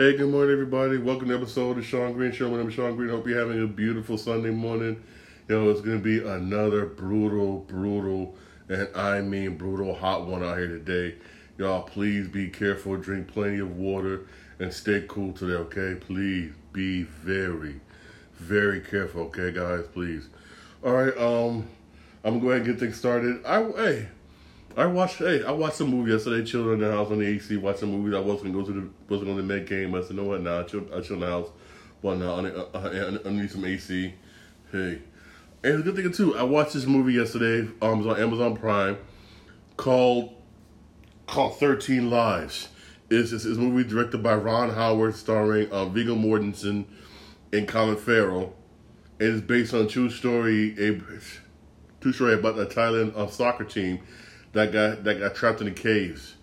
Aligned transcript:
Hey, 0.00 0.16
good 0.16 0.30
morning, 0.30 0.50
everybody. 0.50 0.96
Welcome 0.96 1.28
to 1.28 1.34
episode 1.34 1.76
of 1.76 1.84
Shawn 1.84 2.14
Green 2.14 2.32
Show. 2.32 2.48
My 2.48 2.56
name 2.56 2.68
is 2.68 2.72
Shawn 2.72 2.96
Green. 2.96 3.10
Hope 3.10 3.26
you're 3.26 3.38
having 3.38 3.62
a 3.62 3.66
beautiful 3.66 4.16
Sunday 4.16 4.48
morning. 4.48 5.02
Yo, 5.46 5.68
it's 5.68 5.82
going 5.82 5.98
to 5.98 6.02
be 6.02 6.26
another 6.26 6.86
brutal, 6.86 7.58
brutal, 7.68 8.34
and 8.70 8.88
I 8.96 9.20
mean 9.20 9.58
brutal 9.58 9.94
hot 9.94 10.26
one 10.26 10.42
out 10.42 10.56
here 10.56 10.68
today. 10.68 11.16
Y'all, 11.58 11.82
please 11.82 12.28
be 12.28 12.48
careful. 12.48 12.96
Drink 12.96 13.28
plenty 13.28 13.58
of 13.58 13.76
water 13.76 14.22
and 14.58 14.72
stay 14.72 15.04
cool 15.06 15.34
today, 15.34 15.52
okay? 15.52 16.00
Please 16.00 16.54
be 16.72 17.02
very, 17.02 17.78
very 18.36 18.80
careful, 18.80 19.24
okay, 19.24 19.52
guys? 19.52 19.84
Please. 19.92 20.30
All 20.82 20.92
right, 20.94 21.14
um, 21.18 21.68
I'm 22.24 22.40
going 22.40 22.40
to 22.40 22.40
go 22.40 22.48
ahead 22.52 22.62
and 22.62 22.66
get 22.72 22.80
things 22.80 22.96
started. 22.96 23.44
I, 23.44 23.64
hey, 23.72 24.08
I 24.76 24.86
watched. 24.86 25.16
Hey, 25.16 25.42
I 25.42 25.50
watched 25.50 25.80
a 25.80 25.84
movie 25.84 26.12
yesterday. 26.12 26.44
Chilled 26.44 26.68
in 26.68 26.80
the 26.80 26.92
house 26.92 27.10
on 27.10 27.18
the 27.18 27.26
AC. 27.26 27.56
Watched 27.56 27.82
a 27.82 27.86
movie. 27.86 28.16
I 28.16 28.20
wasn't 28.20 28.52
going 28.52 28.64
to 28.66 28.72
go 28.72 28.80
to 28.80 28.86
the 28.86 28.90
wasn't 29.08 29.28
going 29.28 29.46
to 29.46 29.54
the 29.54 29.60
game. 29.60 29.94
I 29.94 30.02
said, 30.02 30.16
know 30.16 30.24
what? 30.24 30.42
Now 30.42 30.60
I 30.60 30.62
chill. 30.62 30.86
I 30.94 31.00
chill 31.00 31.14
in 31.14 31.20
the 31.20 31.26
house. 31.26 31.48
But 32.02 32.16
now 32.16 32.36
I, 32.74 33.30
need 33.30 33.50
some 33.50 33.64
AC. 33.64 34.14
Hey, 34.72 35.02
and 35.64 35.78
the 35.78 35.82
good 35.82 35.96
thing 35.96 36.12
too. 36.12 36.36
I 36.36 36.44
watched 36.44 36.74
this 36.74 36.86
movie 36.86 37.14
yesterday. 37.14 37.68
Um, 37.82 38.08
on 38.08 38.20
Amazon 38.20 38.56
Prime, 38.56 38.96
called 39.76 40.34
called 41.26 41.58
Thirteen 41.58 42.08
Lives. 42.08 42.68
It's 43.10 43.32
this 43.32 43.44
is 43.44 43.58
a 43.58 43.60
movie 43.60 43.88
directed 43.88 44.22
by 44.22 44.36
Ron 44.36 44.70
Howard, 44.70 45.16
starring 45.16 45.70
um, 45.72 45.92
Viggo 45.92 46.14
Mortensen 46.14 46.84
and 47.52 47.66
Colin 47.66 47.96
Farrell. 47.96 48.54
It 49.18 49.26
is 49.26 49.40
based 49.40 49.74
on 49.74 49.82
a 49.82 49.88
true 49.88 50.10
story. 50.10 50.74
A 50.78 51.02
true 52.00 52.12
story 52.12 52.34
about 52.34 52.54
the 52.54 52.66
Thailand 52.66 53.16
uh, 53.16 53.26
soccer 53.26 53.64
team 53.64 54.00
that 54.52 54.72
got 54.72 55.04
that 55.04 55.18
got 55.20 55.34
trapped 55.34 55.60
in 55.60 55.66
the 55.66 55.72
caves. 55.72 56.34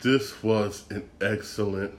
This 0.00 0.42
was 0.42 0.84
an 0.90 1.08
excellent, 1.20 1.94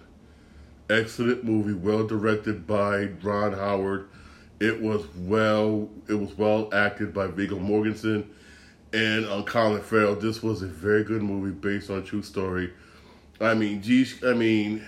excellent 0.90 1.44
movie, 1.44 1.74
well 1.74 2.06
directed 2.06 2.68
by 2.68 3.06
Ron 3.24 3.54
Howard. 3.54 4.10
It 4.60 4.82
was 4.82 5.06
well, 5.16 5.90
it 6.08 6.14
was 6.14 6.38
well 6.38 6.70
acted 6.74 7.14
by 7.14 7.28
Viggo 7.28 7.60
Mortensen 7.60 8.28
and 8.94 9.26
uh, 9.26 9.44
Colin 9.44 9.82
Farrell. 9.82 10.16
This 10.16 10.42
was 10.42 10.62
a 10.62 10.68
very 10.68 11.04
good 11.04 11.22
movie 11.22 11.52
based 11.52 11.90
on 11.90 12.04
true 12.04 12.24
story. 12.24 12.72
I 13.40 13.54
mean, 13.54 13.82
geez, 13.82 14.24
I 14.24 14.34
mean, 14.34 14.86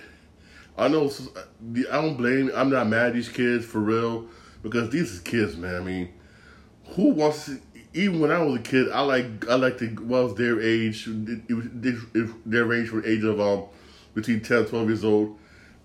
I 0.78 0.88
know 0.88 1.12
I 1.92 2.02
don't 2.02 2.16
blame. 2.16 2.52
I'm 2.56 2.70
not 2.70 2.88
mad 2.88 3.08
at 3.08 3.14
these 3.14 3.30
kids 3.30 3.66
for 3.66 3.80
real 3.80 4.28
because 4.64 4.90
these 4.90 5.20
kids, 5.20 5.56
man. 5.58 5.76
I 5.76 5.80
mean, 5.80 6.14
who 6.96 7.10
wants 7.10 7.46
to, 7.46 7.60
even 7.94 8.20
when 8.20 8.32
I 8.32 8.40
was 8.44 8.59
a 8.59 8.62
kid, 8.62 8.92
I 8.92 9.02
like 9.02 9.48
I 9.50 9.56
like 9.56 9.78
to 9.80 9.95
well, 10.02 10.26
was 10.26 10.36
their 10.36 10.62
age, 10.62 11.08
it, 11.08 11.54
was 11.54 11.68
their 12.45 12.66
range 12.66 12.92
the 12.92 13.02
age 13.06 13.23
of 13.23 13.40
um 13.40 13.66
between 14.14 14.42
10 14.42 14.66
12 14.66 14.88
years 14.88 15.04
old. 15.04 15.38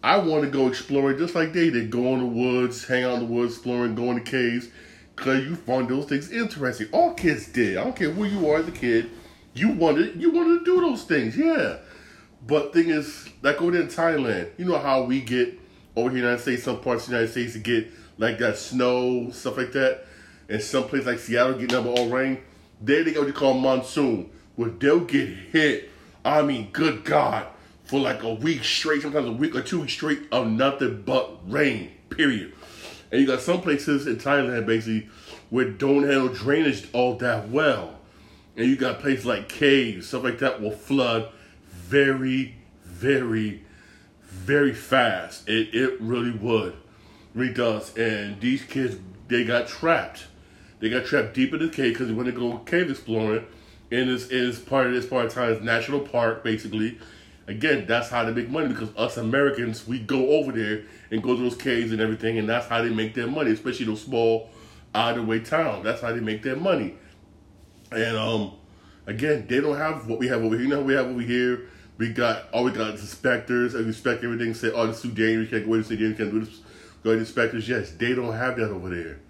I 0.02 0.18
want 0.18 0.44
to 0.44 0.50
go 0.50 0.68
exploring 0.68 1.16
just 1.16 1.34
like 1.34 1.54
they 1.54 1.70
did. 1.70 1.90
Go 1.90 2.14
in 2.14 2.18
the 2.18 2.26
woods, 2.26 2.86
hang 2.86 3.04
out 3.04 3.14
in 3.14 3.20
the 3.20 3.32
woods, 3.32 3.54
exploring, 3.54 3.94
go 3.94 4.10
in 4.10 4.16
the 4.16 4.20
caves, 4.20 4.68
because 5.16 5.44
you 5.44 5.56
find 5.56 5.88
those 5.88 6.04
things 6.04 6.30
interesting. 6.30 6.88
All 6.92 7.14
kids 7.14 7.48
did. 7.48 7.78
I 7.78 7.84
don't 7.84 7.96
care 7.96 8.10
who 8.10 8.24
you 8.24 8.50
are 8.50 8.58
as 8.58 8.68
a 8.68 8.72
kid. 8.72 9.10
You 9.54 9.70
wanted 9.70 10.20
you 10.20 10.30
wanted 10.30 10.58
to 10.58 10.64
do 10.64 10.80
those 10.80 11.04
things, 11.04 11.36
yeah. 11.36 11.78
But 12.46 12.74
thing 12.74 12.90
is, 12.90 13.30
like 13.40 13.62
over 13.62 13.70
there 13.70 13.80
in 13.80 13.88
Thailand, 13.88 14.50
you 14.58 14.66
know 14.66 14.78
how 14.78 15.04
we 15.04 15.22
get 15.22 15.58
over 15.96 16.10
here 16.10 16.18
in 16.18 16.24
the 16.24 16.28
United 16.28 16.42
States, 16.42 16.64
some 16.64 16.80
parts 16.80 17.04
of 17.04 17.10
the 17.10 17.16
United 17.16 17.32
States 17.32 17.54
to 17.54 17.60
get 17.60 17.90
like 18.18 18.38
that 18.38 18.58
snow, 18.58 19.30
stuff 19.30 19.56
like 19.56 19.72
that 19.72 20.04
and 20.48 20.62
some 20.62 20.84
place 20.84 21.06
like 21.06 21.18
Seattle 21.18 21.54
get 21.54 21.72
number 21.72 21.90
all 21.90 22.08
rain, 22.08 22.42
they 22.80 23.02
they 23.02 23.12
get 23.12 23.20
what 23.20 23.26
you 23.26 23.32
call 23.32 23.54
monsoon, 23.54 24.30
where 24.56 24.70
they'll 24.70 25.00
get 25.00 25.28
hit. 25.28 25.90
I 26.24 26.42
mean, 26.42 26.70
good 26.72 27.04
God, 27.04 27.46
for 27.84 28.00
like 28.00 28.22
a 28.22 28.34
week 28.34 28.64
straight, 28.64 29.02
sometimes 29.02 29.26
a 29.26 29.32
week 29.32 29.54
or 29.54 29.62
two 29.62 29.80
weeks 29.80 29.92
straight 29.92 30.22
of 30.32 30.48
nothing 30.48 31.02
but 31.02 31.38
rain. 31.50 31.92
Period. 32.10 32.52
And 33.10 33.20
you 33.20 33.26
got 33.26 33.40
some 33.40 33.60
places 33.60 34.06
in 34.06 34.16
Thailand 34.16 34.66
basically 34.66 35.08
where 35.50 35.68
don't 35.68 36.02
handle 36.02 36.28
drainage 36.28 36.88
all 36.92 37.16
that 37.18 37.48
well. 37.48 37.98
And 38.56 38.66
you 38.66 38.76
got 38.76 39.00
places 39.00 39.26
like 39.26 39.48
caves, 39.48 40.08
stuff 40.08 40.24
like 40.24 40.38
that 40.38 40.60
will 40.60 40.70
flood 40.70 41.28
very, 41.68 42.54
very, 42.84 43.62
very 44.22 44.72
fast. 44.72 45.48
It 45.48 45.74
it 45.74 46.00
really 46.00 46.30
would. 46.30 46.76
Really 47.34 47.54
does. 47.54 47.96
And 47.96 48.40
these 48.40 48.62
kids 48.62 48.96
they 49.28 49.44
got 49.44 49.66
trapped 49.68 50.26
they 50.80 50.90
got 50.90 51.06
trapped 51.06 51.34
deep 51.34 51.52
in 51.52 51.60
the 51.60 51.68
cave 51.68 51.94
because 51.94 52.08
they 52.08 52.14
went 52.14 52.26
to 52.26 52.32
go 52.32 52.58
cave 52.58 52.90
exploring. 52.90 53.46
And 53.90 54.10
it's, 54.10 54.26
it's 54.30 54.58
part 54.58 54.86
of 54.86 54.92
this 54.92 55.06
part 55.06 55.26
of 55.26 55.34
Thailand's 55.34 55.62
national 55.62 56.00
park, 56.00 56.42
basically. 56.42 56.98
Again, 57.46 57.84
that's 57.86 58.08
how 58.08 58.24
they 58.24 58.32
make 58.32 58.48
money 58.48 58.68
because 58.68 58.88
us 58.96 59.16
Americans, 59.16 59.86
we 59.86 59.98
go 59.98 60.30
over 60.30 60.50
there 60.50 60.82
and 61.10 61.22
go 61.22 61.36
to 61.36 61.42
those 61.42 61.56
caves 61.56 61.92
and 61.92 62.00
everything, 62.00 62.38
and 62.38 62.48
that's 62.48 62.66
how 62.66 62.82
they 62.82 62.88
make 62.88 63.14
their 63.14 63.26
money, 63.26 63.50
especially 63.50 63.86
those 63.86 64.02
small, 64.02 64.48
out 64.94 65.18
of 65.18 65.24
the 65.24 65.30
way 65.30 65.40
towns. 65.40 65.84
That's 65.84 66.00
how 66.00 66.12
they 66.12 66.20
make 66.20 66.42
their 66.42 66.56
money. 66.56 66.94
And 67.92 68.16
um, 68.16 68.52
again, 69.06 69.46
they 69.46 69.60
don't 69.60 69.76
have 69.76 70.08
what 70.08 70.18
we 70.18 70.28
have 70.28 70.42
over 70.42 70.54
here. 70.56 70.64
You 70.64 70.70
know 70.70 70.82
we 70.82 70.94
have 70.94 71.06
over 71.06 71.20
here? 71.20 71.68
We 71.98 72.12
got 72.12 72.50
all 72.52 72.64
we 72.64 72.72
got 72.72 72.94
is 72.94 73.00
inspectors 73.02 73.74
and 73.74 73.86
inspect 73.86 74.24
everything. 74.24 74.54
Say, 74.54 74.70
oh, 74.72 74.86
this 74.86 74.96
is 74.96 75.02
too 75.02 75.12
dangerous. 75.12 75.50
Can't 75.50 75.66
go 75.66 75.74
in. 75.74 75.84
You 75.84 76.14
can't 76.14 76.30
do 76.30 76.40
this. 76.40 76.60
Go 77.04 77.12
to 77.12 77.18
inspectors. 77.18 77.68
Yes, 77.68 77.92
they 77.92 78.14
don't 78.14 78.32
have 78.32 78.56
that 78.56 78.70
over 78.70 78.88
there 78.88 79.20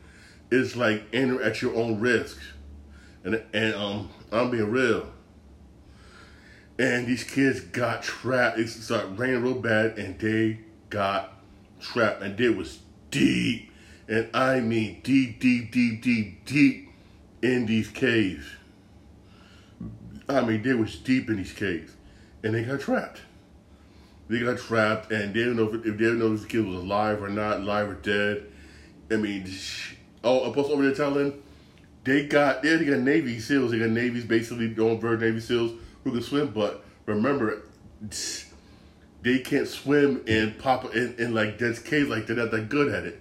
it's 0.51 0.77
like 0.77 1.05
enter 1.13 1.43
at 1.43 1.63
your 1.63 1.75
own 1.75 2.01
risk. 2.01 2.39
And 3.25 3.43
and 3.53 3.75
um 3.75 4.11
I'm 4.33 4.51
being 4.51 4.71
real. 4.71 5.09
And 6.79 7.07
these 7.07 7.25
kids 7.25 7.61
got 7.61 8.03
trapped. 8.03 8.59
It 8.59 8.69
started 8.69 9.19
raining 9.19 9.43
real 9.43 9.55
bad 9.55 9.99
and 9.99 10.19
they 10.19 10.61
got 10.91 11.41
trapped. 11.81 12.23
And 12.23 12.37
they 12.37 12.49
was 12.49 12.81
deep. 13.11 13.71
And 14.09 14.29
I 14.35 14.61
mean 14.61 15.01
deep, 15.03 15.41
deep, 15.41 15.73
deep, 15.73 16.03
deep, 16.03 16.45
deep 16.45 16.89
in 17.43 17.67
these 17.67 17.89
caves. 17.89 18.47
I 20.29 20.41
mean, 20.41 20.63
they 20.63 20.73
was 20.73 20.97
deep 20.97 21.29
in 21.29 21.37
these 21.37 21.53
caves. 21.53 21.93
And 22.43 22.55
they 22.55 22.65
got 22.65 22.81
trapped. 22.81 23.21
They 24.29 24.41
got 24.41 24.59
trapped 24.59 25.13
and 25.13 25.35
they 25.35 25.41
didn't 25.41 25.57
know 25.57 25.69
if, 25.69 25.75
if 25.75 25.83
they 25.83 25.91
didn't 25.91 26.19
know 26.19 26.33
if 26.33 26.41
this 26.41 26.47
kid 26.47 26.67
was 26.67 26.77
alive 26.77 27.23
or 27.23 27.29
not, 27.29 27.59
alive 27.59 27.91
or 27.91 27.95
dead. 27.95 28.47
I 29.11 29.17
mean, 29.17 29.47
Oh, 30.25 30.51
plus 30.51 30.69
over 30.69 30.83
there 30.83 30.95
telling 30.95 31.43
they 32.05 32.27
got 32.27 32.63
they 32.63 32.85
got 32.85 33.01
Navy 33.01 33.41
SEALs. 33.41 33.71
They 33.71 33.79
got 33.79 33.91
Navy's 33.91 34.25
basically 34.25 34.69
doing 34.69 35.01
bird 35.01 35.21
Navy 35.21 35.41
SEALs 35.41 35.73
who 36.05 36.13
can 36.13 36.23
swim, 36.23 36.49
but 36.49 36.85
remember, 37.07 37.63
they 39.23 39.39
can't 39.39 39.67
swim 39.67 40.23
in 40.27 40.55
pop 40.55 40.95
in, 40.95 41.15
in 41.19 41.35
like 41.35 41.59
dense 41.59 41.79
caves 41.79 42.09
like 42.09 42.27
they're 42.27 42.37
not 42.37 42.51
that 42.51 42.69
good 42.69 42.93
at 42.93 43.05
it. 43.05 43.21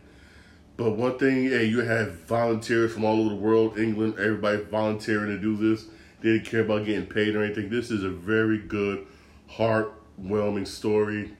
But 0.75 0.91
one 0.91 1.17
thing, 1.17 1.45
hey, 1.45 1.65
you 1.65 1.81
have 1.81 2.21
volunteers 2.21 2.93
from 2.93 3.05
all 3.05 3.19
over 3.19 3.29
the 3.29 3.35
world, 3.35 3.77
England, 3.77 4.15
everybody 4.17 4.57
volunteering 4.63 5.27
to 5.27 5.37
do 5.37 5.55
this. 5.55 5.85
They 6.21 6.33
didn't 6.33 6.45
care 6.45 6.61
about 6.61 6.85
getting 6.85 7.05
paid 7.05 7.35
or 7.35 7.43
anything. 7.43 7.69
This 7.69 7.91
is 7.91 8.03
a 8.03 8.09
very 8.09 8.57
good, 8.57 9.05
heartwarming 9.51 10.67
story. 10.67 11.31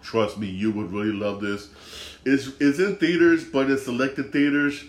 Trust 0.00 0.38
me, 0.38 0.48
you 0.48 0.72
would 0.72 0.90
really 0.90 1.12
love 1.12 1.40
this. 1.40 1.68
It's 2.24 2.50
it's 2.60 2.78
in 2.80 2.96
theaters, 2.96 3.44
but 3.44 3.70
it's 3.70 3.84
selected 3.84 4.32
theaters 4.32 4.84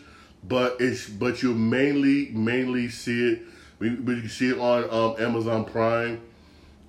but 0.48 0.78
it's 0.80 1.08
but 1.09 1.42
you 1.42 1.54
mainly 1.54 2.30
mainly 2.31 2.90
see 2.90 3.31
it. 3.34 3.42
We 3.80 3.90
but 3.90 4.18
you 4.18 4.28
see 4.28 4.50
it 4.50 4.58
on 4.58 4.84
um, 4.90 5.22
Amazon 5.24 5.66
Prime. 5.66 6.22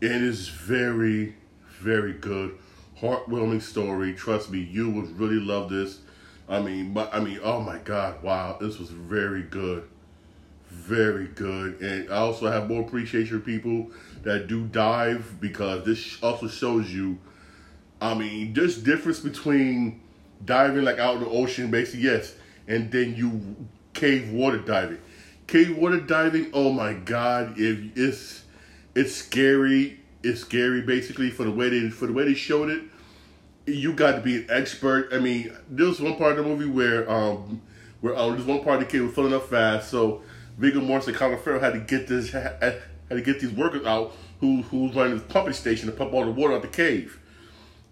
And 0.03 0.13
It 0.13 0.23
is 0.23 0.49
very 0.49 1.35
very 1.81 2.15
good, 2.15 2.57
heartwarming 3.01 3.63
story. 3.63 4.15
Trust 4.15 4.51
me, 4.51 4.59
you 4.61 4.91
would 4.91 5.19
really 5.19 5.41
love 5.41 5.71
this. 5.71 6.01
I 6.49 6.61
mean, 6.61 6.93
but 6.93 7.15
I 7.15 7.21
mean, 7.21 7.41
oh 7.43 7.61
my 7.61 7.79
God, 7.79 8.23
wow, 8.23 8.57
this 8.61 8.79
was 8.79 8.91
very 8.91 9.43
good, 9.43 9.89
very 10.69 11.29
good. 11.29 11.81
And 11.81 12.11
I 12.11 12.17
also 12.17 12.51
have 12.51 12.69
more 12.69 12.83
appreciation 12.83 13.39
for 13.39 13.45
people 13.45 13.91
that 14.23 14.47
do 14.47 14.67
dive 14.67 15.41
because 15.41 15.85
this 15.85 16.23
also 16.23 16.49
shows 16.49 16.93
you. 16.93 17.19
I 18.01 18.15
mean, 18.15 18.53
there's 18.53 18.77
difference 18.83 19.21
between 19.21 20.01
diving 20.45 20.85
like 20.85 20.99
out 20.99 21.17
in 21.17 21.21
the 21.23 21.29
ocean, 21.31 21.71
basically. 21.71 22.01
Yes, 22.03 22.35
and 22.67 22.91
then 22.91 23.15
you 23.15 23.57
cave 23.93 24.31
water 24.31 24.59
diving. 24.59 25.01
Cave 25.47 25.77
water 25.77 26.01
diving, 26.01 26.51
oh 26.53 26.73
my 26.73 26.95
god, 26.95 27.55
if 27.59 27.97
it's 27.97 28.45
it's 28.95 29.15
scary. 29.15 30.01
It's 30.23 30.41
scary 30.41 30.81
basically 30.81 31.31
for 31.31 31.45
the 31.45 31.51
way 31.51 31.69
they 31.69 31.91
for 31.91 32.07
the 32.07 32.13
way 32.13 32.25
they 32.25 32.35
showed 32.35 32.71
it. 32.71 32.83
You 33.67 33.93
got 33.93 34.13
to 34.13 34.21
be 34.21 34.37
an 34.37 34.47
expert. 34.49 35.09
I 35.13 35.19
mean, 35.19 35.55
there 35.69 35.87
was 35.87 36.01
one 36.01 36.17
part 36.17 36.39
of 36.39 36.45
the 36.45 36.51
movie 36.51 36.69
where 36.69 37.11
um 37.11 37.61
where 38.01 38.17
um, 38.17 38.33
there's 38.33 38.45
one 38.45 38.63
part 38.63 38.83
of 38.83 38.87
the 38.87 38.93
cave 38.93 39.05
was 39.05 39.15
filling 39.15 39.33
up 39.33 39.49
fast, 39.49 39.91
so 39.91 40.23
Viggo 40.59 40.81
Mortensen 40.81 41.09
and 41.09 41.17
Colin 41.17 41.39
Farrell 41.39 41.61
had 41.61 41.73
to 41.73 41.81
get 41.81 42.07
this 42.07 42.31
had, 42.31 42.83
to 43.09 43.21
get 43.21 43.41
these 43.41 43.51
workers 43.51 43.87
out 43.87 44.15
who 44.41 44.63
who 44.63 44.87
was 44.87 44.95
running 44.95 45.17
the 45.17 45.25
pumping 45.25 45.55
station 45.55 45.87
to 45.87 45.93
pump 45.93 46.13
all 46.13 46.25
the 46.25 46.31
water 46.31 46.55
out 46.55 46.63
the 46.63 46.69
cave. 46.69 47.19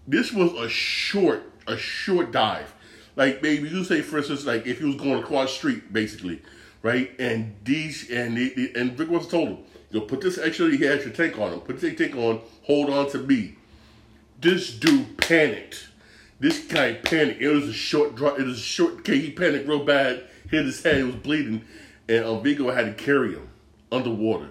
This 0.07 0.31
was 0.31 0.53
a 0.53 0.69
short 0.69 1.43
a 1.67 1.77
short 1.77 2.31
dive. 2.31 2.73
Like 3.15 3.41
maybe 3.41 3.69
you 3.69 3.83
say, 3.83 4.01
for 4.01 4.17
instance, 4.17 4.45
like 4.45 4.65
if 4.65 4.79
he 4.79 4.85
was 4.85 4.95
going 4.95 5.21
across 5.21 5.53
street, 5.53 5.93
basically, 5.93 6.41
right? 6.81 7.11
And 7.19 7.55
these 7.63 8.09
and 8.09 8.37
the, 8.37 8.71
and 8.75 8.93
Vic 8.93 9.09
was 9.09 9.27
told 9.27 9.49
him, 9.49 9.57
you 9.91 9.99
know, 9.99 10.05
put 10.05 10.21
this 10.21 10.37
extra 10.37 10.69
he 10.69 10.83
had 10.83 11.01
your 11.01 11.11
tank 11.11 11.37
on 11.37 11.53
him, 11.53 11.59
put 11.61 11.79
this 11.79 11.97
tank 11.97 12.15
on, 12.15 12.41
hold 12.63 12.89
on 12.89 13.09
to 13.11 13.19
me. 13.19 13.55
This 14.41 14.77
dude 14.77 15.17
panicked. 15.17 15.87
This 16.39 16.65
guy 16.65 16.93
panicked. 16.93 17.41
It 17.41 17.47
was 17.47 17.69
a 17.69 17.73
short 17.73 18.15
drop. 18.15 18.39
It 18.39 18.45
was 18.45 18.57
a 18.57 18.61
short. 18.61 19.07
He 19.07 19.31
panicked 19.31 19.67
real 19.67 19.85
bad. 19.85 20.23
Hit 20.49 20.65
his 20.65 20.83
head. 20.83 20.97
He 20.97 21.03
was 21.03 21.15
bleeding, 21.15 21.63
and 22.09 22.25
um, 22.25 22.43
Viggo 22.43 22.69
had 22.71 22.85
to 22.85 23.03
carry 23.03 23.33
him 23.33 23.47
underwater. 23.91 24.49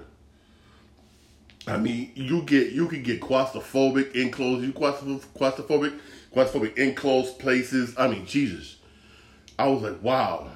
I 1.66 1.76
mean, 1.76 2.10
you 2.14 2.42
get 2.42 2.72
you 2.72 2.88
can 2.88 3.02
get 3.02 3.20
claustrophobic 3.20 4.14
in 4.14 4.30
closed, 4.30 4.64
you 4.64 4.72
claustrophobic, 4.72 5.98
claustrophobic 6.34 6.76
in 6.76 6.94
closed 6.94 7.38
places. 7.38 7.94
I 7.98 8.08
mean, 8.08 8.26
Jesus. 8.26 8.76
I 9.58 9.68
was 9.68 9.82
like, 9.82 10.02
wow. 10.02 10.48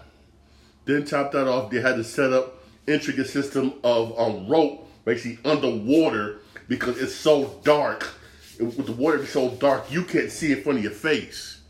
Then 0.84 1.04
top 1.04 1.32
that 1.32 1.48
off, 1.48 1.70
they 1.70 1.80
had 1.80 1.96
to 1.96 2.04
set 2.04 2.32
up 2.32 2.54
intricate 2.86 3.28
system 3.28 3.74
of 3.82 4.18
um, 4.18 4.46
rope 4.48 4.88
basically 5.04 5.38
underwater 5.50 6.40
because 6.68 6.98
it's 7.00 7.14
so 7.14 7.60
dark. 7.64 8.14
With 8.58 8.86
the 8.86 8.92
water 8.92 9.18
being 9.18 9.28
so 9.28 9.50
dark, 9.50 9.90
you 9.90 10.02
can't 10.02 10.30
see 10.30 10.52
in 10.52 10.62
front 10.62 10.78
of 10.78 10.84
your 10.84 10.92
face. 10.92 11.60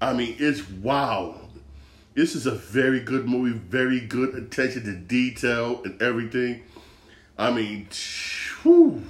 I 0.00 0.12
mean, 0.12 0.36
it's 0.38 0.68
wow. 0.68 1.40
This 2.14 2.34
is 2.36 2.46
a 2.46 2.52
very 2.52 3.00
good 3.00 3.26
movie, 3.26 3.58
very 3.58 4.00
good 4.00 4.34
attention 4.34 4.84
to 4.84 4.94
detail 4.94 5.82
and 5.84 6.00
everything. 6.00 6.62
I 7.36 7.50
mean, 7.50 7.88
whew, 8.62 9.02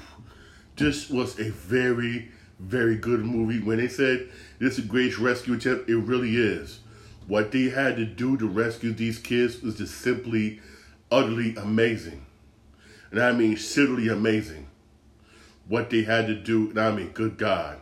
this 0.77 1.11
was 1.11 1.39
a 1.39 1.51
very, 1.51 2.31
very 2.59 2.97
good 2.97 3.25
movie. 3.25 3.61
When 3.61 3.79
they 3.79 3.89
said 3.89 4.29
this 4.59 4.79
is 4.79 4.85
a 4.85 4.89
great 4.89 5.19
rescue 5.19 5.55
attempt, 5.55 5.89
it 5.89 5.97
really 5.97 6.37
is. 6.37 6.81
What 7.27 7.53
they 7.53 7.71
had 7.71 7.97
to 7.97 8.05
do 8.05 8.37
to 8.37 8.47
rescue 8.47 8.93
these 8.93 9.19
kids 9.19 9.63
was 9.63 9.77
just 9.77 9.99
simply, 9.99 10.61
utterly 11.11 11.57
amazing. 11.57 12.25
And 13.11 13.21
I 13.21 13.33
mean, 13.33 13.57
utterly 13.57 14.09
amazing. 14.09 14.67
What 15.69 15.89
they 15.89 16.03
had 16.03 16.27
to 16.27 16.35
do, 16.35 16.71
and 16.71 16.81
I 16.81 16.91
mean, 16.93 17.09
good 17.11 17.39
God. 17.39 17.79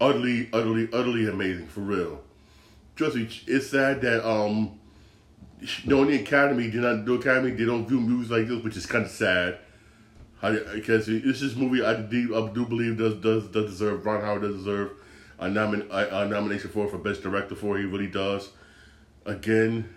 Utterly, 0.00 0.48
utterly, 0.52 0.88
utterly 0.92 1.28
amazing, 1.28 1.66
for 1.66 1.80
real. 1.80 2.22
Trust 2.94 3.16
me, 3.16 3.28
it's 3.46 3.68
sad 3.68 4.00
that, 4.02 4.26
um, 4.26 4.78
you 5.60 5.90
know, 5.90 6.04
the 6.04 6.16
academy, 6.16 6.68
they 6.68 6.78
not 6.78 7.04
the 7.04 7.14
academy, 7.14 7.50
they 7.50 7.64
don't 7.64 7.86
view 7.86 8.00
movies 8.00 8.30
like 8.30 8.46
this, 8.46 8.62
which 8.62 8.76
is 8.76 8.86
kind 8.86 9.04
of 9.04 9.10
sad. 9.10 9.58
Because 10.52 11.06
this 11.06 11.42
is 11.42 11.56
movie 11.56 11.84
I 11.84 12.00
do, 12.00 12.36
I 12.36 12.48
do 12.52 12.66
believe 12.66 12.98
does 12.98 13.14
does 13.16 13.48
does 13.48 13.70
deserve 13.70 14.04
Ron 14.04 14.20
Howard 14.20 14.42
does 14.42 14.56
deserve 14.56 14.92
a, 15.38 15.46
nomin, 15.46 15.88
a, 15.90 16.22
a 16.22 16.28
nomination 16.28 16.70
for 16.70 16.88
for 16.88 16.98
best 16.98 17.22
director 17.22 17.54
for. 17.54 17.78
He 17.78 17.84
really 17.84 18.06
does. 18.06 18.50
Again, 19.24 19.88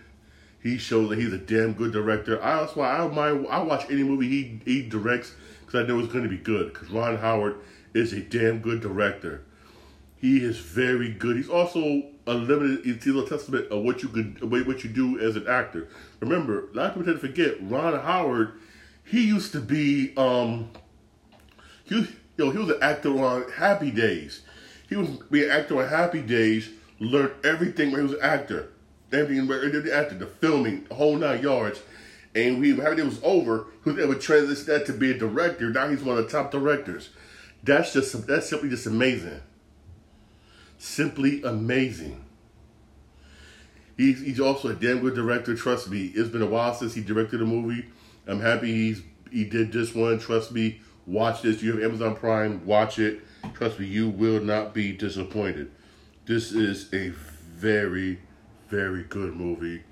he 0.62 0.78
shows 0.78 1.10
that 1.10 1.18
he's 1.18 1.32
a 1.32 1.38
damn 1.38 1.72
good 1.72 1.92
director. 1.92 2.42
I 2.42 2.60
that's 2.60 2.76
why 2.76 2.96
I 2.96 3.06
mind 3.08 3.46
I 3.48 3.62
watch 3.62 3.86
any 3.90 4.02
movie 4.02 4.28
he 4.28 4.60
he 4.64 4.88
directs 4.88 5.34
because 5.60 5.84
I 5.84 5.86
know 5.86 5.98
it's 5.98 6.12
going 6.12 6.24
to 6.24 6.30
be 6.30 6.38
good. 6.38 6.72
Because 6.72 6.90
Ron 6.90 7.16
Howard 7.16 7.56
is 7.94 8.12
a 8.12 8.20
damn 8.20 8.60
good 8.60 8.80
director. 8.80 9.42
He 10.16 10.44
is 10.44 10.58
very 10.58 11.12
good. 11.12 11.36
He's 11.36 11.48
also 11.48 12.02
a 12.26 12.34
limited. 12.34 12.84
He's 12.84 13.06
a 13.06 13.26
testament 13.26 13.68
of 13.70 13.82
what 13.82 14.02
you 14.02 14.08
could 14.08 14.50
what 14.50 14.84
you 14.84 14.90
do 14.90 15.18
as 15.18 15.36
an 15.36 15.46
actor. 15.46 15.88
Remember, 16.20 16.68
a 16.68 16.76
lot 16.76 16.86
of 16.86 16.94
people 16.94 17.04
tend 17.04 17.20
to 17.20 17.26
forget 17.26 17.56
Ron 17.62 17.98
Howard. 17.98 18.52
He 19.10 19.26
used 19.26 19.50
to 19.52 19.60
be 19.60 20.12
um. 20.16 20.70
He 21.84 21.96
you 21.96 22.06
know 22.38 22.50
he 22.50 22.58
was 22.58 22.70
an 22.70 22.78
actor 22.80 23.10
on 23.10 23.50
Happy 23.50 23.90
Days. 23.90 24.42
He 24.88 24.94
was 24.94 25.08
be 25.30 25.44
an 25.44 25.50
actor 25.50 25.82
on 25.82 25.88
Happy 25.88 26.22
Days. 26.22 26.70
Learned 27.00 27.32
everything 27.44 27.90
when 27.90 28.02
he 28.02 28.06
was 28.06 28.12
an 28.12 28.22
actor. 28.22 28.68
Everything 29.12 29.48
the 29.48 29.92
acting, 29.92 30.20
the 30.20 30.26
filming, 30.26 30.84
the 30.84 30.94
whole 30.94 31.16
nine 31.16 31.42
yards. 31.42 31.80
And 32.36 32.60
we 32.60 32.76
Happy 32.76 32.96
Days 32.96 33.06
was 33.06 33.20
over. 33.24 33.66
He 33.82 33.90
was 33.90 33.98
able 33.98 34.14
to 34.14 34.20
transition 34.20 34.66
that 34.66 34.86
to 34.86 34.92
be 34.92 35.10
a 35.10 35.18
director. 35.18 35.70
Now 35.70 35.88
he's 35.88 36.02
one 36.02 36.16
of 36.16 36.24
the 36.24 36.30
top 36.30 36.52
directors. 36.52 37.10
That's 37.64 37.92
just 37.92 38.28
that's 38.28 38.48
simply 38.48 38.68
just 38.68 38.86
amazing. 38.86 39.40
Simply 40.78 41.42
amazing. 41.42 42.24
He's, 43.96 44.20
he's 44.20 44.40
also 44.40 44.68
a 44.68 44.74
damn 44.74 45.00
good 45.00 45.14
director. 45.14 45.56
Trust 45.56 45.90
me, 45.90 46.12
it's 46.14 46.30
been 46.30 46.42
a 46.42 46.46
while 46.46 46.74
since 46.74 46.94
he 46.94 47.02
directed 47.02 47.42
a 47.42 47.44
movie. 47.44 47.86
I'm 48.26 48.40
happy 48.40 48.72
he's 48.72 49.02
he 49.30 49.44
did 49.44 49.72
this 49.72 49.94
one. 49.94 50.18
Trust 50.18 50.52
me, 50.52 50.80
watch 51.06 51.42
this. 51.42 51.62
You 51.62 51.72
have 51.72 51.82
Amazon 51.82 52.16
Prime. 52.16 52.64
Watch 52.66 52.98
it. 52.98 53.20
Trust 53.54 53.78
me, 53.78 53.86
you 53.86 54.08
will 54.08 54.40
not 54.40 54.74
be 54.74 54.92
disappointed. 54.92 55.70
This 56.26 56.52
is 56.52 56.92
a 56.92 57.08
very, 57.08 58.20
very 58.68 59.04
good 59.04 59.34
movie. 59.34 59.82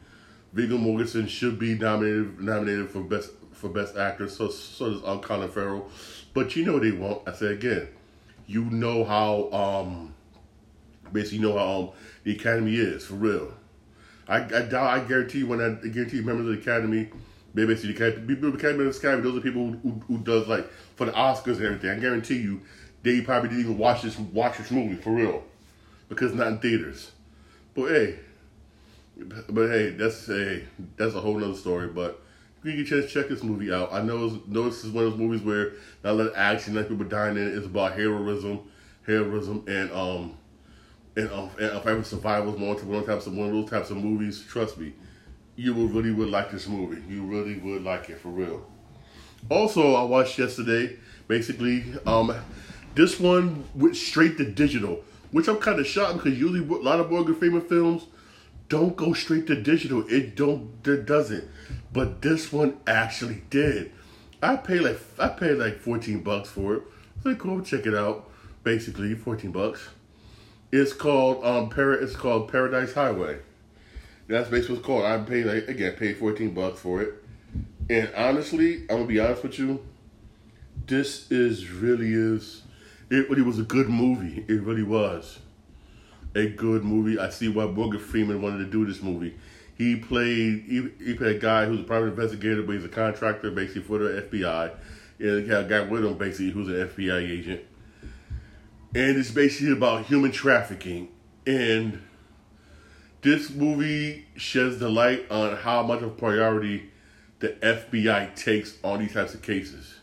Viggo 0.53 0.79
Mortensen 0.79 1.29
should 1.29 1.59
be 1.59 1.75
nominated 1.75 2.41
nominated 2.41 2.91
for 2.91 3.03
best 3.03 3.31
for 3.53 3.69
best 3.69 3.97
actor. 3.97 4.29
So 4.29 4.49
so 4.49 4.91
does 4.91 5.05
um, 5.05 5.21
Colin 5.21 5.51
Farrell. 5.51 5.89
But 6.35 6.57
you 6.57 6.65
know 6.65 6.79
they 6.79 6.93
won't. 6.93 7.29
I 7.29 7.33
say 7.33 7.47
again, 7.47 7.89
you 8.47 8.65
know 8.65 9.05
how 9.05 9.51
um 9.53 10.15
basically 11.13 11.39
you 11.39 11.49
know 11.49 11.59
how 11.59 11.81
um, 11.81 11.91
the 12.25 12.33
Academy 12.33 12.77
is 12.77 13.07
for 13.07 13.15
real. 13.15 13.55
I 14.27 14.39
I, 14.39 14.63
doubt 14.63 14.87
I 14.87 15.01
guarantee 15.01 15.43
when 15.45 15.61
I, 15.61 15.79
I 15.85 15.89
guarantee 15.91 16.21
members 16.21 16.47
of 16.47 16.55
the 16.55 16.61
Academy 16.61 17.11
basically 17.67 17.93
the 17.93 18.21
people 18.21 18.51
the 18.51 18.59
Academy 18.59 18.87
of 18.87 18.93
the 18.93 18.99
Academy, 18.99 19.23
those 19.23 19.39
are 19.39 19.41
people 19.41 19.67
who, 19.67 19.79
who, 19.79 19.91
who 20.07 20.19
does 20.19 20.47
like 20.49 20.69
for 20.97 21.07
the 21.07 21.13
Oscars 21.13 21.57
and 21.57 21.65
everything. 21.65 21.91
I 21.91 21.99
guarantee 21.99 22.39
you 22.39 22.61
they 23.03 23.21
probably 23.21 23.51
didn't 23.51 23.65
even 23.65 23.79
watch 23.79 24.03
this 24.03 24.19
watch 24.19 24.59
this 24.59 24.71
movie 24.71 24.97
for 24.97 25.11
real 25.11 25.43
because 26.09 26.35
not 26.35 26.49
in 26.49 26.59
theaters. 26.59 27.13
But 27.75 27.91
hey, 27.91 28.19
but 29.49 29.69
hey, 29.71 29.91
that's 29.91 30.29
a 30.29 30.63
that's 30.97 31.15
a 31.15 31.21
whole 31.21 31.39
nother 31.39 31.55
story. 31.55 31.89
But 31.89 32.21
you 32.65 32.73
get 32.85 32.93
a 32.93 33.03
chance 33.03 33.13
check 33.13 33.29
this 33.29 33.43
movie 33.43 33.73
out. 33.73 33.93
I 33.93 34.03
know, 34.03 34.41
know 34.47 34.65
this 34.65 34.85
is 34.85 34.91
one 34.91 35.05
of 35.05 35.13
those 35.13 35.21
movies 35.21 35.43
where 35.43 35.73
not 36.03 36.11
a 36.11 36.13
lot 36.13 36.27
of 36.29 36.37
action, 36.37 36.75
not 36.75 36.89
people 36.89 37.05
dying 37.05 37.37
in 37.37 37.47
it. 37.49 37.55
It's 37.55 37.67
about 37.67 37.93
heroism, 37.93 38.61
heroism, 39.07 39.65
and 39.69 39.91
um, 39.93 40.37
and 41.17 41.31
um, 41.31 41.51
and 41.59 41.77
if 41.77 41.87
ever 41.87 42.03
survivals, 42.03 42.59
one 42.59 42.77
one 42.89 43.05
types 43.05 43.27
of 43.27 43.35
one 43.35 43.49
of 43.49 43.55
those 43.55 43.71
types 43.71 43.91
of 43.91 43.97
movies. 43.97 44.45
Trust 44.49 44.79
me, 44.79 44.93
you 45.59 45.75
really 45.75 46.13
would 46.13 46.31
like 46.31 46.53
this 46.53 46.69
movie. 46.69 47.03
You 47.13 47.25
really 47.25 47.57
would 47.59 47.83
like 47.83 48.09
it 48.09 48.21
for 48.21 48.29
real. 48.29 48.65
Also, 49.51 49.95
I 49.95 50.05
watched 50.05 50.39
yesterday. 50.39 50.97
Basically, 51.27 51.85
um, 52.07 52.33
this 52.95 53.19
one 53.19 53.65
went 53.75 53.97
straight 53.97 54.39
to 54.39 54.49
digital, 54.49 55.03
which 55.33 55.49
I'm 55.49 55.59
kind 55.59 55.81
of 55.81 55.87
shocked 55.87 56.19
because 56.19 56.39
usually 56.39 56.61
a 56.61 56.81
lot 56.81 57.01
of 57.01 57.11
Morgan 57.11 57.35
Freeman 57.35 57.63
films 57.63 58.07
don't 58.69 58.97
go 58.97 59.13
straight 59.13 59.49
to 59.49 59.61
digital. 59.61 60.07
It 60.09 60.37
don't. 60.37 60.71
It 60.87 61.07
doesn't. 61.07 61.45
But 61.93 62.23
this 62.23 62.53
one 62.53 62.79
actually 62.87 63.43
did. 63.51 63.91
I 64.41 64.57
paid 64.57 64.83
like 64.83 65.01
I 65.19 65.29
paid 65.29 65.55
like 65.55 65.81
14 65.81 66.21
bucks 66.23 66.49
for 66.49 66.77
it. 66.77 66.83
So 67.25 67.35
cool, 67.35 67.63
check 67.63 67.85
it 67.85 67.95
out. 67.95 68.31
Basically, 68.63 69.15
14 69.17 69.51
bucks. 69.51 69.89
It's 70.71 70.93
called 70.93 71.45
um 71.45 71.69
Para, 71.69 71.95
It's 71.95 72.15
called 72.15 72.51
Paradise 72.53 72.95
Highway. 72.95 73.41
That's 74.29 74.51
basically 74.51 74.77
what's 74.77 74.87
called. 74.87 75.05
I 75.05 75.19
paid 75.19 75.47
like 75.47 75.69
again 75.69 75.93
paid 75.93 76.19
14 76.19 76.51
bucks 76.51 76.81
for 76.81 77.03
it. 77.03 77.15
And 77.91 78.11
honestly, 78.15 78.83
I'm 78.83 78.99
gonna 78.99 79.07
be 79.07 79.19
honest 79.19 79.43
with 79.43 79.59
you. 79.59 79.85
This 80.87 81.31
is 81.31 81.71
really 81.71 82.13
is 82.13 82.63
it 83.11 83.29
really 83.31 83.43
was 83.43 83.59
a 83.59 83.63
good 83.63 83.89
movie. 83.89 84.45
It 84.47 84.63
really 84.63 84.83
was 84.83 85.39
a 86.35 86.47
good 86.47 86.85
movie. 86.85 87.19
I 87.19 87.31
see 87.31 87.49
why 87.49 87.65
Morgan 87.67 88.01
Freeman 88.01 88.43
wanted 88.43 88.59
to 88.59 88.71
do 88.71 88.85
this 88.85 89.03
movie. 89.03 89.35
He 89.79 89.97
played 89.97 90.65
he, 90.69 90.89
he 91.03 91.15
played 91.15 91.37
a 91.37 91.39
guy 91.39 91.65
who's 91.65 91.81
a 91.81 91.85
private 91.85 92.09
investigator, 92.09 92.63
but 92.63 92.73
he's 92.73 92.85
a 92.85 92.89
contractor 92.89 93.51
basically 93.51 93.83
for 93.83 93.99
the 93.99 94.23
FBI. 94.23 94.75
And 95.21 95.45
he 95.45 95.49
had 95.49 95.65
a 95.65 95.69
guy 95.69 95.81
with 95.81 96.05
him 96.05 96.19
basically 96.19 96.51
who's 96.51 96.69
an 96.69 96.87
FBI 96.89 97.31
agent. 97.31 97.63
And 98.95 99.17
it's 99.17 99.31
basically 99.31 99.73
about 99.73 100.05
human 100.05 100.33
trafficking. 100.33 101.09
And 101.47 102.03
this 103.23 103.51
movie 103.51 104.27
sheds 104.37 104.79
the 104.79 104.89
light 104.89 105.31
on 105.31 105.57
how 105.57 105.83
much 105.83 106.03
of 106.03 106.17
priority 106.17 106.91
the 107.41 107.49
FBI 107.51 108.35
takes 108.35 108.77
on 108.83 109.01
these 109.01 109.13
types 109.13 109.35
of 109.35 109.43
cases. 109.43 109.95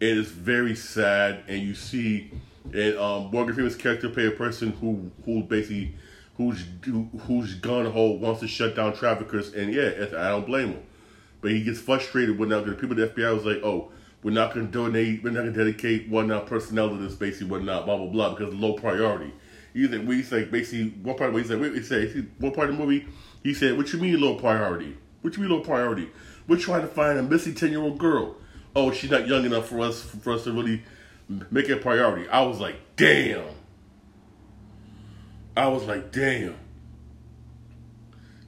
It 0.00 0.18
is 0.18 0.28
very 0.28 0.74
sad, 0.74 1.44
and 1.48 1.62
you 1.62 1.74
see, 1.74 2.30
and 2.72 2.96
um, 2.98 3.30
Morgan 3.30 3.54
Freeman's 3.54 3.76
character 3.76 4.08
play 4.08 4.26
a 4.26 4.32
person 4.32 4.72
who 4.72 5.10
who 5.24 5.42
basically 5.42 5.94
who's 6.36 6.64
who's 7.20 7.54
gun 7.54 7.86
ho 7.86 8.10
wants 8.12 8.40
to 8.40 8.48
shut 8.48 8.74
down 8.74 8.94
traffickers, 8.94 9.54
and 9.54 9.72
yeah, 9.72 9.92
I 10.16 10.30
don't 10.30 10.46
blame 10.46 10.72
him, 10.72 10.82
but 11.40 11.52
he 11.52 11.62
gets 11.62 11.80
frustrated 11.80 12.38
when 12.38 12.48
now 12.48 12.60
the 12.60 12.72
people 12.72 12.96
the 12.96 13.08
FBI 13.08 13.32
was 13.32 13.44
like, 13.44 13.62
oh, 13.62 13.92
we're 14.22 14.32
not 14.32 14.54
to 14.54 14.62
donate, 14.64 15.22
we're 15.22 15.30
not 15.30 15.42
to 15.42 15.52
dedicate 15.52 16.08
now 16.08 16.40
personnel 16.40 16.88
to 16.90 16.96
this, 16.96 17.14
basically, 17.14 17.48
whatnot, 17.48 17.86
blah 17.86 17.96
blah 17.96 18.06
blah, 18.06 18.34
because 18.34 18.52
low 18.54 18.74
priority. 18.74 19.32
He 19.72 19.88
said, 19.88 20.06
we 20.06 20.22
say 20.22 20.44
basically 20.44 20.90
one 21.02 21.16
part 21.16 21.30
of 21.30 21.34
movie, 21.56 21.78
he 21.78 21.84
said, 21.84 22.08
he 22.08 22.12
said 22.12 22.30
one 22.38 22.52
part 22.52 22.70
of 22.70 22.76
the 22.76 22.84
movie, 22.84 23.06
he 23.42 23.54
said, 23.54 23.76
what 23.76 23.92
you 23.92 23.98
mean 23.98 24.20
low 24.20 24.34
priority? 24.34 24.96
What 25.22 25.36
you 25.36 25.42
mean 25.42 25.50
low 25.50 25.60
priority? 25.60 26.10
We're 26.46 26.58
trying 26.58 26.82
to 26.82 26.88
find 26.88 27.18
a 27.18 27.22
missing 27.22 27.54
ten 27.54 27.70
year 27.70 27.80
old 27.82 27.98
girl. 27.98 28.36
Oh, 28.74 28.90
she's 28.90 29.10
not 29.10 29.26
young 29.26 29.44
enough 29.44 29.68
for 29.68 29.80
us 29.80 30.02
for 30.02 30.32
us 30.32 30.44
to 30.44 30.52
really 30.52 30.82
make 31.50 31.68
it 31.68 31.72
a 31.72 31.76
priority. 31.76 32.28
I 32.28 32.42
was 32.42 32.58
like, 32.58 32.76
damn. 32.96 33.44
I 35.56 35.68
was 35.68 35.84
like, 35.84 36.12
damn. 36.12 36.56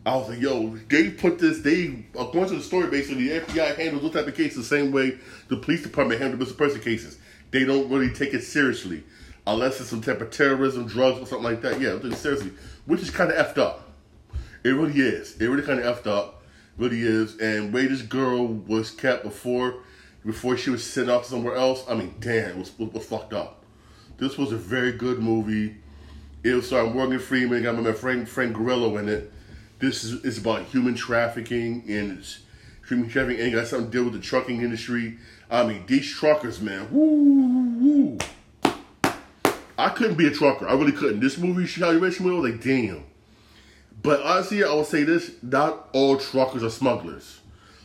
I 0.07 0.17
was 0.17 0.29
like, 0.29 0.41
yo, 0.41 0.77
they 0.91 1.11
put 1.11 1.39
this, 1.39 1.61
they, 1.61 2.05
according 2.15 2.51
to 2.51 2.57
the 2.57 2.63
story, 2.63 2.91
basically, 2.91 3.29
the 3.29 3.41
FBI 3.41 3.77
handles 3.77 4.03
those 4.03 4.13
type 4.13 4.27
of 4.27 4.37
cases 4.37 4.57
the 4.69 4.77
same 4.77 4.93
way 4.93 5.19
the 5.49 5.57
police 5.57 5.83
department 5.83 6.21
handles 6.21 6.41
missing 6.41 6.53
person 6.57 6.81
cases. 6.81 7.19
They 7.51 7.65
don't 7.65 7.89
really 7.89 8.13
take 8.13 8.35
it 8.35 8.43
seriously. 8.43 9.03
Unless 9.47 9.81
it's 9.81 9.91
some 9.91 10.01
type 10.01 10.21
of 10.21 10.31
terrorism, 10.31 10.87
drugs, 10.87 11.21
or 11.21 11.27
something 11.27 11.45
like 11.45 11.63
that. 11.63 11.81
Yeah, 11.81 11.99
seriously, 12.15 12.53
which 12.87 13.01
is 13.01 13.11
kind 13.11 13.31
of 13.31 13.37
effed 13.37 13.59
up. 13.59 13.91
It 14.63 14.71
really 14.71 14.99
is. 14.99 15.37
It 15.41 15.47
really 15.47 15.63
kind 15.63 15.81
of 15.81 15.97
effed 15.97 16.07
up. 16.07 16.43
Really 16.79 17.03
is. 17.03 17.39
And 17.39 17.73
way 17.73 17.87
this 17.87 18.03
girl 18.03 18.47
was 18.47 18.91
kept 18.91 19.23
before, 19.23 19.83
before 20.25 20.57
she 20.57 20.71
was 20.71 20.85
sent 20.85 21.11
off 21.11 21.27
somewhere 21.27 21.55
else. 21.55 21.85
I 21.89 21.95
mean, 21.95 22.15
damn, 22.19 22.51
it 22.51 22.57
was, 22.57 22.73
it 22.79 22.93
was 22.93 23.05
fucked 23.05 23.35
up. 23.35 23.63
This 24.17 24.39
was 24.39 24.53
a 24.53 24.57
very 24.57 24.93
good 24.93 25.19
movie. 25.19 25.77
It 26.43 26.55
was 26.55 26.67
starring 26.67 26.95
Morgan 26.95 27.19
Freeman. 27.19 27.63
Got 27.63 27.77
my 27.77 27.93
friend 27.93 28.29
Frank 28.29 28.55
Grillo 28.55 28.97
in 28.97 29.09
it. 29.09 29.33
This 29.79 30.05
is 30.05 30.25
it's 30.25 30.39
about 30.39 30.63
human 30.65 30.95
trafficking 30.95 31.85
and 31.89 32.19
it's 32.19 32.41
human 32.89 33.09
trafficking 33.09 33.43
and 33.45 33.53
got 33.55 33.67
something 33.67 33.91
to 33.91 33.93
do 33.93 34.05
with 34.05 34.15
the 34.15 34.21
trucking 34.21 34.63
industry. 34.63 35.19
I 35.51 35.65
mean, 35.65 35.85
these 35.87 36.11
truckers, 36.11 36.61
man, 36.61 36.89
woo, 36.91 37.79
woo. 37.79 38.19
I 39.85 39.91
couldn't 39.91 40.17
be 40.17 40.27
a 40.27 40.31
trucker. 40.31 40.67
I 40.67 40.73
really 40.73 40.93
couldn't. 40.93 41.21
This 41.21 41.37
movie, 41.37 41.67
Chicago 41.67 42.01
mentioned 42.01 42.27
me, 42.27 42.35
I 42.35 42.39
was 42.39 42.51
like, 42.53 42.63
damn. 42.63 43.05
But 44.03 44.23
honestly, 44.23 44.65
I 44.65 44.69
will 44.73 44.85
say 44.85 45.03
this: 45.03 45.33
not 45.43 45.91
all 45.93 46.17
truckers 46.17 46.65
are 46.65 46.71
smugglers. 46.71 47.41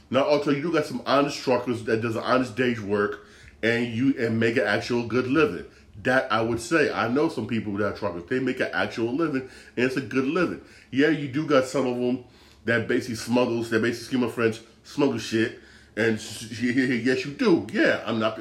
Now, 0.09 0.23
all. 0.23 0.39
You 0.45 0.61
do 0.61 0.71
got 0.71 0.85
some 0.85 1.01
honest 1.05 1.37
truckers 1.43 1.83
that 1.83 2.01
does 2.01 2.15
an 2.15 2.23
honest 2.23 2.55
day's 2.55 2.79
work, 2.79 3.25
and 3.61 3.85
you 3.87 4.15
and 4.17 4.39
make 4.39 4.55
an 4.55 4.63
actual 4.63 5.07
good 5.07 5.27
living. 5.27 5.65
That 6.03 6.31
I 6.31 6.41
would 6.41 6.61
say. 6.61 6.89
I 6.89 7.09
know 7.09 7.27
some 7.27 7.47
people 7.47 7.73
that 7.73 7.93
are 7.93 7.97
truckers. 7.97 8.23
They 8.29 8.39
make 8.39 8.61
an 8.61 8.69
actual 8.73 9.13
living, 9.13 9.49
and 9.75 9.85
it's 9.85 9.97
a 9.97 10.01
good 10.01 10.25
living. 10.25 10.61
Yeah, 10.91 11.09
you 11.09 11.27
do 11.27 11.45
got 11.45 11.65
some 11.65 11.85
of 11.85 11.97
them 11.97 12.23
that 12.63 12.87
basically 12.87 13.15
smuggles. 13.15 13.69
That 13.71 13.81
basically, 13.81 14.03
excuse 14.03 14.21
my 14.21 14.29
French, 14.29 14.61
smuggle 14.83 15.19
shit. 15.19 15.59
And 15.97 16.13
yes, 16.17 17.25
you 17.25 17.31
do. 17.31 17.67
Yeah, 17.73 18.01
I'm 18.05 18.19
not. 18.19 18.39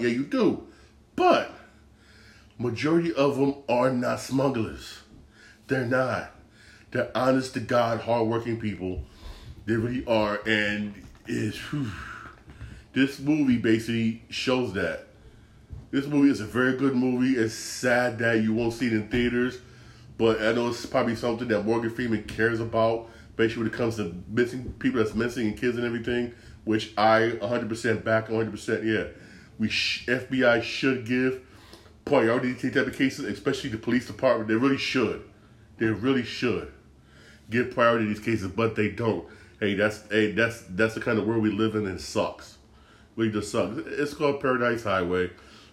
Yeah, 0.00 0.08
you 0.08 0.24
do. 0.24 0.66
But 1.14 1.52
majority 2.58 3.12
of 3.14 3.36
them 3.36 3.54
are 3.68 3.90
not 3.90 4.20
smugglers. 4.20 5.00
They're 5.66 5.86
not. 5.86 6.32
They're 6.90 7.10
honest 7.14 7.54
to 7.54 7.60
God, 7.60 8.00
hardworking 8.00 8.60
people. 8.60 9.02
They 9.66 9.74
really 9.74 10.06
are, 10.06 10.40
and 10.46 10.94
is 11.26 11.60
this 12.92 13.18
movie 13.18 13.58
basically 13.58 14.22
shows 14.30 14.72
that. 14.74 15.08
This 15.90 16.06
movie 16.06 16.30
is 16.30 16.40
a 16.40 16.46
very 16.46 16.76
good 16.76 16.94
movie. 16.94 17.38
It's 17.38 17.54
sad 17.54 18.18
that 18.20 18.42
you 18.42 18.54
won't 18.54 18.72
see 18.72 18.86
it 18.86 18.92
in 18.92 19.08
theaters, 19.08 19.58
but 20.18 20.40
I 20.40 20.52
know 20.52 20.68
it's 20.68 20.86
probably 20.86 21.16
something 21.16 21.48
that 21.48 21.64
Morgan 21.64 21.90
Freeman 21.90 22.24
cares 22.24 22.60
about, 22.60 23.10
basically 23.36 23.64
when 23.64 23.72
it 23.72 23.76
comes 23.76 23.96
to 23.96 24.14
missing 24.28 24.72
people 24.78 25.02
that's 25.02 25.14
missing 25.14 25.48
and 25.48 25.58
kids 25.58 25.76
and 25.76 25.86
everything, 25.86 26.32
which 26.64 26.92
I 26.96 27.36
100% 27.40 28.04
back 28.04 28.28
100%. 28.28 28.84
Yeah, 28.84 29.12
we 29.58 29.68
sh- 29.68 30.06
FBI 30.06 30.62
should 30.62 31.06
give 31.06 31.45
priority 32.06 32.54
to 32.54 32.60
take 32.60 32.72
type 32.72 32.86
of 32.86 32.96
cases, 32.96 33.26
especially 33.26 33.68
the 33.68 33.76
police 33.76 34.06
department. 34.06 34.48
They 34.48 34.54
really 34.54 34.78
should. 34.78 35.22
They 35.76 35.86
really 35.86 36.24
should 36.24 36.72
give 37.50 37.72
priority 37.72 38.06
to 38.06 38.14
these 38.14 38.24
cases, 38.24 38.48
but 38.48 38.74
they 38.74 38.88
don't. 38.88 39.26
Hey, 39.60 39.74
that's 39.74 40.02
hey, 40.10 40.32
that's 40.32 40.62
that's 40.70 40.94
the 40.94 41.00
kind 41.00 41.18
of 41.18 41.26
world 41.26 41.42
we 41.42 41.50
live 41.50 41.74
in, 41.74 41.86
and 41.86 41.98
it 41.98 42.00
sucks. 42.00 42.56
We 43.16 43.30
just 43.30 43.50
suck. 43.50 43.70
It's 43.86 44.14
called 44.14 44.40
Paradise 44.40 44.84
Highway. 44.84 45.30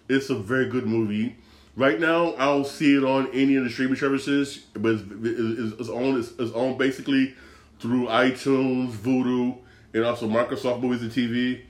It's 0.08 0.30
a 0.30 0.34
very 0.34 0.68
good 0.68 0.86
movie. 0.86 1.36
Right 1.76 1.98
now, 1.98 2.34
I 2.36 2.46
don't 2.46 2.66
see 2.66 2.94
it 2.94 3.04
on 3.04 3.28
any 3.32 3.56
of 3.56 3.64
the 3.64 3.70
streaming 3.70 3.96
services, 3.96 4.58
but 4.74 4.92
it's, 4.92 5.02
it's, 5.02 5.80
it's 5.80 5.88
on 5.88 6.18
it's, 6.18 6.32
it's 6.38 6.52
on 6.52 6.78
basically 6.78 7.34
through 7.80 8.06
iTunes, 8.06 8.92
Vudu, 8.92 9.58
and 9.92 10.04
also 10.04 10.28
Microsoft 10.28 10.80
Movies 10.80 11.02
and 11.02 11.10
TV. 11.10 11.62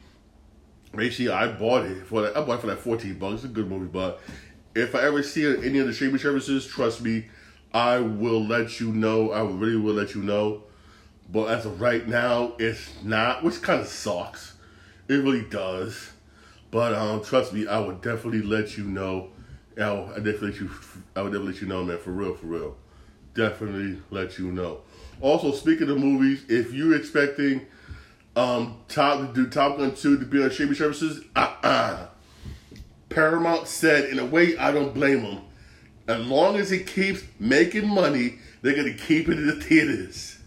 Actually, 0.95 1.31
I 1.31 1.49
bought 1.49 1.87
it 1.87 2.07
for 2.07 2.23
that. 2.23 2.37
I 2.37 2.43
bought 2.43 2.59
it 2.59 2.61
for 2.61 2.67
like 2.69 2.79
fourteen 2.79 3.19
bucks. 3.19 3.37
It's 3.37 3.45
a 3.45 3.49
good 3.49 3.69
movie, 3.69 3.87
but 3.87 4.21
if 4.75 4.95
I 4.95 5.03
ever 5.03 5.23
see 5.23 5.45
it 5.45 5.65
any 5.65 5.79
of 5.79 5.87
the 5.87 5.95
streaming 5.95 6.19
services, 6.19 6.67
trust 6.67 7.03
me, 7.03 7.27
I 7.73 7.99
will 7.99 8.45
let 8.45 8.81
you 8.81 8.93
know. 8.93 9.33
I 9.33 9.43
really 9.43 9.77
will 9.77 9.95
let 9.95 10.15
you 10.15 10.23
know. 10.23 10.63
But 11.31 11.47
as 11.47 11.67
of 11.67 11.81
right 11.81 12.07
now, 12.07 12.55
it's 12.59 12.91
not, 13.03 13.43
which 13.43 13.63
kind 13.63 13.81
of 13.81 13.89
sucks. 13.89 14.55
It 15.09 15.15
really 15.15 15.43
does. 15.43 16.11
But 16.71 16.93
um, 16.95 17.23
trust 17.23 17.53
me, 17.53 17.67
I 17.67 17.79
will 17.79 17.95
definitely 17.95 18.43
let 18.43 18.77
you 18.77 18.85
know. 18.85 19.31
I'll, 19.81 20.11
I 20.13 20.17
definitely 20.17 20.51
let 20.51 20.61
you. 20.61 20.71
I 21.17 21.23
would 21.23 21.33
definitely 21.33 21.53
let 21.53 21.63
you 21.63 21.69
know, 21.69 21.85
man. 21.85 21.99
For 21.99 22.11
real, 22.11 22.35
for 22.35 22.47
real. 22.47 22.77
Definitely 23.35 24.01
let 24.11 24.39
you 24.39 24.53
know. 24.53 24.81
Also, 25.21 25.53
speaking 25.53 25.89
of 25.89 25.99
movies, 25.99 26.45
if 26.49 26.73
you're 26.73 26.97
expecting 26.97 27.67
um 28.37 28.79
Top 28.89 29.35
do 29.35 29.49
Top 29.49 29.79
Gun 29.79 29.95
two 29.95 30.19
to 30.19 30.25
be 30.25 30.43
on 30.43 30.51
streaming 30.51 30.75
services, 30.75 31.25
uh 31.37 31.55
uh 31.63 32.07
Paramount 33.15 33.69
said, 33.69 34.11
in 34.11 34.19
a 34.19 34.27
way, 34.27 34.57
I 34.57 34.73
don't 34.73 34.93
blame 34.93 35.23
them. 35.23 35.41
As 36.09 36.27
long 36.27 36.57
as 36.57 36.73
it 36.73 36.89
keeps 36.89 37.23
making 37.39 37.89
money, 37.89 38.39
they're 38.61 38.75
gonna 38.75 38.93
keep 38.93 39.29
it 39.29 39.39
in 39.39 39.47
the 39.47 39.55
theaters. 39.55 40.39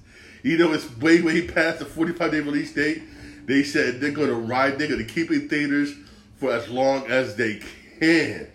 You 0.44 0.58
know, 0.58 0.74
it's 0.74 0.96
way, 0.98 1.22
way 1.22 1.48
past 1.48 1.80
the 1.80 1.86
45 1.86 2.32
day 2.32 2.40
release 2.42 2.74
date. 2.74 3.04
They 3.46 3.64
said 3.64 4.02
they're 4.02 4.12
gonna 4.12 4.34
ride, 4.34 4.78
they're 4.78 4.90
gonna 4.90 5.06
keep 5.06 5.32
it 5.32 5.44
in 5.44 5.50
theaters 5.50 5.94
for 6.36 6.52
as 6.52 6.68
long 6.68 7.08
as 7.08 7.38
they 7.38 7.62
can. 8.00 8.48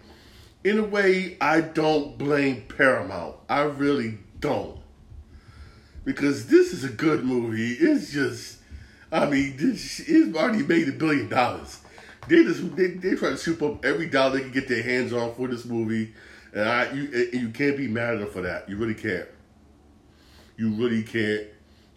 In 0.62 0.78
a 0.78 0.84
way, 0.84 1.38
I 1.40 1.62
don't 1.62 2.18
blame 2.18 2.64
Paramount. 2.68 3.36
I 3.48 3.62
really 3.62 4.18
don't. 4.38 4.78
Because 6.04 6.46
this 6.46 6.72
is 6.72 6.84
a 6.84 6.88
good 6.88 7.24
movie. 7.24 7.72
It's 7.72 8.12
just, 8.12 8.58
I 9.10 9.26
mean, 9.26 9.56
this 9.56 10.00
it's 10.00 10.36
already 10.36 10.62
made 10.62 10.88
a 10.88 10.92
billion 10.92 11.28
dollars. 11.28 11.81
They 12.28 12.44
just 12.44 12.76
they, 12.76 12.88
they 12.88 13.14
try 13.16 13.30
to 13.30 13.36
soup 13.36 13.62
up 13.62 13.84
every 13.84 14.06
dollar 14.06 14.36
they 14.36 14.42
can 14.42 14.52
get 14.52 14.68
their 14.68 14.82
hands 14.82 15.12
on 15.12 15.34
for 15.34 15.48
this 15.48 15.64
movie, 15.64 16.14
and 16.52 16.68
I 16.68 16.92
you 16.92 17.28
you 17.32 17.48
can't 17.50 17.76
be 17.76 17.88
mad 17.88 18.14
at 18.14 18.20
them 18.20 18.30
for 18.30 18.42
that. 18.42 18.68
You 18.68 18.76
really 18.76 18.94
can't. 18.94 19.28
You 20.56 20.70
really 20.70 21.02
can't. 21.02 21.46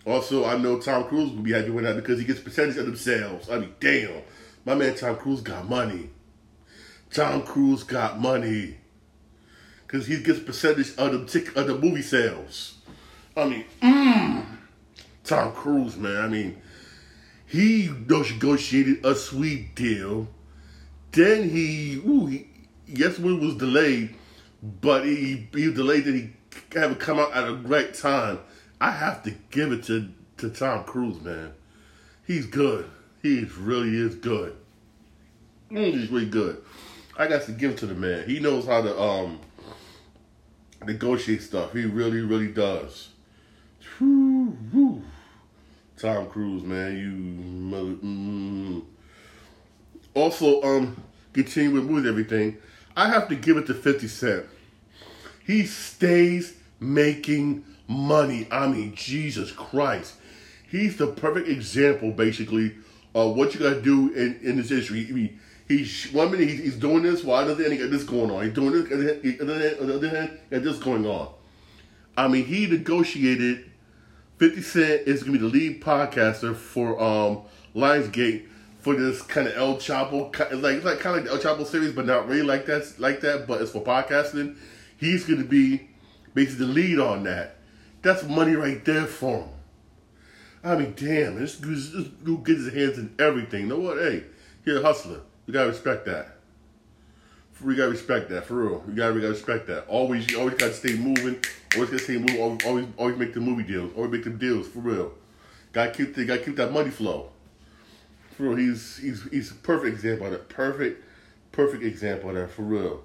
Also, 0.06 0.46
I 0.46 0.58
know 0.58 0.80
Tom 0.80 1.06
Cruise 1.06 1.32
will 1.32 1.42
be 1.42 1.52
happy 1.52 1.72
with 1.72 1.84
that 1.84 1.96
because 1.96 2.20
he 2.20 2.26
gets 2.26 2.40
percentage 2.40 2.78
of 2.78 2.86
themselves. 2.86 3.50
I 3.50 3.60
mean, 3.60 3.74
damn. 3.80 4.22
My 4.64 4.74
man 4.74 4.96
Tom 4.96 5.16
Cruise 5.16 5.42
got 5.42 5.70
money. 5.70 6.10
Tom 7.12 7.44
Cruise 7.44 7.84
got 7.84 8.20
money. 8.20 8.78
Cause 9.88 10.08
he 10.08 10.22
gets 10.22 10.40
percentage 10.40 10.96
of 10.98 11.12
the 11.12 11.26
tick 11.26 11.56
of 11.56 11.68
the 11.68 11.78
movie 11.78 12.02
sales. 12.02 12.80
I 13.38 13.46
mean, 13.46 13.66
mm, 13.82 14.46
Tom 15.24 15.54
Cruise, 15.54 15.96
man. 15.96 16.18
I 16.18 16.28
mean, 16.28 16.62
he 17.56 17.90
negotiated 18.08 19.06
a 19.06 19.16
sweet 19.16 19.76
deal. 19.76 20.28
Then 21.12 21.50
he, 21.50 22.02
ooh, 22.06 22.26
he 22.26 22.48
yes, 22.86 23.18
it 23.18 23.24
was 23.24 23.56
delayed, 23.56 24.16
but 24.62 25.06
he 25.06 25.48
he 25.54 25.74
delayed 25.74 26.06
that 26.06 26.16
he 26.16 26.32
haven't 26.74 27.00
come 27.00 27.18
out 27.18 27.34
at 27.34 27.48
a 27.48 27.56
great 27.56 27.94
time. 27.94 28.40
I 28.82 28.92
have 28.92 29.24
to 29.24 29.32
give 29.52 29.72
it 29.72 29.84
to 29.86 30.10
to 30.38 30.50
Tom 30.50 30.84
Cruise, 30.84 31.22
man. 31.22 31.54
He's 32.28 32.46
good. 32.46 32.90
He 33.22 33.46
really 33.58 33.96
is 33.96 34.16
good. 34.16 34.58
He's 35.70 36.10
really 36.10 36.26
good. 36.26 36.62
I 37.18 37.28
got 37.28 37.44
to 37.44 37.54
give 37.54 37.72
it 37.72 37.78
to 37.78 37.86
the 37.86 37.94
man. 37.94 38.28
He 38.28 38.40
knows 38.40 38.66
how 38.66 38.82
to 38.82 39.00
um 39.00 39.40
negotiate 40.86 41.42
stuff. 41.42 41.72
He 41.72 41.86
really, 41.86 42.20
really 42.20 42.52
does. 42.52 43.10
Tom 45.98 46.28
Cruise, 46.28 46.64
man, 46.64 46.98
you 46.98 47.10
mother. 47.10 47.96
Mm. 48.06 48.84
Also, 50.14 50.62
um, 50.62 51.02
continuing 51.32 51.94
with 51.94 52.06
everything, 52.06 52.58
I 52.98 53.10
have 53.10 53.30
to 53.30 53.36
give 53.36 53.58
it 53.58 53.68
to 53.68 53.74
Fifty 53.74 54.08
Cent. 54.08 54.46
He 55.46 55.66
stays 55.66 56.56
making 56.80 57.64
money. 57.88 58.48
I 58.52 58.68
mean, 58.68 58.94
Jesus 58.96 59.52
Christ, 59.52 60.16
he's 60.70 60.98
the 60.98 61.08
perfect 61.08 61.48
example, 61.48 62.12
basically, 62.12 62.76
uh, 63.16 63.30
what 63.30 63.54
you 63.54 63.60
gotta 63.62 63.82
do 63.82 64.12
in, 64.14 64.40
in 64.42 64.58
this 64.58 64.72
industry. 64.72 65.08
I 65.10 65.12
mean, 65.14 65.40
he's 65.68 66.12
one 66.12 66.32
minute 66.32 66.50
he's, 66.50 66.60
he's 66.60 66.76
doing 66.76 67.04
this, 67.04 67.24
while 67.24 67.46
another 67.46 67.70
he 67.72 67.78
got 67.78 67.90
this 67.90 68.04
going 68.04 68.32
on. 68.32 68.44
He's 68.44 68.54
doing 68.54 68.72
this, 68.72 68.92
and 68.92 69.50
then, 69.50 69.76
on 69.80 69.88
the 69.88 69.96
other 69.96 70.10
hand, 70.10 70.40
got 70.50 70.64
this 70.64 70.78
going 70.78 71.06
on. 71.06 71.30
I 72.18 72.28
mean, 72.28 72.46
he 72.46 72.68
negotiated. 72.68 73.72
Fifty 74.38 74.62
Cent 74.62 75.08
is 75.08 75.24
gonna 75.24 75.34
be 75.34 75.40
the 75.40 75.46
lead 75.48 75.82
podcaster 75.82 76.56
for 76.56 77.02
um, 77.02 77.44
Lionsgate 77.76 78.48
for 78.80 78.96
this 78.96 79.22
kind 79.22 79.48
of 79.48 79.56
El 79.56 79.76
Chapo, 79.78 80.32
like 80.62 80.84
like 80.84 81.00
kind 81.00 81.18
of 81.18 81.24
like 81.32 81.42
the 81.42 81.50
El 81.50 81.58
Chapo 81.58 81.66
series, 81.66 81.94
but 81.94 82.06
not 82.06 82.28
really 82.28 82.44
like 82.44 82.66
that, 82.66 83.00
like 83.00 83.22
that. 83.22 83.48
But 83.48 83.62
it's 83.62 83.72
for 83.72 83.82
podcasting. 83.82 84.58
He's 84.98 85.26
gonna 85.26 85.46
be 85.46 85.90
basically 86.34 86.66
the 86.68 86.72
lead 86.74 87.00
on 87.00 87.24
that. 87.24 87.58
That's 88.02 88.24
money 88.24 88.56
right 88.56 88.84
there 88.86 89.06
for 89.06 89.40
him. 89.40 89.50
I 90.64 90.76
mean, 90.76 90.94
damn, 90.96 91.40
this, 91.40 91.58
this, 91.58 91.92
this 91.92 92.08
dude 92.24 92.44
gets 92.44 92.66
his 92.66 92.74
hands 92.74 92.98
in 92.98 93.16
everything. 93.20 93.62
You 93.62 93.68
know 93.68 93.80
what? 93.80 93.98
Hey, 93.98 94.24
he's 94.64 94.76
a 94.76 94.82
hustler. 94.82 95.22
You 95.46 95.54
gotta 95.54 95.70
respect 95.70 96.06
that. 96.06 96.35
We 97.64 97.76
gotta 97.76 97.92
respect 97.92 98.30
that 98.30 98.46
for 98.46 98.56
real. 98.56 98.84
We 98.86 98.94
gotta, 98.94 99.14
we 99.14 99.22
gotta 99.22 99.34
respect 99.34 99.68
that. 99.68 99.88
Always, 99.88 100.30
you 100.30 100.40
always 100.40 100.56
gotta 100.56 100.74
stay 100.74 100.96
moving. 100.96 101.40
Always 101.74 101.90
gotta 101.90 102.04
stay 102.04 102.18
moving. 102.18 102.42
Always, 102.42 102.66
always, 102.66 102.86
always 102.98 103.18
make 103.18 103.34
the 103.34 103.40
movie 103.40 103.64
deals. 103.64 103.92
Always 103.96 104.12
make 104.12 104.24
the 104.24 104.30
deals 104.30 104.68
for 104.68 104.80
real. 104.80 105.14
Gotta 105.72 105.92
keep, 105.92 106.16
the, 106.16 106.26
gotta 106.26 106.42
keep 106.44 106.58
that 106.58 106.72
money 106.72 106.90
flow. 106.90 107.30
For 108.36 108.44
real, 108.44 108.56
he's 108.58 108.98
he's 108.98 109.24
he's 109.32 109.52
a 109.52 109.56
perfect 109.56 109.96
example 109.96 110.26
of 110.28 110.34
that. 110.34 110.50
Perfect, 110.50 111.02
perfect 111.54 111.84
example 111.84 112.30
of 112.30 112.36
that 112.36 112.52
for 112.52 112.64
real. 112.64 113.04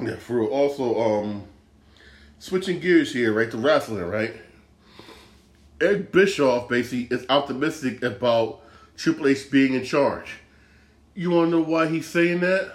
Yeah, 0.00 0.16
for 0.16 0.40
real. 0.40 0.48
Also, 0.48 1.00
um, 1.00 1.44
switching 2.38 2.78
gears 2.78 3.12
here, 3.12 3.32
right, 3.32 3.50
to 3.50 3.56
wrestling, 3.56 4.04
right? 4.04 4.36
Ed 5.80 6.12
Bischoff 6.12 6.68
basically 6.68 7.16
is 7.16 7.26
optimistic 7.28 8.02
about 8.02 8.60
Triple 8.96 9.26
H 9.26 9.50
being 9.50 9.74
in 9.74 9.84
charge. 9.84 10.34
You 11.14 11.30
want 11.30 11.50
to 11.50 11.58
know 11.58 11.64
why 11.64 11.88
he's 11.88 12.06
saying 12.06 12.40
that? 12.40 12.74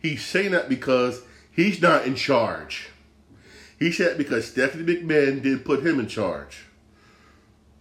He's 0.00 0.24
saying 0.24 0.52
that 0.52 0.68
because 0.68 1.22
he's 1.52 1.80
not 1.80 2.06
in 2.06 2.14
charge. 2.14 2.88
He 3.78 3.92
said 3.92 4.18
because 4.18 4.46
Stephanie 4.46 4.84
McMahon 4.84 5.42
didn't 5.42 5.64
put 5.64 5.86
him 5.86 6.00
in 6.00 6.06
charge. 6.06 6.66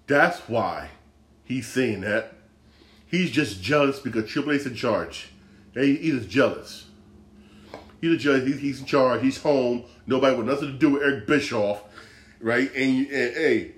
That's 0.08 0.40
why 0.50 0.90
he's 1.44 1.68
saying 1.68 2.02
that. 2.02 2.34
He's 3.06 3.32
just 3.32 3.62
jealous 3.62 4.00
because 4.00 4.30
Triple 4.30 4.54
H's 4.54 4.66
in 4.66 4.76
charge. 4.76 5.30
He, 5.74 5.96
he's 5.96 6.26
jealous. 6.26 6.86
He's 8.02 8.22
judge. 8.22 8.44
He's, 8.44 8.60
he's 8.60 8.80
in 8.80 8.86
charge. 8.86 9.22
He's 9.22 9.38
home. 9.38 9.84
Nobody 10.08 10.36
with 10.36 10.48
nothing 10.48 10.72
to 10.72 10.78
do 10.78 10.92
with 10.92 11.04
Eric 11.04 11.28
Bischoff, 11.28 11.84
right? 12.40 12.74
And, 12.74 13.08
and 13.08 13.36
hey, 13.36 13.72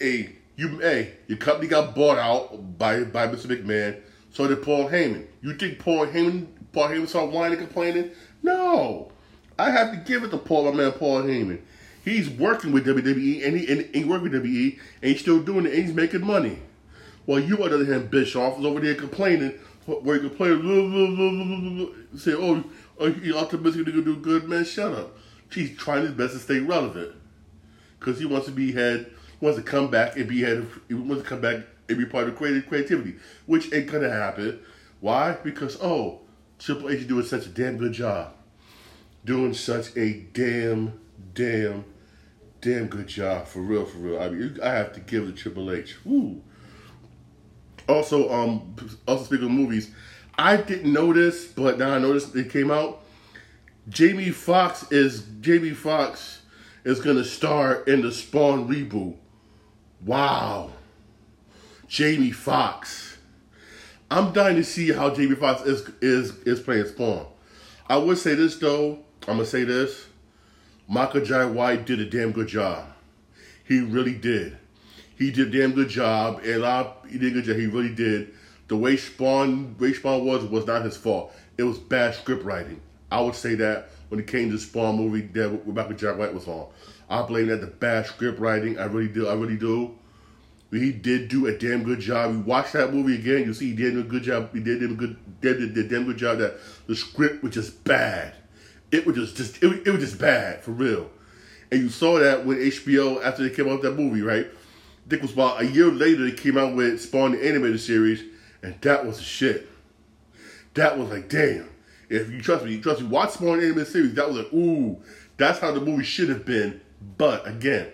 hey, 0.00 0.36
you, 0.56 0.78
hey, 0.78 1.14
your 1.26 1.38
company 1.38 1.68
got 1.68 1.94
bought 1.94 2.18
out 2.18 2.78
by 2.78 3.04
by 3.04 3.26
Mr. 3.26 3.46
McMahon. 3.46 4.00
So 4.30 4.46
did 4.46 4.62
Paul 4.62 4.88
Heyman. 4.88 5.26
You 5.42 5.54
think 5.54 5.78
Paul 5.78 6.06
Heyman, 6.06 6.46
Paul 6.72 6.88
Heyman 6.88 7.08
started 7.08 7.32
whining 7.32 7.58
and 7.58 7.66
complaining? 7.66 8.10
No, 8.42 9.12
I 9.58 9.70
have 9.70 9.92
to 9.92 9.98
give 9.98 10.24
it 10.24 10.30
to 10.30 10.38
Paul, 10.38 10.64
my 10.64 10.70
man 10.72 10.92
Paul 10.92 11.22
Heyman. 11.22 11.60
He's 12.04 12.28
working 12.28 12.72
with 12.72 12.86
WWE 12.86 13.46
and 13.46 13.56
he, 13.56 13.70
and 13.70 13.94
he 13.94 14.04
working 14.04 14.30
with 14.30 14.42
WWE 14.42 14.78
and 15.02 15.10
he's 15.10 15.20
still 15.20 15.40
doing 15.40 15.66
it 15.66 15.74
and 15.74 15.84
he's 15.84 15.94
making 15.94 16.26
money. 16.26 16.58
While 17.26 17.40
you, 17.40 17.62
on 17.62 17.70
the 17.70 17.76
other 17.76 17.84
hand, 17.84 18.10
Bischoff 18.10 18.58
is 18.58 18.64
over 18.64 18.80
there 18.80 18.96
complaining, 18.96 19.52
where 19.86 20.20
you 20.20 20.28
complain, 20.28 22.08
say, 22.16 22.32
oh, 22.34 22.64
oh 22.98 23.06
you 23.06 23.36
optimistic 23.38 23.84
to 23.84 24.02
do 24.02 24.16
good? 24.16 24.48
Man, 24.48 24.64
shut 24.64 24.92
up. 24.92 25.16
He's 25.52 25.76
trying 25.76 26.02
his 26.02 26.12
best 26.12 26.32
to 26.32 26.40
stay 26.40 26.58
relevant. 26.58 27.14
Because 27.98 28.18
he 28.18 28.26
wants 28.26 28.46
to 28.46 28.52
be 28.52 28.72
head, 28.72 29.12
wants 29.40 29.58
to 29.58 29.62
come 29.62 29.88
back 29.88 30.16
and 30.16 30.26
be 30.28 30.40
head, 30.40 30.66
he 30.88 30.94
wants 30.94 31.22
to 31.22 31.28
come 31.28 31.40
back 31.40 31.60
and 31.88 31.98
be 31.98 32.06
part 32.06 32.26
of 32.26 32.36
creative 32.36 32.66
creativity, 32.66 33.14
which 33.46 33.72
ain't 33.72 33.90
gonna 33.90 34.10
happen. 34.10 34.58
Why? 35.00 35.36
Because, 35.44 35.78
oh, 35.80 36.21
Triple 36.62 36.90
H 36.90 37.00
is 37.00 37.06
doing 37.06 37.26
such 37.26 37.46
a 37.46 37.48
damn 37.48 37.76
good 37.76 37.92
job. 37.92 38.34
Doing 39.24 39.52
such 39.52 39.96
a 39.96 40.12
damn, 40.32 41.00
damn, 41.34 41.84
damn 42.60 42.86
good 42.86 43.08
job. 43.08 43.48
For 43.48 43.60
real, 43.60 43.84
for 43.84 43.98
real. 43.98 44.20
I 44.20 44.28
mean, 44.28 44.58
I 44.62 44.70
have 44.70 44.92
to 44.92 45.00
give 45.00 45.26
the 45.26 45.32
Triple 45.32 45.72
H. 45.72 45.96
Woo. 46.04 46.40
Also, 47.88 48.32
um, 48.32 48.76
also 49.08 49.24
speaking 49.24 49.46
of 49.46 49.50
movies, 49.50 49.90
I 50.38 50.56
didn't 50.56 50.92
this, 51.12 51.46
but 51.46 51.78
now 51.78 51.94
I 51.94 51.98
noticed 51.98 52.36
it 52.36 52.50
came 52.50 52.70
out. 52.70 53.02
Jamie 53.88 54.30
Foxx 54.30 54.90
is 54.92 55.26
Jamie 55.40 55.70
Foxx 55.70 56.42
is 56.84 57.00
gonna 57.00 57.24
star 57.24 57.82
in 57.82 58.02
the 58.02 58.12
Spawn 58.12 58.68
reboot. 58.68 59.16
Wow. 60.00 60.70
Jamie 61.88 62.30
Foxx. 62.30 63.11
I'm 64.12 64.34
dying 64.34 64.56
to 64.56 64.64
see 64.64 64.92
how 64.92 65.14
Jamie 65.14 65.36
Foxx 65.36 65.62
is 65.62 65.88
is 66.02 66.36
is 66.40 66.60
playing 66.60 66.84
Spawn. 66.84 67.26
I 67.88 67.96
would 67.96 68.18
say 68.18 68.34
this 68.34 68.56
though. 68.56 68.98
I'm 69.26 69.36
gonna 69.36 69.46
say 69.46 69.64
this. 69.64 70.04
Michael 70.86 71.24
Jai 71.24 71.46
White 71.46 71.86
did 71.86 71.98
a 71.98 72.04
damn 72.04 72.30
good 72.30 72.48
job. 72.48 72.84
He 73.64 73.80
really 73.80 74.14
did. 74.14 74.58
He 75.16 75.30
did 75.30 75.48
a 75.48 75.58
damn 75.58 75.72
good 75.72 75.88
job, 75.88 76.42
and 76.44 76.60
lot. 76.60 77.06
He 77.08 77.16
did 77.16 77.32
a 77.32 77.34
good 77.36 77.44
job. 77.44 77.56
He 77.56 77.66
really 77.66 77.94
did 77.94 78.34
the 78.68 78.76
way 78.76 78.98
Spawn, 78.98 79.78
way 79.78 79.94
Spawn 79.94 80.26
was, 80.26 80.44
was 80.44 80.66
not 80.66 80.84
his 80.84 80.96
fault. 80.96 81.34
It 81.56 81.62
was 81.62 81.78
bad 81.78 82.14
script 82.14 82.44
writing. 82.44 82.82
I 83.10 83.22
would 83.22 83.34
say 83.34 83.54
that 83.54 83.92
when 84.10 84.20
it 84.20 84.26
came 84.26 84.50
to 84.50 84.58
Spawn 84.58 84.96
movie 84.96 85.22
that 85.22 85.48
Rebecca 85.64 85.94
Jack 85.94 86.18
White 86.18 86.34
was 86.34 86.46
on. 86.46 86.66
I 87.08 87.22
blame 87.22 87.46
that 87.46 87.62
the 87.62 87.66
bad 87.66 88.04
script 88.04 88.38
writing. 88.38 88.78
I 88.78 88.84
really 88.84 89.08
do. 89.08 89.26
I 89.28 89.32
really 89.32 89.56
do. 89.56 89.96
He 90.72 90.90
did 90.90 91.28
do 91.28 91.46
a 91.46 91.52
damn 91.52 91.82
good 91.82 92.00
job. 92.00 92.32
You 92.32 92.40
watch 92.40 92.72
that 92.72 92.94
movie 92.94 93.14
again, 93.16 93.44
you 93.46 93.52
see 93.52 93.70
he 93.70 93.76
did 93.76 93.96
a 93.98 94.02
good 94.02 94.22
job. 94.22 94.54
He 94.54 94.60
did 94.60 94.82
a 94.82 94.88
good, 94.88 95.16
did, 95.42 95.58
did, 95.58 95.74
did 95.74 95.90
damn 95.90 96.06
good 96.06 96.16
job. 96.16 96.38
That 96.38 96.54
the 96.86 96.96
script 96.96 97.42
was 97.42 97.52
just 97.52 97.84
bad. 97.84 98.34
It 98.90 99.06
was 99.06 99.16
just, 99.16 99.36
just 99.36 99.62
it, 99.62 99.86
it 99.86 99.90
was 99.90 100.00
just 100.00 100.18
bad 100.18 100.64
for 100.64 100.70
real. 100.70 101.10
And 101.70 101.82
you 101.82 101.88
saw 101.90 102.18
that 102.18 102.46
with 102.46 102.58
HBO 102.58 103.22
after 103.22 103.46
they 103.46 103.54
came 103.54 103.66
out 103.66 103.82
with 103.82 103.82
that 103.82 104.00
movie, 104.00 104.22
right? 104.22 104.46
It 105.10 105.20
was 105.20 105.32
about 105.32 105.60
a 105.60 105.66
year 105.66 105.90
later 105.90 106.24
they 106.24 106.36
came 106.36 106.56
out 106.56 106.74
with 106.74 107.02
Spawn 107.02 107.32
the 107.32 107.46
animated 107.46 107.80
series, 107.80 108.22
and 108.62 108.74
that 108.80 109.04
was 109.04 109.18
the 109.18 109.24
shit. 109.24 109.68
That 110.74 110.98
was 110.98 111.10
like, 111.10 111.28
damn. 111.28 111.68
If 112.08 112.30
you 112.30 112.40
trust 112.40 112.64
me, 112.64 112.72
you 112.72 112.82
trust 112.82 113.02
me, 113.02 113.08
watch 113.08 113.32
Spawn 113.32 113.58
animated 113.60 113.88
series. 113.88 114.14
That 114.14 114.28
was 114.28 114.38
like, 114.38 114.52
ooh, 114.54 115.02
that's 115.36 115.58
how 115.58 115.72
the 115.72 115.80
movie 115.80 116.04
should 116.04 116.30
have 116.30 116.46
been. 116.46 116.80
But 117.18 117.46
again, 117.46 117.88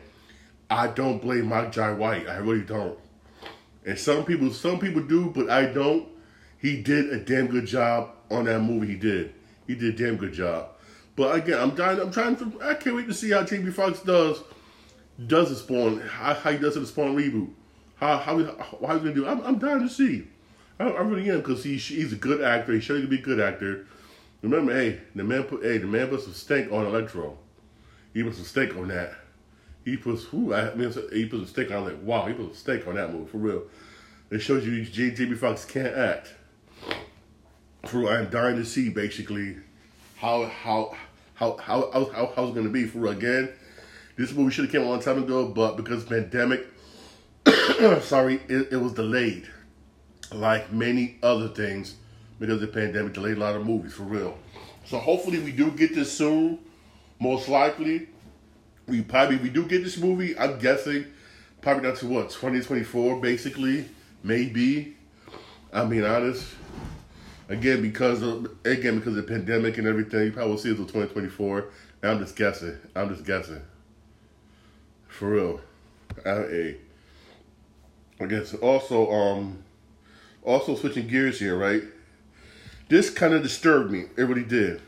I 0.71 0.89
don't 0.89 1.21
blame 1.21 1.47
Mike 1.47 1.73
Jai 1.73 1.93
White. 1.93 2.29
I 2.29 2.37
really 2.37 2.65
don't. 2.65 2.99
And 3.87 3.99
some 3.99 4.25
people, 4.25 4.53
some 4.53 4.79
people 4.79 5.03
do, 5.03 5.31
but 5.31 5.49
I 5.49 5.67
don't. 5.67 6.09
He 6.59 6.83
did 6.83 7.13
a 7.13 7.21
damn 7.21 7.47
good 7.47 7.67
job 7.67 8.11
on 8.31 8.45
that 8.45 8.61
movie. 8.61 8.89
He 8.89 8.97
did. 8.97 9.33
He 9.67 9.75
did 9.75 9.95
a 9.95 10.05
damn 10.05 10.17
good 10.17 10.33
job. 10.33 10.71
But 11.17 11.37
again, 11.37 11.59
I'm 11.59 11.75
dying. 11.75 12.01
I'm 12.01 12.11
trying 12.11 12.37
to. 12.37 12.61
I 12.63 12.75
can't 12.75 12.97
wait 12.97 13.07
to 13.09 13.15
see 13.15 13.31
how 13.31 13.45
Jamie 13.45 13.71
Foxx 13.71 14.01
does 14.01 14.43
does 15.27 15.51
the 15.51 15.57
Spawn. 15.57 16.01
How, 16.01 16.35
how 16.35 16.53
he 16.53 16.59
does 16.59 16.75
the 16.75 16.87
Spawn 16.87 17.17
reboot. 17.17 17.51
How 17.97 18.19
how, 18.19 18.39
how, 18.39 18.79
how 18.87 18.93
he's 18.95 19.03
gonna 19.03 19.15
do. 19.15 19.27
I'm, 19.27 19.41
I'm 19.43 19.59
dying 19.59 19.81
to 19.81 19.89
see. 19.89 20.29
I, 20.79 20.85
I 20.89 21.01
really 21.01 21.29
am 21.31 21.39
because 21.39 21.65
he's 21.65 21.87
he's 21.87 22.13
a 22.13 22.17
good 22.17 22.43
actor. 22.43 22.73
He's 22.73 22.85
showing 22.85 23.03
to 23.03 23.09
be 23.09 23.19
a 23.19 23.23
good 23.23 23.41
actor. 23.41 23.87
Remember, 24.43 24.73
hey, 24.73 25.01
the 25.15 25.25
man 25.25 25.45
put 25.45 25.63
hey 25.63 25.79
the 25.79 25.87
man 25.87 26.09
put 26.09 26.23
some 26.23 26.35
stink 26.35 26.71
on 26.73 26.87
Electro. 26.87 27.39
He 28.15 28.23
put 28.23 28.35
some 28.35 28.45
stink 28.45 28.77
on 28.77 28.89
that. 28.89 29.15
He 29.89 29.97
puts 29.97 30.25
who 30.25 30.53
I 30.53 30.75
mean 30.75 30.93
he 31.13 31.27
put 31.27 31.39
some 31.39 31.47
steak 31.47 31.71
on. 31.71 31.85
like 31.85 32.03
wow, 32.03 32.27
he 32.27 32.35
put 32.35 32.53
a 32.53 32.55
steak 32.55 32.87
on 32.87 32.97
that 32.97 33.13
movie 33.13 33.31
for 33.31 33.39
real. 33.39 33.63
It 34.31 34.41
shows 34.41 34.67
you 34.67 34.85
J. 34.85 35.11
Jamie 35.13 35.37
Foxx 35.37 35.65
can't 35.65 35.97
act. 35.97 36.35
For 37.87 38.01
real, 38.01 38.09
I'm 38.09 38.29
dying 38.29 38.57
to 38.57 38.65
see 38.65 38.91
basically 38.91 39.57
how 40.17 40.45
how 40.47 40.95
how 41.35 41.57
how 41.57 41.91
how, 41.93 42.05
how, 42.13 42.33
how 42.37 42.45
it's 42.45 42.55
gonna 42.55 42.69
be 42.69 42.85
for 42.87 42.99
real. 42.99 43.13
Again, 43.13 43.49
this 44.17 44.33
movie 44.33 44.51
should 44.51 44.65
have 44.67 44.73
came 44.73 44.83
a 44.83 44.91
long 44.91 45.01
time 45.01 45.23
ago, 45.23 45.49
but 45.49 45.77
because 45.77 46.05
pandemic, 46.05 46.67
sorry, 48.03 48.41
it, 48.49 48.73
it 48.73 48.81
was 48.81 48.93
delayed 48.93 49.49
like 50.33 50.73
many 50.73 51.17
other 51.23 51.49
things 51.49 51.95
because 52.39 52.61
the 52.61 52.67
pandemic 52.67 53.15
delayed 53.15 53.37
a 53.37 53.41
lot 53.41 53.55
of 53.55 53.65
movies 53.65 53.95
for 53.95 54.03
real. 54.03 54.37
So 54.85 54.99
hopefully 54.99 55.39
we 55.39 55.53
do 55.53 55.71
get 55.71 55.95
this 55.95 56.13
soon. 56.13 56.59
Most 57.21 57.49
likely, 57.49 58.09
we 58.89 59.03
probably 59.03 59.37
we 59.37 59.51
do 59.51 59.67
get 59.67 59.85
this 59.85 59.99
movie. 59.99 60.37
I'm 60.39 60.59
guessing 60.59 61.07
probably 61.61 61.89
not 61.89 61.99
to 61.99 62.07
what 62.07 62.31
2024 62.31 63.21
basically 63.21 63.89
maybe. 64.23 64.97
I 65.73 65.85
mean 65.85 66.05
honest. 66.05 66.47
Again 67.49 67.83
because 67.83 68.23
of 68.23 68.51
again 68.65 68.99
because 68.99 69.17
of 69.17 69.27
the 69.27 69.33
pandemic 69.35 69.79
and 69.79 69.87
everything, 69.87 70.27
you 70.27 70.33
probably 70.33 70.53
will 70.53 70.59
see 70.59 70.71
it 70.71 70.79
until 70.79 70.87
2024. 70.87 71.71
And 72.03 72.13
I'm 72.13 72.19
just 72.19 72.37
guessing. 72.37 72.77
I'm 72.95 73.09
just 73.09 73.25
guessing. 73.25 73.63
For 75.09 75.31
real. 75.31 75.61
I, 76.25 76.77
I 78.21 78.27
guess 78.27 78.55
also 78.55 79.11
um 79.11 79.63
also 80.43 80.75
switching 80.75 81.07
gears 81.09 81.39
here, 81.39 81.57
right? 81.57 81.83
This 82.89 83.11
kind 83.11 83.35
of 83.35 83.43
disturbed 83.43 83.91
me. 83.91 84.05
It 84.17 84.23
really 84.23 84.45
did. 84.45 84.81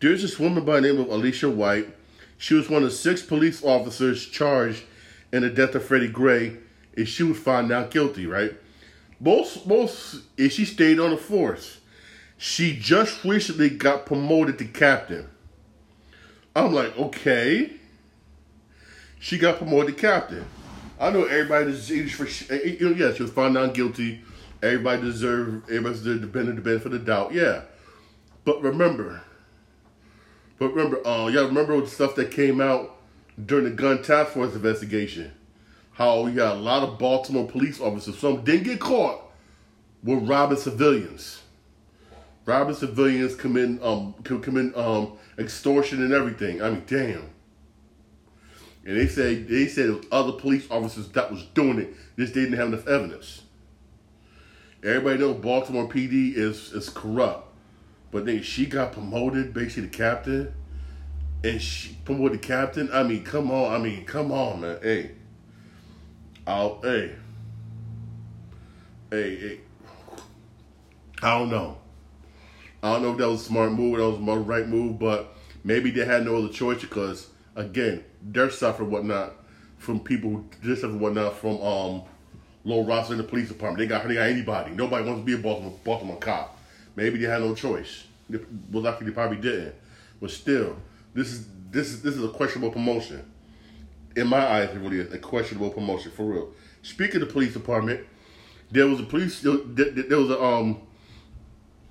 There's 0.00 0.22
this 0.22 0.38
woman 0.38 0.64
by 0.64 0.80
the 0.80 0.92
name 0.92 1.00
of 1.00 1.08
Alicia 1.08 1.50
White. 1.50 1.94
She 2.38 2.54
was 2.54 2.70
one 2.70 2.84
of 2.84 2.92
six 2.92 3.22
police 3.22 3.62
officers 3.62 4.24
charged 4.26 4.84
in 5.32 5.42
the 5.42 5.50
death 5.50 5.74
of 5.74 5.84
Freddie 5.84 6.08
Gray, 6.08 6.56
and 6.96 7.06
she 7.06 7.22
was 7.22 7.38
found 7.38 7.68
not 7.68 7.90
guilty, 7.90 8.26
right? 8.26 8.52
Most, 9.20 9.66
most, 9.66 10.22
and 10.38 10.50
she 10.50 10.64
stayed 10.64 10.98
on 10.98 11.10
the 11.10 11.16
force. 11.16 11.80
She 12.36 12.78
just 12.78 13.24
recently 13.24 13.68
got 13.68 14.06
promoted 14.06 14.58
to 14.58 14.64
captain. 14.64 15.28
I'm 16.54 16.72
like, 16.72 16.96
okay. 16.96 17.72
She 19.18 19.36
got 19.36 19.58
promoted 19.58 19.96
to 19.96 20.00
captain. 20.00 20.46
I 21.00 21.10
know 21.10 21.24
everybody 21.24 21.72
deserves 21.72 22.12
for 22.12 22.54
you 22.54 22.60
know, 22.80 22.92
eh, 22.92 22.92
eh, 22.92 23.06
yeah, 23.08 23.14
she 23.14 23.22
was 23.22 23.32
found 23.32 23.54
not 23.54 23.74
guilty 23.74 24.22
Everybody 24.62 25.02
deserve 25.02 25.62
everybody 25.64 25.94
deserve 25.94 26.20
the 26.20 26.26
benefit 26.26 26.56
the 26.56 26.62
benefit 26.62 26.86
of 26.86 26.92
the 26.92 26.98
doubt. 26.98 27.32
Yeah. 27.32 27.62
But 28.44 28.60
remember, 28.62 29.22
but 30.58 30.74
remember, 30.74 31.06
uh, 31.06 31.28
y'all 31.28 31.46
remember 31.46 31.80
the 31.80 31.86
stuff 31.86 32.14
that 32.16 32.30
came 32.30 32.60
out 32.60 32.96
during 33.44 33.64
the 33.64 33.70
gun 33.70 34.02
task 34.02 34.32
force 34.32 34.54
investigation. 34.54 35.32
How 35.92 36.22
we 36.22 36.32
got 36.32 36.56
a 36.56 36.60
lot 36.60 36.82
of 36.82 36.98
Baltimore 36.98 37.46
police 37.48 37.80
officers, 37.80 38.18
some 38.18 38.44
didn't 38.44 38.64
get 38.64 38.80
caught, 38.80 39.20
were 40.02 40.16
robbing 40.16 40.58
civilians. 40.58 41.42
Robbing 42.44 42.74
civilians, 42.74 43.34
commit 43.34 43.82
um 43.82 44.14
um 44.74 45.18
extortion 45.38 46.02
and 46.02 46.12
everything. 46.12 46.62
I 46.62 46.70
mean, 46.70 46.84
damn. 46.86 47.30
And 48.84 48.96
they 48.96 49.06
said 49.06 49.48
they 49.48 49.66
said 49.66 50.06
other 50.10 50.32
police 50.32 50.66
officers 50.70 51.08
that 51.10 51.30
was 51.30 51.44
doing 51.54 51.78
it. 51.78 51.94
Just 52.18 52.34
didn't 52.34 52.54
have 52.54 52.68
enough 52.68 52.86
evidence. 52.88 53.42
Everybody 54.82 55.18
knows 55.18 55.36
Baltimore 55.42 55.88
PD 55.88 56.34
is 56.34 56.72
is 56.72 56.88
corrupt. 56.88 57.47
But 58.10 58.26
then 58.26 58.42
she 58.42 58.66
got 58.66 58.92
promoted, 58.92 59.52
basically 59.52 59.88
the 59.88 59.96
captain, 59.96 60.54
and 61.44 61.60
she 61.60 61.96
promoted 62.04 62.40
the 62.40 62.46
captain. 62.46 62.88
I 62.92 63.02
mean, 63.02 63.24
come 63.24 63.50
on. 63.50 63.72
I 63.72 63.78
mean, 63.78 64.04
come 64.04 64.32
on, 64.32 64.62
man. 64.62 64.78
Hey, 64.82 65.12
I'll 66.46 66.80
hey, 66.82 67.14
hey, 69.10 69.36
hey. 69.36 69.60
I 71.22 71.38
don't 71.38 71.50
know. 71.50 71.78
I 72.82 72.92
don't 72.92 73.02
know 73.02 73.12
if 73.12 73.18
that 73.18 73.28
was 73.28 73.42
a 73.42 73.44
smart 73.44 73.72
move, 73.72 73.98
that 73.98 74.08
was 74.08 74.18
the 74.18 74.36
right 74.44 74.68
move, 74.68 74.98
but 74.98 75.34
maybe 75.64 75.90
they 75.90 76.04
had 76.04 76.24
no 76.24 76.36
other 76.36 76.48
choice 76.48 76.80
because 76.80 77.28
again, 77.56 78.04
they're 78.22 78.50
suffering 78.50 78.90
whatnot 78.90 79.34
from 79.78 80.00
people 80.00 80.44
just 80.62 80.84
and 80.84 81.00
whatnot 81.00 81.36
from 81.36 81.60
um 81.60 82.02
low 82.64 82.84
roster 82.84 83.14
in 83.14 83.18
the 83.18 83.24
police 83.24 83.48
department. 83.48 83.78
They 83.78 83.86
got 83.86 84.06
they 84.06 84.14
got 84.14 84.28
anybody. 84.28 84.70
Nobody 84.72 85.04
wants 85.04 85.20
to 85.20 85.24
be 85.24 85.34
a 85.34 85.38
Baltimore 85.38 85.74
Baltimore 85.84 86.18
cop. 86.18 86.57
Maybe 86.98 87.18
they 87.18 87.30
had 87.30 87.42
no 87.42 87.54
choice. 87.54 88.06
Well, 88.28 88.82
lucky 88.82 89.04
they 89.04 89.12
probably 89.12 89.36
didn't. 89.36 89.72
But 90.20 90.32
still, 90.32 90.74
this 91.14 91.28
is 91.28 91.46
this 91.70 91.90
is 91.90 92.02
this 92.02 92.16
is 92.16 92.24
a 92.24 92.28
questionable 92.28 92.72
promotion. 92.72 93.24
In 94.16 94.26
my 94.26 94.44
eyes, 94.44 94.70
it 94.70 94.78
really 94.80 94.98
is 94.98 95.12
a 95.12 95.18
questionable 95.18 95.70
promotion 95.70 96.10
for 96.10 96.24
real. 96.24 96.50
Speaking 96.82 97.22
of 97.22 97.28
the 97.28 97.32
police 97.32 97.52
department, 97.52 98.04
there 98.72 98.88
was 98.88 98.98
a 98.98 99.04
police 99.04 99.40
there, 99.42 99.58
there 99.58 100.18
was 100.18 100.30
a 100.30 100.42
um 100.42 100.80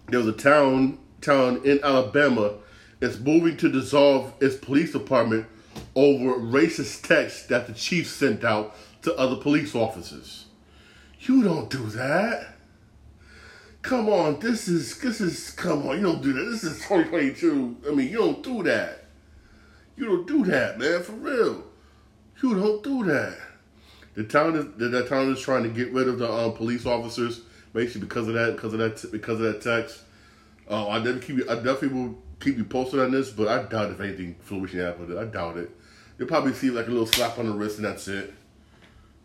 there 0.09 0.19
was 0.19 0.27
a 0.27 0.33
town 0.33 0.99
town 1.21 1.61
in 1.63 1.79
Alabama 1.85 2.55
that's 2.99 3.17
moving 3.17 3.55
to 3.55 3.69
dissolve 3.69 4.33
its 4.41 4.57
police 4.57 4.91
department 4.91 5.45
over 5.95 6.37
racist 6.37 7.07
texts 7.07 7.45
that 7.45 7.65
the 7.67 7.73
chief 7.73 8.09
sent 8.09 8.43
out 8.43 8.75
to 9.03 9.15
other 9.15 9.37
police 9.37 9.73
officers. 9.73 10.47
You 11.21 11.43
don't 11.43 11.69
do 11.69 11.85
that. 11.91 12.56
Come 13.81 14.09
on, 14.09 14.39
this 14.39 14.67
is 14.67 14.99
this 14.99 15.21
is 15.21 15.51
come 15.51 15.87
on, 15.87 15.97
you 15.97 16.03
don't 16.03 16.21
do 16.21 16.33
that. 16.33 16.51
This 16.51 16.63
is 16.63 16.77
2022. 16.79 17.77
I 17.87 17.91
mean, 17.93 18.09
you 18.09 18.17
don't 18.17 18.43
do 18.43 18.63
that. 18.63 19.05
You 19.95 20.05
don't 20.05 20.27
do 20.27 20.43
that, 20.45 20.77
man, 20.77 21.01
for 21.03 21.13
real. 21.13 21.63
You 22.41 22.55
don't 22.55 22.83
do 22.83 23.03
that. 23.05 23.37
The 24.13 24.23
town 24.23 24.55
is 24.55 24.65
the, 24.77 24.89
the 24.89 25.07
town 25.07 25.31
is 25.31 25.39
trying 25.39 25.63
to 25.63 25.69
get 25.69 25.91
rid 25.91 26.07
of 26.07 26.19
the 26.19 26.31
um, 26.31 26.53
police 26.53 26.85
officers, 26.85 27.41
basically 27.73 28.01
because 28.01 28.27
of 28.27 28.33
that, 28.33 28.55
because 28.55 28.73
of 28.73 28.79
that, 28.79 29.11
because 29.11 29.39
of 29.39 29.53
that 29.53 29.61
text. 29.61 30.01
Uh, 30.69 30.87
I 30.89 30.97
definitely 30.97 31.21
keep 31.21 31.37
you, 31.37 31.49
I 31.49 31.55
definitely 31.55 31.89
will 31.89 32.17
keep 32.39 32.57
you 32.57 32.65
posted 32.65 32.99
on 32.99 33.11
this, 33.11 33.31
but 33.31 33.47
I 33.47 33.63
doubt 33.63 33.91
if 33.91 33.99
anything 33.99 34.35
fruition 34.41 34.79
happened. 34.79 35.17
I 35.17 35.25
doubt 35.25 35.57
it. 35.57 35.71
You'll 36.17 36.27
probably 36.27 36.53
see 36.53 36.71
like 36.71 36.87
a 36.87 36.91
little 36.91 37.05
slap 37.05 37.37
on 37.37 37.45
the 37.45 37.53
wrist 37.53 37.77
and 37.77 37.85
that's 37.85 38.07
it. 38.07 38.33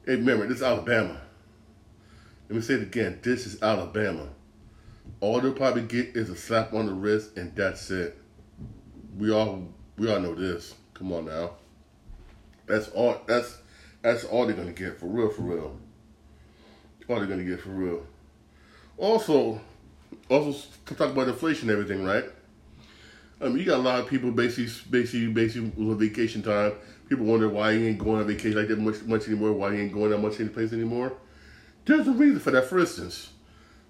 Hey, 0.07 0.17
remember, 0.17 0.47
this 0.47 0.59
is 0.59 0.63
Alabama. 0.63 1.21
Let 2.49 2.57
me 2.57 2.63
say 2.63 2.75
it 2.75 2.83
again. 2.83 3.19
This 3.23 3.47
is 3.47 3.63
Alabama. 3.63 4.29
All 5.21 5.41
they'll 5.41 5.53
probably 5.53 5.83
get 5.83 6.17
is 6.17 6.31
a 6.31 6.37
slap 6.37 6.73
on 6.73 6.87
the 6.87 6.93
wrist 6.93 7.37
and 7.37 7.55
that's 7.55 7.91
it. 7.91 8.19
We 9.17 9.33
all 9.33 9.69
we 9.97 10.13
all 10.13 10.21
know 10.21 10.35
this. 10.35 10.75
Come 10.95 11.13
on 11.13 11.27
now. 11.27 11.53
That's 12.67 12.89
all 12.89 13.21
that's 13.27 13.59
that's 14.03 14.25
all 14.25 14.47
they're 14.47 14.57
gonna 14.57 14.73
get 14.73 14.99
for 14.99 15.07
real, 15.07 15.31
for 15.31 15.43
real. 15.43 15.79
All 17.09 17.17
they're 17.17 17.27
gonna 17.27 17.45
get 17.45 17.61
for 17.61 17.71
real. 17.71 18.07
Also, 18.97 19.61
also 20.29 20.69
to 20.87 20.95
talk 20.95 21.11
about 21.11 21.29
inflation 21.29 21.69
and 21.69 21.79
everything, 21.79 22.05
right? 22.05 22.25
I 23.41 23.49
mean, 23.49 23.59
you 23.59 23.65
got 23.65 23.81
a 23.81 23.83
lot 23.83 23.99
of 23.99 24.07
people 24.07 24.31
basically, 24.31 24.73
basically, 24.91 25.27
basically 25.29 25.85
with 25.85 25.99
vacation 25.99 26.43
time. 26.43 26.75
People 27.09 27.27
wonder 27.27 27.49
why 27.49 27.75
he 27.75 27.89
ain't 27.89 27.99
going 27.99 28.21
on 28.21 28.27
vacation 28.27 28.57
like 28.57 28.69
that 28.69 28.79
much, 28.79 29.03
much 29.03 29.27
anymore. 29.27 29.53
Why 29.53 29.75
he 29.75 29.81
ain't 29.83 29.93
going 29.93 30.11
that 30.11 30.19
much 30.19 30.39
any 30.39 30.49
place 30.49 30.73
anymore. 30.73 31.13
There's 31.85 32.07
a 32.07 32.13
reason 32.13 32.39
for 32.39 32.53
that. 32.53 32.67
For 32.67 32.79
instance, 32.79 33.31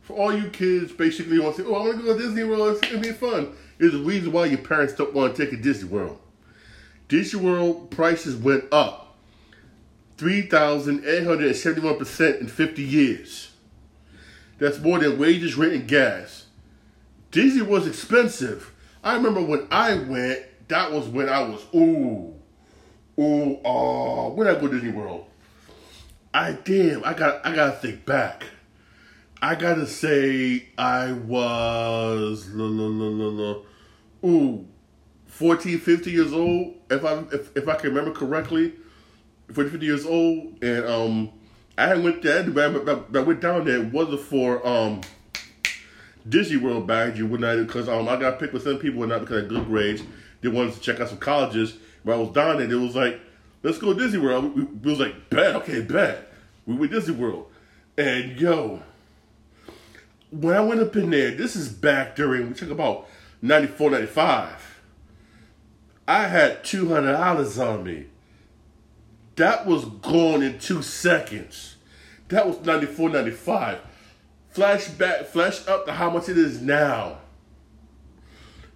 for 0.02 0.14
all 0.14 0.36
you 0.36 0.48
kids, 0.50 0.92
basically 0.92 1.38
want 1.38 1.56
to 1.56 1.62
say, 1.62 1.68
"Oh, 1.68 1.74
I 1.74 1.78
want 1.86 1.98
to 1.98 2.04
go 2.04 2.16
to 2.16 2.22
Disney 2.22 2.44
World. 2.44 2.76
It's 2.76 2.88
gonna 2.88 3.02
be 3.02 3.12
fun." 3.12 3.52
There's 3.78 3.94
a 3.94 3.98
reason 3.98 4.32
why 4.32 4.46
your 4.46 4.58
parents 4.58 4.94
don't 4.94 5.14
want 5.14 5.34
to 5.34 5.44
take 5.44 5.52
a 5.52 5.60
Disney 5.60 5.88
World. 5.88 6.18
Disney 7.08 7.40
World 7.40 7.90
prices 7.90 8.36
went 8.36 8.64
up 8.72 9.16
three 10.16 10.42
thousand 10.42 11.04
eight 11.04 11.24
hundred 11.24 11.46
and 11.46 11.56
seventy-one 11.56 11.98
percent 11.98 12.40
in 12.40 12.48
fifty 12.48 12.82
years. 12.82 13.50
That's 14.58 14.78
more 14.78 14.98
than 14.98 15.18
wages, 15.18 15.56
rent, 15.56 15.72
and 15.72 15.88
gas. 15.88 16.46
Disney 17.30 17.62
was 17.62 17.86
expensive 17.86 18.72
I 19.04 19.14
remember 19.14 19.42
when 19.42 19.66
I 19.70 19.94
went, 19.96 20.42
that 20.68 20.92
was 20.92 21.08
when 21.08 21.28
I 21.28 21.40
was, 21.42 21.64
ooh, 21.74 22.34
ooh, 23.18 23.58
oh, 23.64 24.30
when 24.30 24.46
I 24.46 24.54
go 24.54 24.68
to 24.68 24.74
Disney 24.74 24.92
World. 24.92 25.26
I 26.32 26.52
damn, 26.52 27.04
I 27.04 27.12
got 27.12 27.44
I 27.44 27.54
gotta 27.54 27.76
think 27.76 28.06
back. 28.06 28.44
I 29.44 29.56
gotta 29.56 29.88
say 29.88 30.68
I 30.78 31.10
was 31.10 32.48
la, 32.50 32.64
la, 32.64 32.86
la, 32.86 33.08
la, 33.08 33.42
la, 33.42 33.62
ooh, 34.24 34.68
14, 35.26 35.80
50 35.80 36.10
years 36.12 36.32
old, 36.32 36.76
if 36.88 37.04
I 37.04 37.24
if, 37.32 37.56
if 37.56 37.66
I 37.66 37.74
can 37.74 37.88
remember 37.92 38.12
correctly. 38.12 38.74
40, 39.52 39.70
50 39.70 39.84
years 39.84 40.06
old, 40.06 40.62
and 40.62 40.86
um 40.86 41.32
I 41.76 41.96
went 41.96 42.22
there, 42.22 42.48
but 42.48 43.16
I 43.16 43.18
went 43.20 43.40
down 43.40 43.64
there, 43.64 43.78
it 43.78 43.92
wasn't 43.92 44.20
for 44.20 44.64
um 44.64 45.00
Disney 46.28 46.58
World 46.58 46.86
badge 46.86 47.18
you 47.18 47.26
would 47.26 47.40
not 47.40 47.56
because 47.66 47.88
um 47.88 48.08
I 48.08 48.14
got 48.14 48.38
picked 48.38 48.52
with 48.52 48.62
some 48.62 48.78
people 48.78 49.02
and 49.02 49.10
not 49.10 49.22
because 49.22 49.42
of 49.42 49.48
good 49.48 49.66
grades. 49.66 50.04
They 50.42 50.50
wanted 50.50 50.74
to 50.74 50.80
check 50.80 51.00
out 51.00 51.08
some 51.08 51.18
colleges. 51.18 51.76
But 52.04 52.12
I 52.12 52.16
was 52.16 52.30
down 52.30 52.58
there, 52.58 52.70
it 52.70 52.74
was 52.76 52.94
like, 52.94 53.20
let's 53.64 53.78
go 53.78 53.92
Disney 53.92 54.20
World. 54.20 54.54
We, 54.54 54.62
we 54.62 54.90
was 54.90 55.00
like, 55.00 55.30
bet, 55.30 55.56
okay, 55.56 55.80
bet. 55.80 56.32
We 56.64 56.76
went 56.76 56.92
Disney 56.92 57.16
World. 57.16 57.50
And 57.98 58.40
yo, 58.40 58.82
when 60.32 60.56
I 60.56 60.60
went 60.60 60.80
up 60.80 60.96
in 60.96 61.10
there, 61.10 61.30
this 61.30 61.54
is 61.54 61.68
back 61.68 62.16
during, 62.16 62.48
we 62.48 62.54
talk 62.54 62.70
about 62.70 63.06
94, 63.42 63.90
95. 63.90 64.80
I 66.08 66.26
had 66.26 66.64
$200 66.64 67.64
on 67.64 67.84
me. 67.84 68.06
That 69.36 69.66
was 69.66 69.84
gone 69.84 70.42
in 70.42 70.58
two 70.58 70.82
seconds. 70.82 71.76
That 72.28 72.46
was 72.46 72.60
94, 72.64 73.10
95 73.10 73.78
flashback, 74.54 75.26
flash 75.26 75.66
up 75.66 75.86
to 75.86 75.92
how 75.92 76.10
much 76.10 76.28
it 76.28 76.36
is 76.36 76.60
now. 76.60 77.18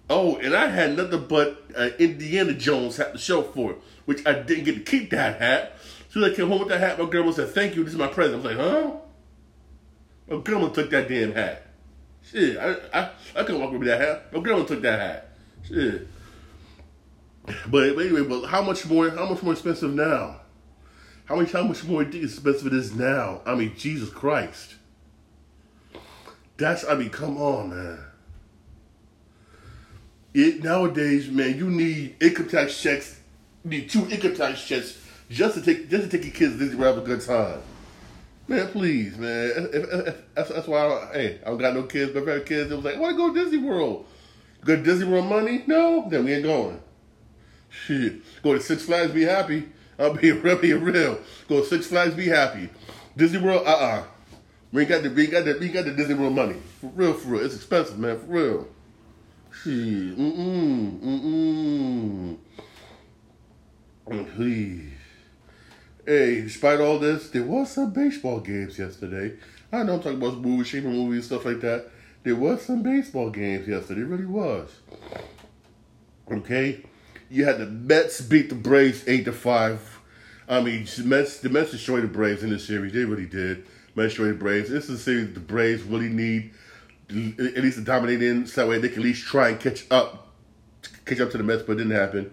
Oh, 0.09 0.37
and 0.37 0.55
I 0.55 0.67
had 0.67 0.95
nothing 0.95 1.25
but 1.27 1.63
uh, 1.75 1.89
Indiana 1.99 2.53
Jones 2.53 2.97
hat 2.97 3.13
to 3.13 3.19
show 3.19 3.41
for 3.41 3.71
it, 3.71 3.77
which 4.05 4.25
I 4.25 4.33
didn't 4.33 4.63
get 4.63 4.75
to 4.75 4.81
keep 4.81 5.09
that 5.09 5.41
hat. 5.41 5.77
So 6.09 6.23
I 6.23 6.33
came 6.33 6.47
home 6.47 6.59
with 6.59 6.69
that 6.69 6.79
hat. 6.79 6.97
My 6.97 7.05
grandma 7.05 7.31
said, 7.31 7.49
"Thank 7.49 7.75
you. 7.75 7.83
This 7.83 7.93
is 7.93 7.99
my 7.99 8.07
present." 8.07 8.45
I 8.45 8.47
was 8.47 8.57
like, 8.57 8.57
"Huh?" 8.57 8.91
My 10.29 10.37
grandma 10.37 10.69
took 10.69 10.89
that 10.89 11.07
damn 11.07 11.33
hat. 11.33 11.67
Shit, 12.23 12.57
I 12.57 12.75
I, 12.93 13.09
I 13.35 13.43
couldn't 13.43 13.61
walk 13.61 13.71
with 13.71 13.85
that 13.85 14.01
hat. 14.01 14.33
My 14.33 14.39
grandma 14.41 14.65
took 14.65 14.81
that 14.81 14.99
hat. 14.99 15.29
Shit. 15.67 16.07
But, 17.45 17.95
but 17.95 18.05
anyway, 18.05 18.23
but 18.23 18.47
how 18.47 18.61
much 18.61 18.85
more? 18.85 19.09
How 19.09 19.29
much 19.29 19.41
more 19.41 19.53
expensive 19.53 19.93
now? 19.93 20.41
How 21.25 21.35
much? 21.35 21.51
How 21.51 21.63
much 21.63 21.83
more 21.85 22.01
expensive 22.01 22.67
it 22.67 22.73
is 22.73 22.93
now? 22.93 23.41
I 23.45 23.55
mean, 23.55 23.73
Jesus 23.77 24.09
Christ. 24.09 24.75
That's 26.57 26.83
I 26.85 26.95
mean, 26.95 27.09
come 27.09 27.37
on, 27.37 27.69
man. 27.69 27.99
It 30.33 30.63
nowadays, 30.63 31.29
man, 31.29 31.57
you 31.57 31.69
need 31.69 32.15
income 32.21 32.49
tax 32.49 32.81
checks. 32.81 33.19
You 33.63 33.69
need 33.71 33.89
two 33.89 34.07
income 34.09 34.35
tax 34.35 34.63
checks 34.63 34.97
just 35.29 35.55
to 35.55 35.61
take 35.61 35.89
just 35.89 36.09
to 36.09 36.17
take 36.17 36.25
your 36.25 36.33
kids 36.33 36.53
to 36.53 36.59
Disney 36.59 36.83
have 36.83 36.97
a 36.97 37.01
good 37.01 37.21
time. 37.21 37.61
Man, 38.47 38.67
please, 38.69 39.17
man. 39.17 39.51
If, 39.55 39.73
if, 39.75 40.07
if, 40.07 40.15
that's, 40.33 40.49
that's 40.49 40.67
why 40.67 40.79
I, 40.79 41.13
hey, 41.13 41.39
I 41.45 41.49
don't 41.49 41.57
got 41.57 41.73
no 41.73 41.83
kids, 41.83 42.13
but 42.13 42.23
if 42.23 42.29
I 42.29 42.31
had 42.33 42.45
kids, 42.45 42.71
it 42.71 42.75
was 42.75 42.85
like, 42.85 42.95
I 42.95 43.13
go 43.13 43.33
to 43.33 43.43
Disney 43.43 43.57
World. 43.57 44.05
Go 44.63 44.75
to 44.77 44.81
Disney 44.81 45.07
World 45.07 45.25
money? 45.25 45.63
No, 45.67 46.07
then 46.09 46.25
we 46.25 46.33
ain't 46.33 46.43
going. 46.43 46.79
Shit. 47.69 48.21
Go 48.41 48.53
to 48.53 48.61
Six 48.61 48.83
Flags, 48.83 49.11
be 49.11 49.23
happy. 49.23 49.67
I'll 49.99 50.13
be 50.13 50.31
real, 50.33 50.57
be 50.57 50.73
real. 50.73 51.19
Go 51.49 51.61
to 51.61 51.65
Six 51.65 51.87
Flags, 51.87 52.15
be 52.15 52.27
happy. 52.27 52.69
Disney 53.17 53.39
World, 53.39 53.65
uh 53.65 53.71
uh 53.71 54.03
we 54.71 54.81
ain't 54.81 54.89
got 54.89 55.03
the 55.03 55.09
we 55.09 55.23
ain't 55.23 55.31
got 55.31 55.45
the 55.45 55.57
we 55.59 55.65
ain't 55.65 55.73
got 55.73 55.85
the 55.85 55.91
Disney 55.91 56.15
World 56.15 56.35
money. 56.35 56.57
For 56.81 56.87
real, 56.87 57.13
for 57.13 57.29
real. 57.29 57.45
It's 57.45 57.55
expensive, 57.55 57.97
man, 57.97 58.19
for 58.19 58.25
real. 58.25 58.67
Shit. 59.51 60.17
Mm-mm. 60.17 60.99
Mm-mm. 61.01 62.37
Please. 64.35 64.96
Hey, 66.07 66.39
despite 66.39 66.79
all 66.79 66.99
this, 66.99 67.31
there 67.31 67.43
was 67.43 67.69
some 67.69 67.91
baseball 67.91 68.39
games 68.39 68.79
yesterday. 68.79 69.35
I 69.73 69.83
know 69.83 69.95
I'm 69.95 70.01
talking 70.01 70.21
about 70.21 70.37
movies, 70.37 70.67
shaper 70.67 70.87
movies, 70.87 71.25
stuff 71.25 71.43
like 71.43 71.59
that. 71.59 71.89
There 72.23 72.37
was 72.37 72.61
some 72.61 72.81
baseball 72.81 73.29
games 73.29 73.67
yesterday. 73.67 74.03
It 74.03 74.07
really 74.07 74.25
was. 74.25 74.73
Okay? 76.31 76.85
You 77.29 77.43
had 77.43 77.57
the 77.57 77.65
Mets 77.65 78.21
beat 78.21 78.47
the 78.47 78.55
Braves 78.55 79.05
eight 79.05 79.25
to 79.25 79.33
five. 79.33 79.99
I 80.47 80.61
mean, 80.61 80.87
Mets, 81.03 81.41
the 81.41 81.49
Mets 81.49 81.71
destroyed 81.71 82.03
the 82.03 82.07
Braves 82.07 82.41
in 82.41 82.51
this 82.51 82.65
series. 82.65 82.93
They 82.93 83.03
really 83.03 83.25
did. 83.25 83.67
Destroyed 83.93 84.29
the 84.29 84.35
Braves. 84.35 84.69
This 84.69 84.85
is 84.85 85.01
a 85.01 85.03
series 85.03 85.33
the 85.33 85.41
Braves 85.41 85.83
really 85.83 86.07
need 86.07 86.53
at 87.09 87.61
least 87.61 87.79
to 87.79 87.83
dominate 87.83 88.23
in 88.23 88.47
so 88.47 88.61
that 88.61 88.69
way 88.69 88.79
they 88.79 88.87
can 88.87 88.99
at 88.99 89.03
least 89.03 89.25
try 89.27 89.49
and 89.49 89.59
catch 89.59 89.85
up 89.91 90.29
catch 91.03 91.19
up 91.19 91.31
to 91.31 91.37
the 91.37 91.43
Mets, 91.43 91.63
but 91.63 91.73
it 91.73 91.77
didn't 91.79 91.91
happen. 91.91 92.31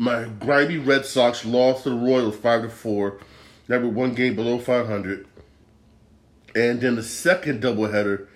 My 0.00 0.24
grimy 0.24 0.78
Red 0.78 1.04
Sox 1.04 1.44
lost 1.44 1.82
to 1.82 1.90
the 1.90 1.94
Royals 1.94 2.34
five 2.34 2.62
to 2.62 2.70
four. 2.70 3.18
Were 3.68 3.86
one 3.86 4.14
game 4.14 4.34
below 4.34 4.58
five 4.58 4.86
hundred. 4.86 5.26
And 6.54 6.80
then 6.80 6.96
the 6.96 7.02
second 7.02 7.62
doubleheader, 7.62 8.26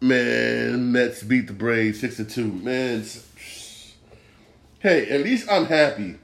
Man, 0.00 0.92
Mets 0.92 1.22
beat 1.22 1.46
the 1.46 1.52
Braves 1.52 2.00
six 2.00 2.16
to 2.16 2.24
two. 2.24 2.50
Man, 2.50 3.04
hey, 4.78 5.10
at 5.10 5.20
least 5.20 5.46
I'm 5.50 5.66
happy. 5.66 6.16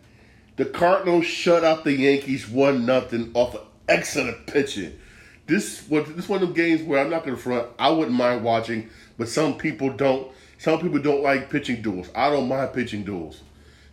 The 0.56 0.64
Cardinals 0.64 1.26
shut 1.26 1.62
out 1.62 1.84
the 1.84 1.92
Yankees 1.92 2.48
one 2.48 2.86
nothing 2.86 3.32
off 3.34 3.54
of 3.54 3.66
excellent 3.86 4.46
pitching. 4.46 4.98
This 5.46 5.86
was 5.90 6.10
this 6.14 6.26
one 6.26 6.40
of 6.40 6.48
them 6.48 6.56
games 6.56 6.82
where 6.82 7.02
I'm 7.04 7.10
not 7.10 7.26
gonna 7.26 7.36
front. 7.36 7.68
I 7.78 7.90
wouldn't 7.90 8.16
mind 8.16 8.44
watching, 8.44 8.88
but 9.18 9.28
some 9.28 9.58
people 9.58 9.90
don't. 9.90 10.32
Some 10.56 10.80
people 10.80 11.00
don't 11.00 11.22
like 11.22 11.50
pitching 11.50 11.82
duels. 11.82 12.08
I 12.14 12.30
don't 12.30 12.48
mind 12.48 12.72
pitching 12.72 13.04
duels 13.04 13.42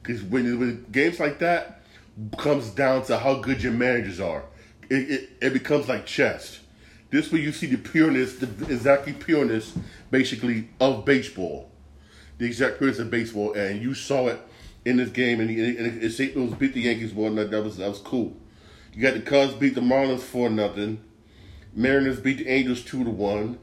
because 0.07 0.23
when, 0.23 0.57
when 0.57 0.85
games 0.89 1.19
like 1.19 1.39
that 1.39 1.81
comes 2.37 2.69
down 2.69 3.03
to 3.03 3.17
how 3.17 3.35
good 3.35 3.61
your 3.61 3.73
managers 3.73 4.21
are, 4.21 4.45
it, 4.89 5.11
it, 5.11 5.29
it 5.41 5.53
becomes 5.53 5.89
like 5.89 6.05
chess. 6.05 6.59
This 7.09 7.29
where 7.29 7.41
you 7.41 7.51
see 7.51 7.67
the 7.67 7.77
pureness, 7.77 8.37
the 8.37 8.47
exactly 8.69 9.11
pureness, 9.11 9.77
basically 10.09 10.69
of 10.79 11.03
baseball, 11.03 11.69
the 12.37 12.45
exact 12.45 12.77
pureness 12.77 12.99
of 12.99 13.11
baseball, 13.11 13.53
and 13.53 13.81
you 13.81 13.93
saw 13.93 14.27
it 14.27 14.39
in 14.85 14.95
this 14.95 15.09
game. 15.09 15.41
And, 15.41 15.49
and, 15.49 16.11
St. 16.11 16.35
Louis 16.35 16.53
beat 16.55 16.73
the 16.73 16.81
Yankees 16.81 17.13
one. 17.13 17.35
That, 17.35 17.51
that 17.51 17.61
was 17.61 17.77
that 17.77 17.89
was 17.89 17.99
cool. 17.99 18.35
You 18.93 19.01
got 19.01 19.13
the 19.13 19.21
Cubs 19.21 19.53
beat 19.53 19.75
the 19.75 19.81
Marlins 19.81 20.21
four 20.21 20.49
nothing. 20.49 21.01
Mariners 21.73 22.19
beat 22.19 22.39
the 22.39 22.47
Angels 22.47 22.83
two 22.83 23.03
to 23.03 23.09
one. 23.09 23.59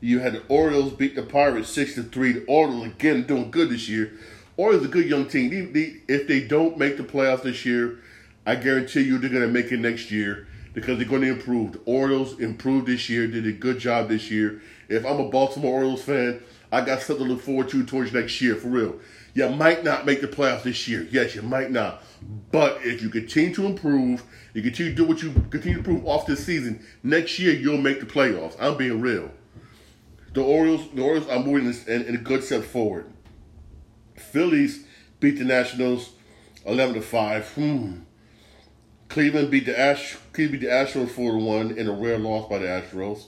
You 0.00 0.20
had 0.20 0.34
the 0.34 0.42
Orioles 0.48 0.92
beat 0.92 1.14
the 1.14 1.22
Pirates 1.22 1.68
six 1.68 1.94
to 1.94 2.02
three. 2.02 2.32
The 2.32 2.44
Orioles 2.46 2.86
again 2.86 3.24
doing 3.24 3.50
good 3.50 3.70
this 3.70 3.88
year. 3.88 4.12
Orioles 4.56 4.84
a 4.84 4.88
good 4.88 5.08
young 5.08 5.26
team. 5.26 5.50
They, 5.50 5.60
they, 5.60 5.96
if 6.08 6.26
they 6.28 6.40
don't 6.40 6.76
make 6.78 6.96
the 6.96 7.02
playoffs 7.02 7.42
this 7.42 7.64
year, 7.64 8.00
I 8.44 8.56
guarantee 8.56 9.02
you 9.02 9.18
they're 9.18 9.30
gonna 9.30 9.48
make 9.48 9.72
it 9.72 9.80
next 9.80 10.10
year 10.10 10.46
because 10.74 10.98
they're 10.98 11.08
going 11.08 11.22
to 11.22 11.28
improve. 11.28 11.72
The 11.72 11.80
Orioles 11.84 12.38
improved 12.40 12.86
this 12.86 13.08
year, 13.08 13.26
did 13.26 13.46
a 13.46 13.52
good 13.52 13.78
job 13.78 14.08
this 14.08 14.30
year. 14.30 14.62
If 14.88 15.04
I'm 15.04 15.20
a 15.20 15.28
Baltimore 15.28 15.74
Orioles 15.74 16.02
fan, 16.02 16.42
I 16.70 16.80
got 16.80 17.02
something 17.02 17.26
to 17.26 17.32
look 17.32 17.42
forward 17.42 17.68
to 17.70 17.84
towards 17.84 18.12
next 18.12 18.40
year 18.40 18.56
for 18.56 18.68
real. 18.68 18.98
You 19.34 19.48
might 19.50 19.84
not 19.84 20.06
make 20.06 20.20
the 20.20 20.28
playoffs 20.28 20.62
this 20.62 20.88
year. 20.88 21.06
Yes, 21.10 21.34
you 21.34 21.42
might 21.42 21.70
not. 21.70 22.02
But 22.50 22.80
if 22.82 23.02
you 23.02 23.08
continue 23.10 23.54
to 23.54 23.66
improve, 23.66 24.22
you 24.54 24.62
continue 24.62 24.92
to 24.92 24.96
do 24.96 25.04
what 25.04 25.22
you 25.22 25.32
continue 25.50 25.74
to 25.74 25.78
improve 25.78 26.06
off 26.06 26.26
this 26.26 26.44
season, 26.44 26.84
next 27.02 27.38
year 27.38 27.52
you'll 27.54 27.78
make 27.78 28.00
the 28.00 28.06
playoffs. 28.06 28.56
I'm 28.60 28.76
being 28.76 29.00
real. 29.00 29.30
The 30.34 30.42
Orioles, 30.42 30.88
the 30.94 31.02
Orioles 31.02 31.28
are 31.28 31.42
moving 31.42 31.72
in, 31.86 32.02
in 32.02 32.14
a 32.14 32.18
good 32.18 32.42
step 32.42 32.62
forward. 32.62 33.11
Phillies 34.16 34.84
beat 35.20 35.38
the 35.38 35.44
Nationals 35.44 36.10
eleven 36.64 36.94
to 36.94 37.02
five. 37.02 37.48
Hmm. 37.52 38.00
Cleveland 39.08 39.50
beat 39.50 39.66
the 39.66 39.78
Ash 39.78 40.16
Cleveland 40.32 40.60
beat 40.60 40.66
the 40.66 40.72
Astros 40.72 41.10
four 41.10 41.32
to 41.32 41.38
one 41.38 41.70
in 41.72 41.88
a 41.88 41.92
rare 41.92 42.18
loss 42.18 42.48
by 42.48 42.58
the 42.58 42.66
Astros. 42.66 43.26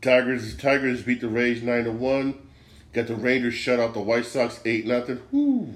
Tigers 0.00 0.56
Tigers 0.56 1.02
beat 1.02 1.20
the 1.20 1.28
Rays 1.28 1.62
nine 1.62 1.84
to 1.84 1.92
one. 1.92 2.48
Got 2.92 3.08
the 3.08 3.16
Rangers 3.16 3.54
shut 3.54 3.80
out 3.80 3.92
the 3.92 4.00
White 4.00 4.24
Sox 4.24 4.60
eight 4.64 4.86
nothing. 4.86 5.20
Whoo. 5.32 5.74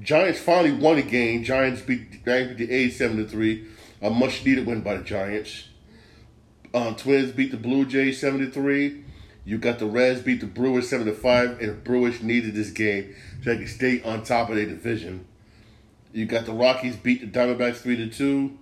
Giants 0.00 0.40
finally 0.40 0.72
won 0.72 0.98
a 0.98 1.02
game. 1.02 1.44
Giants 1.44 1.80
beat, 1.80 2.24
Giants 2.24 2.58
beat 2.58 2.66
the 2.66 2.74
A's 2.74 2.96
seven 2.98 3.16
to 3.18 3.28
three. 3.28 3.66
A 4.02 4.10
much 4.10 4.44
needed 4.44 4.66
win 4.66 4.80
by 4.80 4.96
the 4.96 5.04
Giants. 5.04 5.68
Um, 6.74 6.96
Twins 6.96 7.30
beat 7.30 7.52
the 7.52 7.56
Blue 7.56 7.86
Jays 7.86 8.20
seven 8.20 8.40
to 8.40 8.50
three. 8.50 9.03
You 9.44 9.58
got 9.58 9.78
the 9.78 9.86
Reds 9.86 10.22
beat 10.22 10.40
the 10.40 10.46
Brewers 10.46 10.88
seven 10.88 11.06
to 11.06 11.12
five, 11.12 11.60
and 11.60 11.68
the 11.68 11.74
Brewers 11.74 12.22
needed 12.22 12.54
this 12.54 12.70
game 12.70 13.14
so 13.42 13.50
they 13.50 13.58
could 13.58 13.68
stay 13.68 14.02
on 14.02 14.24
top 14.24 14.48
of 14.48 14.56
their 14.56 14.66
division. 14.66 15.26
You 16.12 16.26
got 16.26 16.46
the 16.46 16.52
Rockies 16.52 16.96
beat 16.96 17.20
the 17.20 17.26
Diamondbacks 17.26 17.76
three 17.76 17.96
to 17.96 18.08
two, 18.08 18.58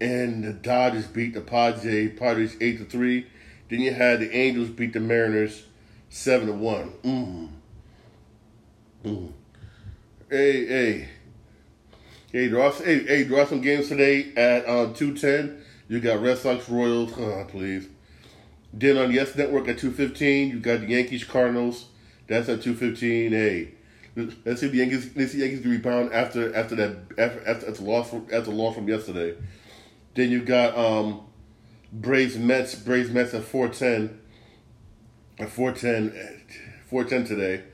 and 0.00 0.42
the 0.42 0.52
Dodgers 0.52 1.06
beat 1.06 1.34
the 1.34 1.40
Padres 1.40 2.18
Padres 2.18 2.56
eight 2.60 2.78
to 2.78 2.84
three. 2.84 3.26
Then 3.68 3.80
you 3.80 3.92
had 3.92 4.20
the 4.20 4.34
Angels 4.34 4.70
beat 4.70 4.92
the 4.92 5.00
Mariners 5.00 5.64
seven 6.08 6.48
to 6.48 6.54
one. 6.54 6.92
Mm. 7.04 7.50
Mm. 9.04 9.32
Hey, 10.28 10.66
hey, 10.66 11.08
hey, 12.32 12.48
there 12.48 12.60
are 12.60 12.72
hey, 12.72 13.04
hey, 13.04 13.22
there 13.22 13.40
are 13.40 13.46
some 13.46 13.60
games 13.60 13.88
today 13.88 14.32
at 14.36 14.66
uh, 14.66 14.92
two 14.92 15.14
ten. 15.14 15.62
You 15.88 16.00
got 16.00 16.20
Red 16.20 16.38
Sox 16.38 16.68
Royals. 16.68 17.12
Oh, 17.16 17.46
please. 17.48 17.88
Then 18.72 18.96
on 18.98 19.10
Yes 19.10 19.34
Network 19.36 19.68
at 19.68 19.78
two 19.78 19.90
fifteen, 19.90 20.50
you 20.50 20.60
got 20.60 20.80
the 20.80 20.86
Yankees 20.86 21.24
Cardinals. 21.24 21.86
That's 22.26 22.48
at 22.48 22.62
two 22.62 22.74
fifteen. 22.74 23.32
Hey, 23.32 23.72
Let's 24.16 24.60
see 24.60 24.66
if 24.66 24.72
the 24.72 24.78
Yankees. 24.78 25.10
Let's 25.14 25.32
see 25.32 25.40
Yankees 25.40 25.60
can 25.60 25.70
rebound 25.70 26.12
after 26.12 26.54
after 26.56 26.74
that 26.76 26.96
after 27.18 27.46
after, 27.46 27.68
after 27.68 27.82
loss 27.82 28.08
from 28.08 28.26
after 28.32 28.50
loss 28.50 28.74
from 28.74 28.88
yesterday. 28.88 29.34
Then 30.14 30.30
you 30.30 30.42
got 30.42 30.76
um, 30.76 31.20
Braves 31.92 32.38
Mets 32.38 32.74
Braves 32.76 33.10
Mets 33.10 33.34
at 33.34 33.44
four 33.44 33.68
ten. 33.68 34.20
At 35.38 35.50
410, 35.50 36.12
410 36.86 37.24
today. 37.36 37.64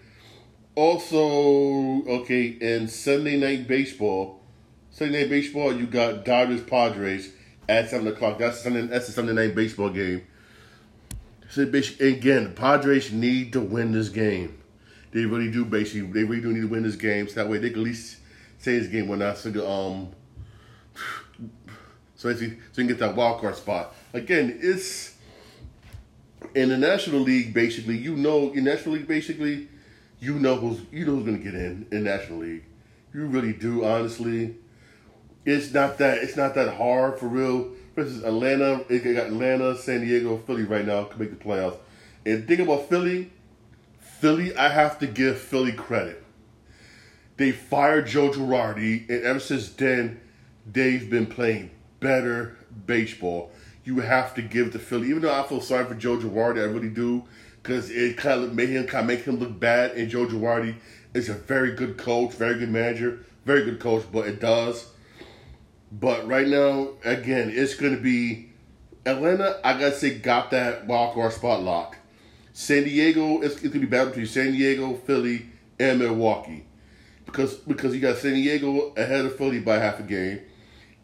Also, 0.74 2.02
okay, 2.09 2.46
in 2.46 2.88
Sunday 2.88 3.38
night 3.38 3.68
baseball, 3.68 4.40
Sunday 4.90 5.20
night 5.20 5.31
baseball, 5.31 5.72
you 5.72 5.87
got 5.87 6.24
Dodgers 6.24 6.61
Padres 6.62 7.33
at 7.68 7.88
seven 7.88 8.09
o'clock. 8.09 8.38
That's 8.38 8.61
Sunday. 8.61 8.83
That's 8.88 9.07
the 9.07 9.12
Sunday 9.12 9.33
night 9.33 9.55
baseball 9.55 9.90
game. 9.90 10.26
So 11.53 11.61
again, 11.61 12.45
the 12.45 12.51
Padres 12.57 13.12
need 13.12 13.53
to 13.53 13.61
win 13.61 13.93
this 13.93 14.09
game. 14.09 14.59
They 15.11 15.27
really 15.27 15.51
do. 15.51 15.67
Basically, 15.67 16.01
they 16.01 16.25
really 16.25 16.41
do 16.41 16.51
need 16.51 16.62
to 16.62 16.67
win 16.67 16.83
this 16.83 16.97
game. 16.97 17.29
So 17.29 17.35
that 17.35 17.51
way 17.51 17.59
they 17.59 17.69
can 17.69 17.81
at 17.81 17.85
least 17.85 18.21
say 18.57 18.79
this 18.79 18.88
game 18.88 19.07
when 19.07 19.19
not 19.19 19.37
so 19.37 19.51
um. 19.69 20.09
So 22.17 22.33
so 22.33 22.41
you 22.41 22.57
can 22.75 22.87
get 22.87 22.99
that 23.01 23.15
wild 23.15 23.43
card 23.43 23.57
spot. 23.57 23.95
Again, 24.15 24.61
it's 24.62 25.15
in 26.55 26.71
the 26.71 26.79
National 26.79 27.21
League. 27.21 27.53
Basically, 27.53 27.99
you 27.99 28.17
know, 28.17 28.51
in 28.53 28.65
National 28.65 28.95
League, 28.95 29.07
basically, 29.07 29.69
you 30.21 30.38
know 30.38 30.57
who's 30.57 30.81
you 30.91 31.05
know 31.05 31.17
who's 31.17 31.27
gonna 31.27 31.37
get 31.37 31.55
in 31.55 31.87
in 31.93 32.03
National 32.03 32.38
League. 32.38 32.65
You 33.12 33.27
really 33.27 33.53
do, 33.53 33.85
honestly. 33.85 34.57
It's 35.45 35.75
not 35.75 35.99
that 35.99 36.17
it's 36.19 36.35
not 36.35 36.55
that 36.55 36.77
hard 36.77 37.19
for 37.19 37.27
real. 37.27 37.73
Instance, 37.96 38.24
Atlanta, 38.24 38.85
it 38.88 39.05
got 39.05 39.26
Atlanta, 39.26 39.76
San 39.76 40.00
Diego, 40.00 40.38
Philly 40.38 40.64
right 40.64 40.87
now 40.87 41.05
can 41.05 41.18
make 41.18 41.31
the 41.31 41.44
playoffs. 41.44 41.76
And 42.24 42.46
think 42.46 42.61
about 42.61 42.88
Philly, 42.88 43.31
Philly, 43.98 44.57
I 44.57 44.68
have 44.68 44.98
to 45.00 45.07
give 45.07 45.38
Philly 45.38 45.72
credit. 45.72 46.22
They 47.37 47.50
fired 47.50 48.07
Joe 48.07 48.31
Girardi, 48.31 49.09
and 49.09 49.24
ever 49.24 49.40
since 49.40 49.68
then, 49.70 50.20
they've 50.70 51.11
been 51.11 51.26
playing 51.26 51.70
better 52.00 52.57
baseball. 52.87 53.50
You 53.85 54.00
have 54.00 54.35
to 54.37 54.42
give 54.42 54.72
to 54.72 54.78
Philly, 54.78 55.09
even 55.09 55.22
though 55.22 55.35
I 55.35 55.46
feel 55.46 55.61
sorry 55.61 55.85
for 55.85 55.94
Joe 55.94 56.16
Girardi, 56.16 56.61
I 56.61 56.64
really 56.64 56.88
do, 56.88 57.24
because 57.62 57.90
it 57.90 58.16
kind 58.16 58.44
of 58.44 58.55
made 58.55 58.70
him 58.70 58.87
kind 58.87 59.02
of 59.02 59.07
make 59.09 59.24
him 59.24 59.37
look 59.37 59.59
bad. 59.59 59.92
And 59.92 60.09
Joe 60.09 60.26
Girardi 60.26 60.76
is 61.14 61.28
a 61.28 61.35
very 61.35 61.74
good 61.74 61.98
coach, 61.98 62.33
very 62.33 62.59
good 62.59 62.70
manager, 62.70 63.24
very 63.44 63.64
good 63.64 63.81
coach, 63.81 64.05
but 64.12 64.26
it 64.26 64.40
does. 64.40 64.91
But 65.92 66.26
right 66.26 66.48
now, 66.48 66.92
again, 67.05 67.52
it's 67.55 67.74
going 67.74 67.94
to 67.94 68.00
be 68.00 68.48
Atlanta. 69.05 69.61
I 69.62 69.74
gotta 69.74 69.94
say, 69.94 70.18
got 70.18 70.50
that 70.52 70.87
wild 70.87 71.14
card 71.14 71.33
spot 71.33 71.62
locked. 71.62 71.98
San 72.55 72.85
Diego, 72.85 73.42
it's, 73.42 73.57
it's 73.57 73.68
gonna 73.68 73.81
be 73.81 73.87
battle 73.87 74.09
between 74.09 74.26
San 74.26 74.52
Diego, 74.52 74.94
Philly, 74.94 75.46
and 75.78 75.98
Milwaukee, 75.98 76.64
because 77.26 77.55
because 77.55 77.94
you 77.94 78.00
got 78.00 78.16
San 78.16 78.35
Diego 78.35 78.92
ahead 78.94 79.24
of 79.24 79.37
Philly 79.37 79.61
by 79.61 79.76
half 79.76 80.00
a 80.00 80.02
game, 80.02 80.40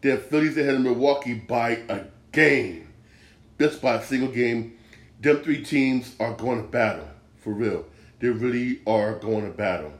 then 0.01 0.17
Philly's 0.17 0.57
ahead 0.57 0.75
of 0.75 0.81
Milwaukee 0.81 1.33
by 1.35 1.81
a 1.89 2.05
game, 2.31 2.93
just 3.59 3.81
by 3.81 3.95
a 3.95 4.03
single 4.03 4.31
game. 4.31 4.77
Them 5.21 5.37
three 5.43 5.63
teams 5.63 6.15
are 6.19 6.33
going 6.33 6.61
to 6.61 6.67
battle 6.67 7.09
for 7.37 7.51
real. 7.51 7.85
They 8.19 8.29
really 8.29 8.81
are 8.87 9.19
going 9.19 9.43
to 9.43 9.51
battle. 9.51 9.93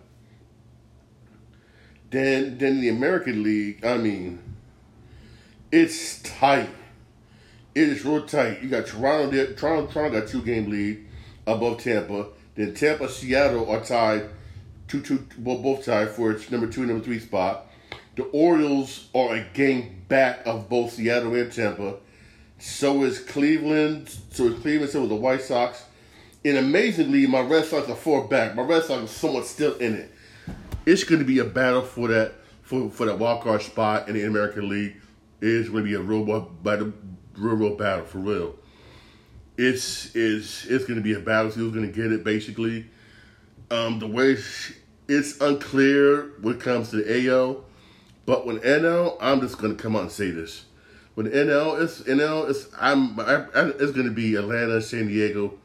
Then 2.09 2.57
then 2.57 2.79
the 2.79 2.89
American 2.89 3.43
League, 3.43 3.83
I 3.85 3.97
mean, 3.97 4.48
it's 5.71 6.21
tight. 6.21 6.69
It 7.75 7.89
is 7.89 8.03
real 8.03 8.25
tight. 8.25 8.61
You 8.61 8.69
got 8.69 8.87
Toronto 8.87 9.29
there. 9.29 9.53
Toronto, 9.53 9.91
Toronto 9.91 10.19
got 10.19 10.29
two 10.29 10.41
game 10.41 10.69
lead 10.69 11.05
above 11.45 11.83
Tampa. 11.83 12.27
Then 12.55 12.73
Tampa, 12.73 13.07
Seattle 13.09 13.69
are 13.69 13.83
tied, 13.83 14.29
two 14.87 15.01
two, 15.01 15.25
well, 15.37 15.59
both 15.59 15.85
tied 15.85 16.09
for 16.09 16.31
its 16.31 16.49
number 16.51 16.67
two 16.67 16.81
and 16.81 16.89
number 16.89 17.03
three 17.03 17.19
spot. 17.19 17.67
The 18.15 18.23
Orioles 18.23 19.07
are 19.15 19.35
a 19.35 19.45
game 19.53 20.03
back 20.09 20.45
of 20.45 20.67
both 20.67 20.93
Seattle 20.93 21.35
and 21.35 21.51
Tampa. 21.51 21.97
So 22.57 23.03
is 23.03 23.19
Cleveland. 23.19 24.09
So 24.31 24.47
is 24.47 24.59
Cleveland. 24.59 24.91
So 24.91 25.03
is 25.03 25.09
the 25.09 25.15
White 25.15 25.41
Sox. 25.41 25.85
And 26.43 26.57
amazingly, 26.57 27.27
my 27.27 27.41
Red 27.41 27.65
Sox 27.65 27.87
are 27.87 27.95
four 27.95 28.27
back. 28.27 28.55
My 28.55 28.63
Red 28.63 28.83
Sox 28.83 29.03
are 29.03 29.07
somewhat 29.07 29.45
still 29.45 29.75
in 29.77 29.95
it. 29.95 30.11
It's 30.85 31.03
going 31.03 31.19
to 31.19 31.25
be 31.25 31.39
a 31.39 31.45
battle 31.45 31.81
for 31.81 32.07
that 32.09 32.33
for 32.63 32.89
for 32.89 33.05
that 33.05 33.19
wild 33.19 33.43
card 33.43 33.61
spot 33.61 34.09
in 34.09 34.15
the 34.15 34.23
American 34.23 34.67
League. 34.67 34.95
It's 35.41 35.69
going 35.69 35.83
to 35.83 35.89
be 35.89 35.95
a 35.95 36.01
real, 36.01 36.25
real, 36.25 36.93
real 37.35 37.75
battle 37.75 38.05
for 38.05 38.19
real 38.19 38.55
it's 39.59 40.15
is 40.15 40.65
it's 40.69 40.85
going 40.85 40.95
to 40.95 41.03
be 41.03 41.13
a 41.13 41.19
battle. 41.19 41.51
Who's 41.51 41.73
going 41.73 41.85
to 41.85 41.91
get 41.91 42.13
it? 42.13 42.23
Basically, 42.23 42.85
um, 43.69 43.99
the 43.99 44.07
way 44.07 44.37
it's 45.09 45.41
unclear 45.41 46.31
when 46.41 46.55
it 46.55 46.61
comes 46.61 46.91
to 46.91 47.03
the 47.03 47.29
AL, 47.29 47.65
but 48.25 48.47
when 48.47 48.59
NL, 48.59 49.17
I'm 49.19 49.41
just 49.41 49.57
going 49.57 49.75
to 49.75 49.81
come 49.81 49.97
out 49.97 50.03
and 50.03 50.11
say 50.11 50.31
this. 50.31 50.65
When 51.15 51.27
NL, 51.27 51.81
it's 51.81 52.01
NL, 52.03 52.49
it's 52.49 52.69
I'm 52.79 53.19
I, 53.19 53.45
I, 53.53 53.69
it's 53.71 53.91
going 53.91 54.05
to 54.05 54.13
be 54.13 54.35
Atlanta, 54.35 54.81
San 54.81 55.07
Diego, 55.07 55.59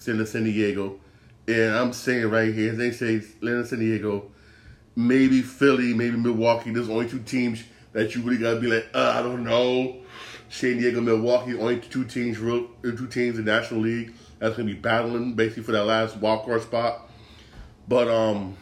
Atlanta, 0.00 0.26
San 0.26 0.42
Diego, 0.42 0.98
and 1.46 1.72
I'm 1.72 1.92
saying 1.92 2.28
right 2.28 2.52
here, 2.52 2.72
they 2.72 2.90
say 2.90 3.16
Atlanta, 3.16 3.64
San 3.64 3.78
Diego, 3.78 4.32
maybe 4.96 5.40
Philly, 5.40 5.94
maybe 5.94 6.16
Milwaukee. 6.16 6.72
There's 6.72 6.90
only 6.90 7.08
two 7.08 7.20
teams 7.20 7.62
that 7.96 8.14
you 8.14 8.20
really 8.20 8.36
gotta 8.36 8.60
be 8.60 8.66
like, 8.66 8.86
uh, 8.92 9.14
I 9.16 9.22
don't 9.22 9.42
know. 9.42 9.96
San 10.50 10.76
Diego, 10.76 11.00
Milwaukee, 11.00 11.58
only 11.58 11.80
two 11.80 12.04
teams, 12.04 12.38
real, 12.38 12.68
two 12.82 13.06
teams 13.06 13.38
in 13.38 13.46
the 13.46 13.50
National 13.50 13.80
League 13.80 14.12
that's 14.38 14.54
gonna 14.54 14.66
be 14.66 14.74
battling 14.74 15.32
basically 15.32 15.62
for 15.62 15.72
that 15.72 15.86
last 15.86 16.20
wildcard 16.20 16.60
spot. 16.60 17.10
But 17.88 18.06
um, 18.08 18.54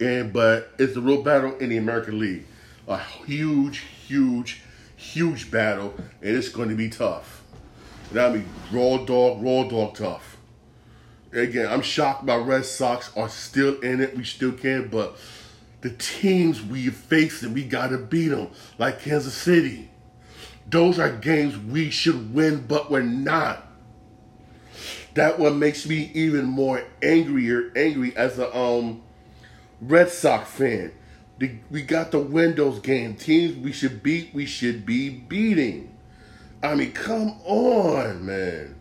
and 0.00 0.34
but 0.34 0.74
it's 0.78 0.96
a 0.96 1.00
real 1.00 1.22
battle 1.22 1.56
in 1.56 1.70
the 1.70 1.78
American 1.78 2.18
League, 2.18 2.44
a 2.86 2.98
huge, 2.98 3.78
huge, 3.78 4.60
huge 4.96 5.50
battle, 5.50 5.94
and 6.20 6.36
it's 6.36 6.50
going 6.50 6.68
to 6.68 6.76
be 6.76 6.90
tough. 6.90 7.42
That'll 8.12 8.38
be 8.38 8.44
raw 8.70 8.98
dog, 8.98 9.42
raw 9.42 9.62
dog 9.62 9.94
tough. 9.94 10.36
Again, 11.32 11.72
I'm 11.72 11.80
shocked 11.80 12.24
my 12.24 12.36
Red 12.36 12.66
Sox 12.66 13.16
are 13.16 13.30
still 13.30 13.80
in 13.80 14.02
it. 14.02 14.14
We 14.14 14.24
still 14.24 14.52
can, 14.52 14.88
but 14.88 15.16
the 15.80 15.90
teams 15.90 16.62
we 16.62 16.88
face 16.90 17.42
and 17.42 17.54
we 17.54 17.64
gotta 17.64 17.98
beat 17.98 18.28
them, 18.28 18.48
like 18.78 19.00
Kansas 19.00 19.34
City. 19.34 19.90
Those 20.68 20.98
are 20.98 21.10
games 21.10 21.58
we 21.58 21.90
should 21.90 22.34
win, 22.34 22.66
but 22.66 22.90
we're 22.90 23.02
not. 23.02 23.66
That 25.14 25.38
one 25.38 25.58
makes 25.58 25.86
me 25.86 26.10
even 26.14 26.44
more 26.44 26.84
angrier, 27.02 27.72
angry 27.74 28.16
as 28.16 28.38
a 28.38 28.54
um 28.56 29.02
Red 29.80 30.10
Sox 30.10 30.50
fan. 30.50 30.92
The, 31.38 31.56
we 31.70 31.82
got 31.82 32.10
the 32.10 32.18
Windows 32.18 32.80
game. 32.80 33.16
Teams 33.16 33.56
we 33.56 33.72
should 33.72 34.02
beat, 34.02 34.34
we 34.34 34.46
should 34.46 34.84
be 34.84 35.08
beating. 35.08 35.96
I 36.62 36.74
mean, 36.74 36.92
come 36.92 37.40
on, 37.44 38.26
man. 38.26 38.76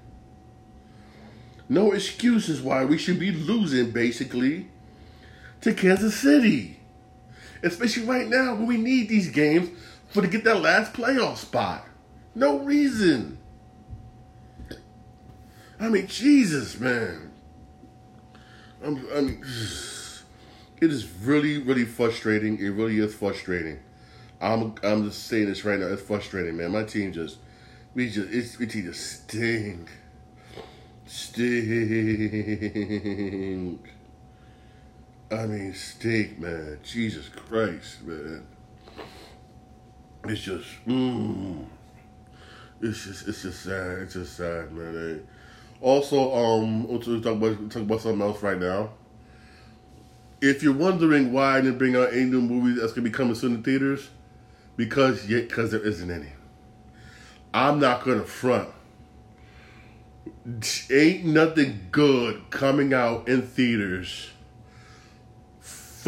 No 1.70 1.94
excuses 1.94 2.62
why 2.62 2.84
we 2.84 2.98
should 2.98 3.20
be 3.20 3.32
losing, 3.32 3.92
basically, 3.92 4.68
to 5.62 5.74
Kansas 5.74 6.16
City. 6.16 6.79
Especially 7.64 8.04
right 8.04 8.28
now 8.28 8.56
when 8.56 8.68
we 8.68 8.78
need 8.78 9.10
these 9.10 9.30
games 9.30 9.70
for 10.08 10.22
to 10.22 10.28
get 10.28 10.44
that 10.44 10.62
last 10.62 10.94
playoff 10.94 11.38
spot. 11.38 11.86
No 12.36 12.60
reason. 12.60 13.38
I 15.80 15.90
mean, 15.90 16.08
Jesus, 16.08 16.80
man. 16.80 17.32
I'm, 18.84 19.06
I 19.14 19.22
mean, 19.22 19.44
it 20.82 20.92
is 20.92 21.10
really, 21.22 21.58
really 21.58 21.86
frustrating. 21.86 22.58
It 22.60 22.70
really 22.70 23.00
is 23.00 23.14
frustrating. 23.14 23.80
I'm, 24.42 24.76
I'm 24.84 25.06
just 25.06 25.28
saying 25.28 25.48
this 25.48 25.66
right 25.66 25.80
now. 25.80 25.88
It's 25.88 26.02
frustrating, 26.02 26.58
man. 26.58 26.72
My 26.72 26.84
team 26.84 27.12
just, 27.14 27.38
we 27.94 28.10
just, 28.10 28.32
it's, 28.32 28.58
we 28.58 28.68
team 28.68 28.86
just 28.86 29.24
stink, 29.24 29.90
stink. 31.06 31.60
I 35.32 35.46
mean, 35.46 35.76
steak, 35.76 36.40
man. 36.40 36.80
Jesus 36.84 37.30
Christ, 37.30 38.02
man. 38.04 38.46
It's 40.26 40.42
just, 40.42 40.68
mm. 40.88 41.66
It's 42.82 43.06
just, 43.06 43.28
it's 43.28 43.44
just 43.44 43.64
sad. 43.64 44.00
It's 44.00 44.14
just 44.16 44.36
sad, 44.36 44.72
man. 44.72 45.28
Also, 45.82 46.34
um, 46.34 46.88
we'll 46.88 47.00
talk 47.00 47.26
about 47.26 47.70
talk 47.70 47.84
about 47.84 48.02
something 48.02 48.22
else 48.22 48.42
right 48.42 48.58
now. 48.58 48.90
If 50.42 50.64
you're 50.64 50.74
wondering 50.74 51.32
why 51.32 51.58
I 51.58 51.62
didn't 51.62 51.78
bring 51.78 51.96
out 51.96 52.12
any 52.12 52.26
new 52.26 52.42
movies 52.42 52.82
that's 52.82 52.94
gonna 52.94 53.06
be 53.06 53.12
coming 53.12 53.36
soon 53.36 53.56
in 53.56 53.64
theaters, 53.64 54.10
because 54.78 55.30
yet 55.30 55.48
because 55.48 55.72
there 55.72 55.82
isn't 55.82 56.10
any. 56.10 56.34
I'm 57.54 57.80
not 57.80 58.04
gonna 58.04 58.24
front. 58.24 58.70
Ain't 60.90 61.26
nothing 61.26 61.88
good 61.92 62.50
coming 62.50 62.94
out 62.94 63.30
in 63.30 63.44
theaters 63.44 64.32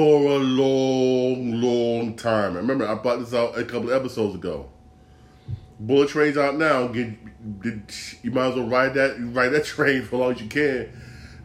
for 0.01 0.31
a 0.31 0.39
long, 0.39 1.61
long 1.61 2.15
time. 2.15 2.53
I 2.53 2.57
remember 2.57 2.87
I 2.87 2.95
brought 2.95 3.19
this 3.19 3.35
out 3.35 3.55
a 3.55 3.63
couple 3.63 3.93
episodes 3.93 4.33
ago. 4.33 4.67
Bullet 5.79 6.09
Train's 6.09 6.39
out 6.39 6.57
now. 6.57 6.87
Get, 6.87 7.13
you 8.23 8.31
might 8.31 8.47
as 8.47 8.55
well 8.55 8.67
ride 8.67 8.95
that 8.95 9.17
ride 9.19 9.49
that 9.49 9.65
train 9.75 10.01
for 10.01 10.15
as 10.15 10.19
long 10.19 10.31
as 10.31 10.41
you 10.41 10.47
can. 10.47 10.91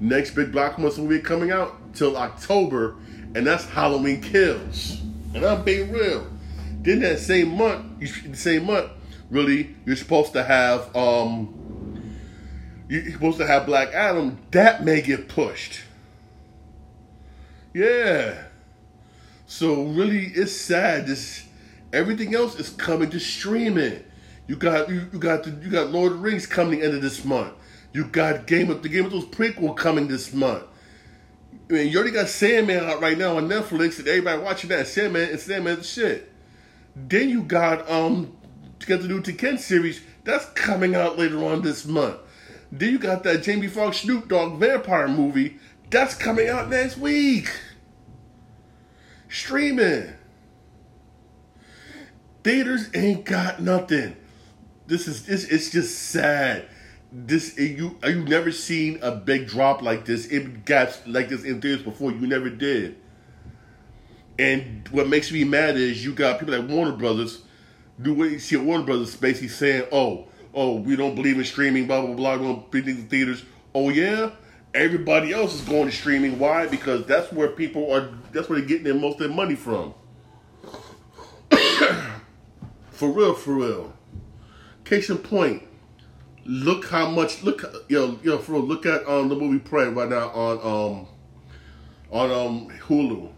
Next 0.00 0.30
big 0.30 0.52
blockbuster 0.52 1.00
movie 1.00 1.20
coming 1.20 1.50
out 1.50 1.76
till 1.92 2.16
October, 2.16 2.96
and 3.34 3.46
that's 3.46 3.66
Halloween 3.66 4.22
Kills. 4.22 5.02
And 5.34 5.44
I'm 5.44 5.62
being 5.62 5.92
real. 5.92 6.26
Then 6.80 7.00
that 7.00 7.18
same 7.18 7.58
month, 7.58 8.00
the 8.00 8.36
same 8.36 8.64
month, 8.64 8.90
really, 9.28 9.76
you're 9.84 9.96
supposed 9.96 10.32
to 10.32 10.42
have 10.42 10.96
um, 10.96 12.16
you're 12.88 13.12
supposed 13.12 13.36
to 13.36 13.46
have 13.46 13.66
Black 13.66 13.92
Adam. 13.92 14.38
That 14.52 14.82
may 14.82 15.02
get 15.02 15.28
pushed. 15.28 15.82
Yeah. 17.74 18.45
So 19.46 19.84
really, 19.84 20.26
it's 20.26 20.52
sad. 20.52 21.06
This 21.06 21.44
everything 21.92 22.34
else 22.34 22.58
is 22.58 22.70
coming 22.70 23.10
to 23.10 23.20
streaming. 23.20 24.04
You 24.48 24.56
got 24.56 24.88
you, 24.88 25.08
you 25.12 25.18
got 25.18 25.44
the, 25.44 25.50
you 25.50 25.70
got 25.70 25.90
Lord 25.90 26.12
of 26.12 26.18
the 26.18 26.24
Rings 26.24 26.46
coming 26.46 26.80
into 26.80 26.98
this 26.98 27.24
month. 27.24 27.52
You 27.92 28.04
got 28.04 28.46
Game 28.46 28.70
of 28.70 28.82
the 28.82 28.88
Game 28.88 29.06
of 29.06 29.12
Thrones 29.12 29.26
prequel 29.26 29.76
coming 29.76 30.08
this 30.08 30.32
month. 30.32 30.64
I 31.68 31.72
mean, 31.72 31.88
you 31.88 31.98
already 31.98 32.12
got 32.12 32.28
Sandman 32.28 32.84
out 32.84 33.00
right 33.00 33.18
now 33.18 33.38
on 33.38 33.48
Netflix, 33.48 33.98
and 33.98 34.06
everybody 34.06 34.40
watching 34.40 34.70
that 34.70 34.86
Sandman 34.86 35.30
and 35.30 35.40
Sandman 35.40 35.82
shit. 35.82 36.32
Then 36.94 37.28
you 37.28 37.42
got 37.42 37.88
um 37.90 38.36
to 38.80 38.86
get 38.86 39.00
the 39.00 39.08
new 39.08 39.22
Tekken 39.22 39.58
series 39.58 40.02
that's 40.24 40.46
coming 40.50 40.94
out 40.94 41.18
later 41.18 41.44
on 41.44 41.62
this 41.62 41.86
month. 41.86 42.16
Then 42.72 42.90
you 42.90 42.98
got 42.98 43.22
that 43.22 43.42
Jamie 43.44 43.68
Foxx 43.68 43.98
Snoop 43.98 44.28
Dogg 44.28 44.58
vampire 44.58 45.08
movie 45.08 45.58
that's 45.88 46.14
coming 46.14 46.48
out 46.48 46.68
next 46.68 46.98
week. 46.98 47.48
Streaming. 49.36 50.14
Theaters 52.42 52.88
ain't 52.94 53.26
got 53.26 53.60
nothing. 53.60 54.16
This 54.86 55.06
is 55.06 55.26
this 55.26 55.44
it's 55.44 55.68
just 55.68 55.98
sad. 56.08 56.66
This 57.12 57.54
you 57.58 57.98
you 58.02 58.24
never 58.24 58.50
seen 58.50 58.98
a 59.02 59.14
big 59.14 59.46
drop 59.46 59.82
like 59.82 60.06
this 60.06 60.26
in 60.26 60.62
gaps 60.64 61.02
like 61.06 61.28
this 61.28 61.44
in 61.44 61.60
theaters 61.60 61.82
before. 61.82 62.12
You 62.12 62.26
never 62.26 62.48
did. 62.48 62.96
And 64.38 64.88
what 64.88 65.06
makes 65.06 65.30
me 65.30 65.44
mad 65.44 65.76
is 65.76 66.02
you 66.02 66.14
got 66.14 66.40
people 66.40 66.58
like 66.58 66.70
Warner 66.70 66.96
Brothers. 66.96 67.42
Do 68.00 68.14
what 68.14 68.30
you 68.30 68.38
see 68.38 68.56
at 68.56 68.62
Warner 68.62 68.84
Brothers 68.84 69.14
basically 69.16 69.48
saying, 69.48 69.84
"Oh, 69.92 70.28
oh, 70.54 70.76
we 70.76 70.96
don't 70.96 71.14
believe 71.14 71.36
in 71.36 71.44
streaming, 71.44 71.86
blah 71.86 72.00
blah 72.00 72.14
blah. 72.14 72.36
We 72.36 72.44
don't 72.46 72.70
believe 72.70 72.88
in 72.88 73.08
theaters." 73.08 73.44
Oh 73.74 73.90
yeah, 73.90 74.30
everybody 74.76 75.32
else 75.32 75.54
is 75.54 75.62
going 75.62 75.86
to 75.86 75.92
streaming. 75.92 76.38
Why? 76.38 76.66
Because 76.66 77.06
that's 77.06 77.32
where 77.32 77.48
people 77.48 77.90
are. 77.90 78.10
That's 78.32 78.48
where 78.48 78.58
they're 78.58 78.68
getting 78.68 78.84
their 78.84 78.94
most 78.94 79.14
of 79.14 79.20
their 79.20 79.36
money 79.36 79.54
from. 79.54 79.94
for 82.90 83.10
real, 83.10 83.34
for 83.34 83.54
real. 83.54 83.92
Case 84.84 85.10
in 85.10 85.18
point, 85.18 85.64
look 86.44 86.86
how 86.86 87.10
much 87.10 87.42
look 87.42 87.64
yo 87.88 88.18
yo 88.22 88.38
for 88.38 88.58
look 88.58 88.86
at 88.86 89.06
um 89.08 89.28
the 89.28 89.34
movie 89.34 89.58
Prey 89.58 89.88
right 89.88 90.08
now 90.08 90.28
on 90.28 90.58
um 90.58 91.06
on 92.10 92.30
um 92.30 92.68
Hulu. 92.78 93.32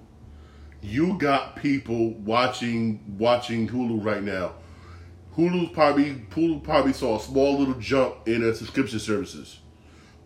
You 0.80 1.18
got 1.18 1.56
people 1.56 2.10
watching 2.14 3.16
watching 3.18 3.68
Hulu 3.68 4.04
right 4.04 4.22
now. 4.22 4.54
Hulu's 5.36 5.70
probably 5.70 6.26
Hulu 6.30 6.62
probably 6.62 6.92
saw 6.92 7.16
a 7.16 7.20
small 7.20 7.58
little 7.58 7.74
jump 7.74 8.26
in 8.26 8.42
their 8.42 8.54
subscription 8.54 8.98
services. 8.98 9.60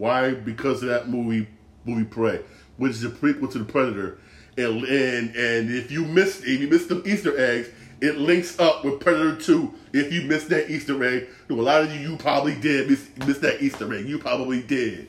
Why? 0.03 0.35
Because 0.35 0.83
of 0.83 0.89
that 0.89 1.09
movie 1.09 1.47
movie 1.85 2.03
Prey, 2.03 2.41
which 2.77 2.91
is 2.91 3.05
a 3.05 3.09
prequel 3.09 3.53
to 3.53 3.59
the 3.61 3.65
Predator. 3.65 4.19
And 4.59 4.83
and, 4.83 5.37
and 5.37 5.73
if 5.73 5.93
you 5.93 6.05
missed 6.05 6.43
if 6.43 6.61
you 6.61 6.67
missed 6.67 6.89
the 6.89 7.05
Easter 7.09 7.39
eggs, 7.39 7.69
it 8.01 8.17
links 8.17 8.59
up 8.59 8.85
with 8.85 8.99
Predator 8.99 9.37
2. 9.37 9.73
If 9.93 10.13
you 10.13 10.23
missed 10.23 10.49
that 10.49 10.69
Easter 10.69 11.05
egg, 11.05 11.29
a 11.49 11.55
lot 11.55 11.83
of 11.83 11.95
you, 11.95 12.01
you 12.01 12.17
probably 12.17 12.57
did 12.57 12.91
miss, 12.91 13.09
miss 13.25 13.39
that 13.39 13.63
Easter 13.63 13.95
egg. 13.95 14.09
You 14.09 14.19
probably 14.19 14.61
did. 14.61 15.09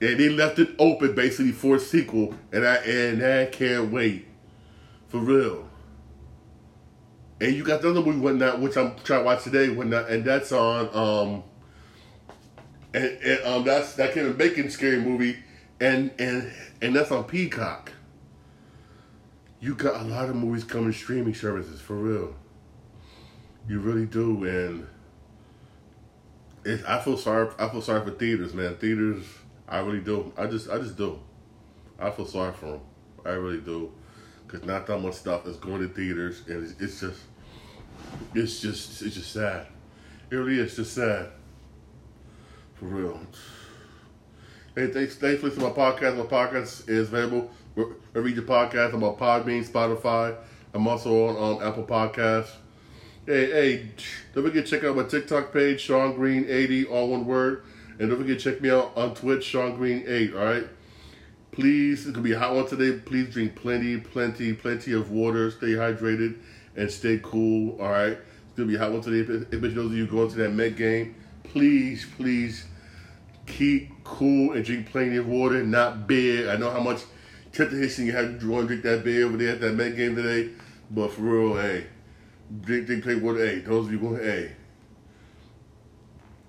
And 0.00 0.18
they 0.18 0.30
left 0.30 0.58
it 0.58 0.70
open 0.78 1.14
basically 1.14 1.52
for 1.52 1.76
a 1.76 1.78
sequel, 1.78 2.34
and 2.50 2.66
I 2.66 2.76
and 2.76 3.22
I 3.22 3.44
can't 3.50 3.92
wait. 3.92 4.28
For 5.08 5.18
real. 5.18 5.68
And 7.42 7.54
you 7.54 7.64
got 7.64 7.82
the 7.82 7.90
other 7.90 8.00
movie 8.00 8.18
whatnot, 8.18 8.62
which 8.62 8.78
I'm 8.78 8.96
trying 9.04 9.20
to 9.20 9.26
watch 9.26 9.44
today, 9.44 9.68
whatnot, 9.68 10.08
and 10.08 10.24
that's 10.24 10.52
on 10.52 10.88
um 10.94 11.42
and, 12.94 13.04
and 13.04 13.44
um 13.44 13.64
that's 13.64 13.94
that 13.94 14.14
Kevin 14.14 14.34
Bacon 14.34 14.70
scary 14.70 15.00
movie 15.00 15.36
and 15.80 16.10
and 16.18 16.52
and 16.80 16.94
that's 16.94 17.10
on 17.10 17.24
Peacock 17.24 17.92
you 19.60 19.74
got 19.74 20.00
a 20.02 20.04
lot 20.04 20.28
of 20.28 20.36
movies 20.36 20.64
coming 20.64 20.92
streaming 20.92 21.34
services 21.34 21.80
for 21.80 21.96
real. 21.96 22.34
You 23.68 23.80
really 23.80 24.06
do, 24.06 24.44
and 24.44 24.86
it, 26.64 26.82
I 26.86 27.00
feel 27.00 27.16
sorry. 27.16 27.50
I 27.58 27.68
feel 27.68 27.82
sorry 27.82 28.04
for 28.04 28.12
theaters, 28.12 28.54
man. 28.54 28.76
Theaters, 28.76 29.24
I 29.68 29.80
really 29.80 30.00
do. 30.00 30.32
I 30.38 30.46
just, 30.46 30.70
I 30.70 30.78
just 30.78 30.96
do. 30.96 31.18
I 31.98 32.10
feel 32.10 32.26
sorry 32.26 32.52
for 32.54 32.66
them. 32.66 32.80
I 33.26 33.30
really 33.30 33.60
do, 33.60 33.92
because 34.46 34.64
not 34.64 34.86
that 34.86 34.98
much 35.00 35.14
stuff 35.14 35.46
is 35.46 35.56
going 35.56 35.80
to 35.80 35.88
theaters, 35.88 36.42
and 36.46 36.62
it's, 36.62 36.80
it's 36.80 37.00
just, 37.00 37.20
it's 38.34 38.60
just, 38.60 39.02
it's 39.02 39.16
just 39.16 39.32
sad. 39.32 39.66
It 40.30 40.36
really 40.36 40.60
is 40.60 40.76
just 40.76 40.94
sad. 40.94 41.30
For 42.78 42.84
real. 42.84 43.20
Hey, 44.76 44.86
thanks, 44.86 45.16
thanks 45.16 45.40
for 45.40 45.48
listening 45.48 45.72
to 45.72 45.76
my 45.76 45.90
podcast. 45.90 46.16
My 46.16 46.24
podcast 46.24 46.88
is 46.88 47.08
available 47.08 47.50
wherever 47.74 48.28
you 48.28 48.36
get 48.36 48.46
podcast. 48.46 48.94
I'm 48.94 49.02
on 49.02 49.16
Podbean, 49.16 49.66
Spotify. 49.66 50.36
I'm 50.72 50.86
also 50.86 51.26
on 51.26 51.56
um, 51.56 51.66
Apple 51.66 51.82
Podcasts. 51.82 52.52
Hey, 53.26 53.50
hey, 53.50 53.90
don't 54.32 54.44
forget 54.44 54.64
to 54.64 54.70
check 54.70 54.84
out 54.84 54.94
my 54.94 55.02
TikTok 55.02 55.52
page, 55.52 55.80
Shawn 55.80 56.14
Green 56.14 56.46
80, 56.48 56.86
all 56.86 57.08
one 57.08 57.26
word. 57.26 57.64
And 57.98 58.10
don't 58.10 58.18
forget 58.18 58.38
to 58.38 58.52
check 58.52 58.60
me 58.60 58.70
out 58.70 58.92
on 58.94 59.12
Twitch, 59.12 59.42
Shawn 59.42 59.74
Green 59.74 60.04
8, 60.06 60.34
all 60.34 60.44
right? 60.44 60.68
Please, 61.50 62.06
it's 62.06 62.14
going 62.14 62.22
to 62.22 62.28
be 62.30 62.32
a 62.32 62.38
hot 62.38 62.54
one 62.54 62.68
today. 62.68 62.96
Please 62.96 63.28
drink 63.30 63.56
plenty, 63.56 63.96
plenty, 63.96 64.52
plenty 64.52 64.92
of 64.92 65.10
water. 65.10 65.50
Stay 65.50 65.72
hydrated 65.72 66.36
and 66.76 66.88
stay 66.88 67.18
cool, 67.24 67.76
all 67.80 67.90
right? 67.90 68.12
It's 68.12 68.56
going 68.56 68.68
to 68.68 68.72
be 68.72 68.76
a 68.76 68.78
hot 68.78 68.92
one 68.92 69.00
today. 69.00 69.32
If, 69.32 69.52
if 69.52 69.74
those 69.74 69.86
of 69.86 69.94
you 69.94 70.06
going 70.06 70.30
to 70.30 70.36
that 70.36 70.50
Met 70.52 70.76
game, 70.76 71.16
please, 71.42 72.06
please 72.16 72.67
keep 73.48 73.90
cool 74.04 74.52
and 74.52 74.64
drink 74.64 74.90
plenty 74.90 75.16
of 75.16 75.26
water, 75.26 75.62
not 75.64 76.06
beer. 76.06 76.50
I 76.50 76.56
know 76.56 76.70
how 76.70 76.80
much 76.80 77.02
temptation 77.52 78.06
you 78.06 78.12
had 78.12 78.40
to 78.40 78.66
drink 78.66 78.82
that 78.82 79.04
beer 79.04 79.26
over 79.26 79.36
there 79.36 79.52
at 79.54 79.60
that 79.60 79.74
Met 79.74 79.96
game 79.96 80.14
today, 80.14 80.50
but 80.90 81.12
for 81.12 81.22
real, 81.22 81.56
hey, 81.56 81.86
drink, 82.60 82.86
drink 82.86 83.02
plenty 83.02 83.18
of 83.18 83.24
water. 83.24 83.44
Hey, 83.44 83.60
those 83.60 83.86
of 83.86 83.92
you 83.92 83.98
going, 83.98 84.22
hey, 84.22 84.52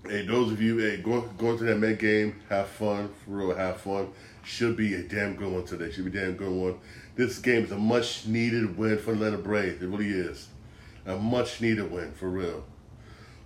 hey, 0.07 0.25
those 0.25 0.51
of 0.51 0.61
you, 0.61 0.77
hey, 0.77 0.97
going 0.97 1.29
going 1.37 1.57
to 1.57 1.63
that 1.65 1.77
Met 1.77 1.99
game, 1.99 2.35
have 2.49 2.67
fun, 2.67 3.09
for 3.25 3.31
real, 3.31 3.55
have 3.55 3.77
fun. 3.81 4.09
Should 4.43 4.77
be 4.77 4.95
a 4.95 5.03
damn 5.03 5.35
good 5.35 5.51
one 5.51 5.65
today. 5.65 5.91
Should 5.91 6.11
be 6.11 6.17
a 6.17 6.21
damn 6.23 6.35
good 6.35 6.51
one. 6.51 6.79
This 7.15 7.37
game 7.39 7.63
is 7.63 7.71
a 7.71 7.77
much 7.77 8.25
needed 8.25 8.77
win 8.77 8.97
for 8.97 9.13
the 9.13 9.25
Atlanta 9.25 9.37
Braves. 9.37 9.81
It 9.81 9.87
really 9.87 10.09
is. 10.09 10.47
A 11.05 11.17
much 11.17 11.61
needed 11.61 11.91
win, 11.91 12.13
for 12.13 12.29
real. 12.29 12.63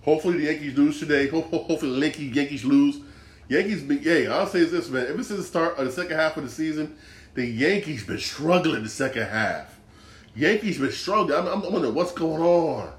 Hopefully 0.02 0.38
the 0.38 0.44
Yankees 0.44 0.76
lose 0.76 0.98
today. 0.98 1.28
Hopefully 1.28 2.10
the 2.10 2.24
Yankees 2.26 2.64
lose 2.64 3.00
Yankees 3.48 3.82
been, 3.82 4.00
yeah, 4.02 4.34
I'll 4.34 4.46
say 4.46 4.64
this, 4.64 4.88
man. 4.88 5.06
Ever 5.06 5.22
since 5.22 5.40
the 5.40 5.44
start 5.44 5.78
of 5.78 5.86
the 5.86 5.92
second 5.92 6.16
half 6.16 6.36
of 6.36 6.44
the 6.44 6.50
season, 6.50 6.96
the 7.34 7.44
Yankees 7.44 8.04
been 8.04 8.18
struggling 8.18 8.82
the 8.82 8.88
second 8.88 9.26
half. 9.26 9.78
Yankees 10.34 10.78
been 10.78 10.92
struggling. 10.92 11.38
I'm, 11.38 11.46
I'm 11.46 11.72
wondering 11.72 11.94
what's 11.94 12.12
going 12.12 12.42
on. 12.42 12.92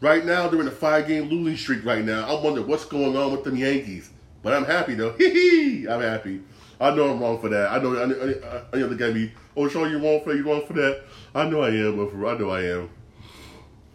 Right 0.00 0.24
now, 0.24 0.48
they're 0.48 0.60
in 0.60 0.68
a 0.68 0.72
five-game 0.72 1.28
losing 1.28 1.56
streak 1.56 1.84
right 1.84 2.04
now. 2.04 2.24
I'm 2.24 2.42
wondering 2.44 2.68
what's 2.68 2.84
going 2.84 3.16
on 3.16 3.32
with 3.32 3.42
them 3.42 3.56
Yankees. 3.56 4.10
But 4.42 4.52
I'm 4.52 4.64
happy, 4.64 4.94
though. 4.94 5.12
Hee 5.18 5.30
hee. 5.30 5.88
I'm 5.88 6.00
happy. 6.00 6.40
I 6.80 6.94
know 6.94 7.10
I'm 7.10 7.20
wrong 7.20 7.40
for 7.40 7.48
that. 7.48 7.72
I 7.72 7.82
know 7.82 7.96
I, 7.96 8.04
I, 8.04 8.56
I, 8.56 8.84
I 8.84 8.88
know 8.88 9.28
oh, 9.56 9.68
Shawn, 9.68 9.90
you 9.90 9.98
wrong 9.98 10.22
for 10.22 10.30
that, 10.30 10.36
you 10.36 10.48
wrong 10.48 10.64
for 10.64 10.74
that. 10.74 11.02
I 11.34 11.48
know 11.48 11.62
I 11.62 11.70
am, 11.70 11.96
but 11.96 12.12
for 12.12 12.26
I 12.26 12.38
know 12.38 12.50
I 12.50 12.62
am. 12.62 12.90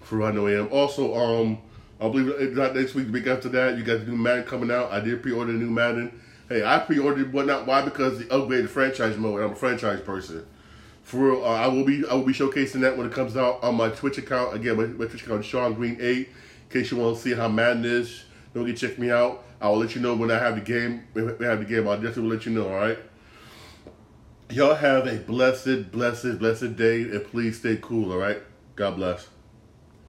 For 0.01 0.21
I 0.23 0.31
know 0.31 0.47
I 0.47 0.59
am. 0.59 0.67
Also, 0.69 1.15
um, 1.15 1.59
I 2.03 2.09
believe 2.09 2.27
it's 2.37 2.55
not 2.55 2.75
next 2.75 2.95
week. 2.95 3.07
The 3.07 3.13
week 3.13 3.27
after 3.27 3.47
that, 3.49 3.77
you 3.77 3.83
got 3.83 3.99
the 3.99 4.11
new 4.11 4.17
Madden 4.17 4.43
coming 4.43 4.69
out. 4.69 4.91
I 4.91 4.99
did 4.99 5.21
pre-order 5.21 5.53
the 5.53 5.57
new 5.57 5.69
Madden. 5.69 6.19
Hey, 6.49 6.61
I 6.61 6.79
pre-ordered 6.79 7.31
whatnot. 7.31 7.65
Why? 7.65 7.81
Because 7.81 8.19
the 8.19 8.25
upgraded 8.25 8.67
franchise 8.67 9.15
mode. 9.15 9.41
I'm 9.41 9.51
a 9.51 9.55
franchise 9.55 10.01
person. 10.01 10.45
For 11.03 11.31
real, 11.31 11.45
uh, 11.45 11.47
I 11.47 11.67
will 11.67 11.85
be 11.85 12.03
I 12.05 12.13
will 12.13 12.25
be 12.25 12.33
showcasing 12.33 12.81
that 12.81 12.97
when 12.97 13.07
it 13.07 13.13
comes 13.13 13.37
out 13.37 13.63
on 13.63 13.75
my 13.75 13.87
Twitch 13.87 14.17
account. 14.17 14.53
Again, 14.53 14.75
my, 14.75 14.85
my 14.87 15.05
Twitch 15.05 15.23
account 15.23 15.41
is 15.41 15.45
Shawn 15.45 15.75
Green 15.75 15.97
Eight. 16.01 16.27
In 16.27 16.81
case 16.81 16.91
you 16.91 16.97
want 16.97 17.15
to 17.15 17.21
see 17.21 17.33
how 17.33 17.47
Madden 17.47 17.85
is, 17.85 18.25
don't 18.53 18.65
get 18.65 18.75
check 18.75 18.99
me 18.99 19.09
out. 19.09 19.45
I 19.61 19.69
will 19.69 19.77
let 19.77 19.95
you 19.95 20.01
know 20.01 20.13
when 20.13 20.29
I 20.29 20.39
have 20.39 20.55
the 20.55 20.61
game. 20.61 21.07
When 21.13 21.37
we 21.37 21.45
have 21.45 21.59
the 21.59 21.65
game, 21.65 21.87
I'll 21.87 21.95
definitely 21.95 22.35
let 22.35 22.45
you 22.45 22.51
know. 22.51 22.67
All 22.67 22.75
right. 22.75 22.99
Y'all 24.49 24.75
have 24.75 25.07
a 25.07 25.19
blessed, 25.19 25.89
blessed, 25.89 26.37
blessed 26.37 26.75
day, 26.75 27.03
and 27.03 27.23
please 27.23 27.59
stay 27.59 27.79
cool. 27.81 28.11
All 28.11 28.17
right. 28.17 28.41
God 28.75 28.97
bless. 28.97 29.29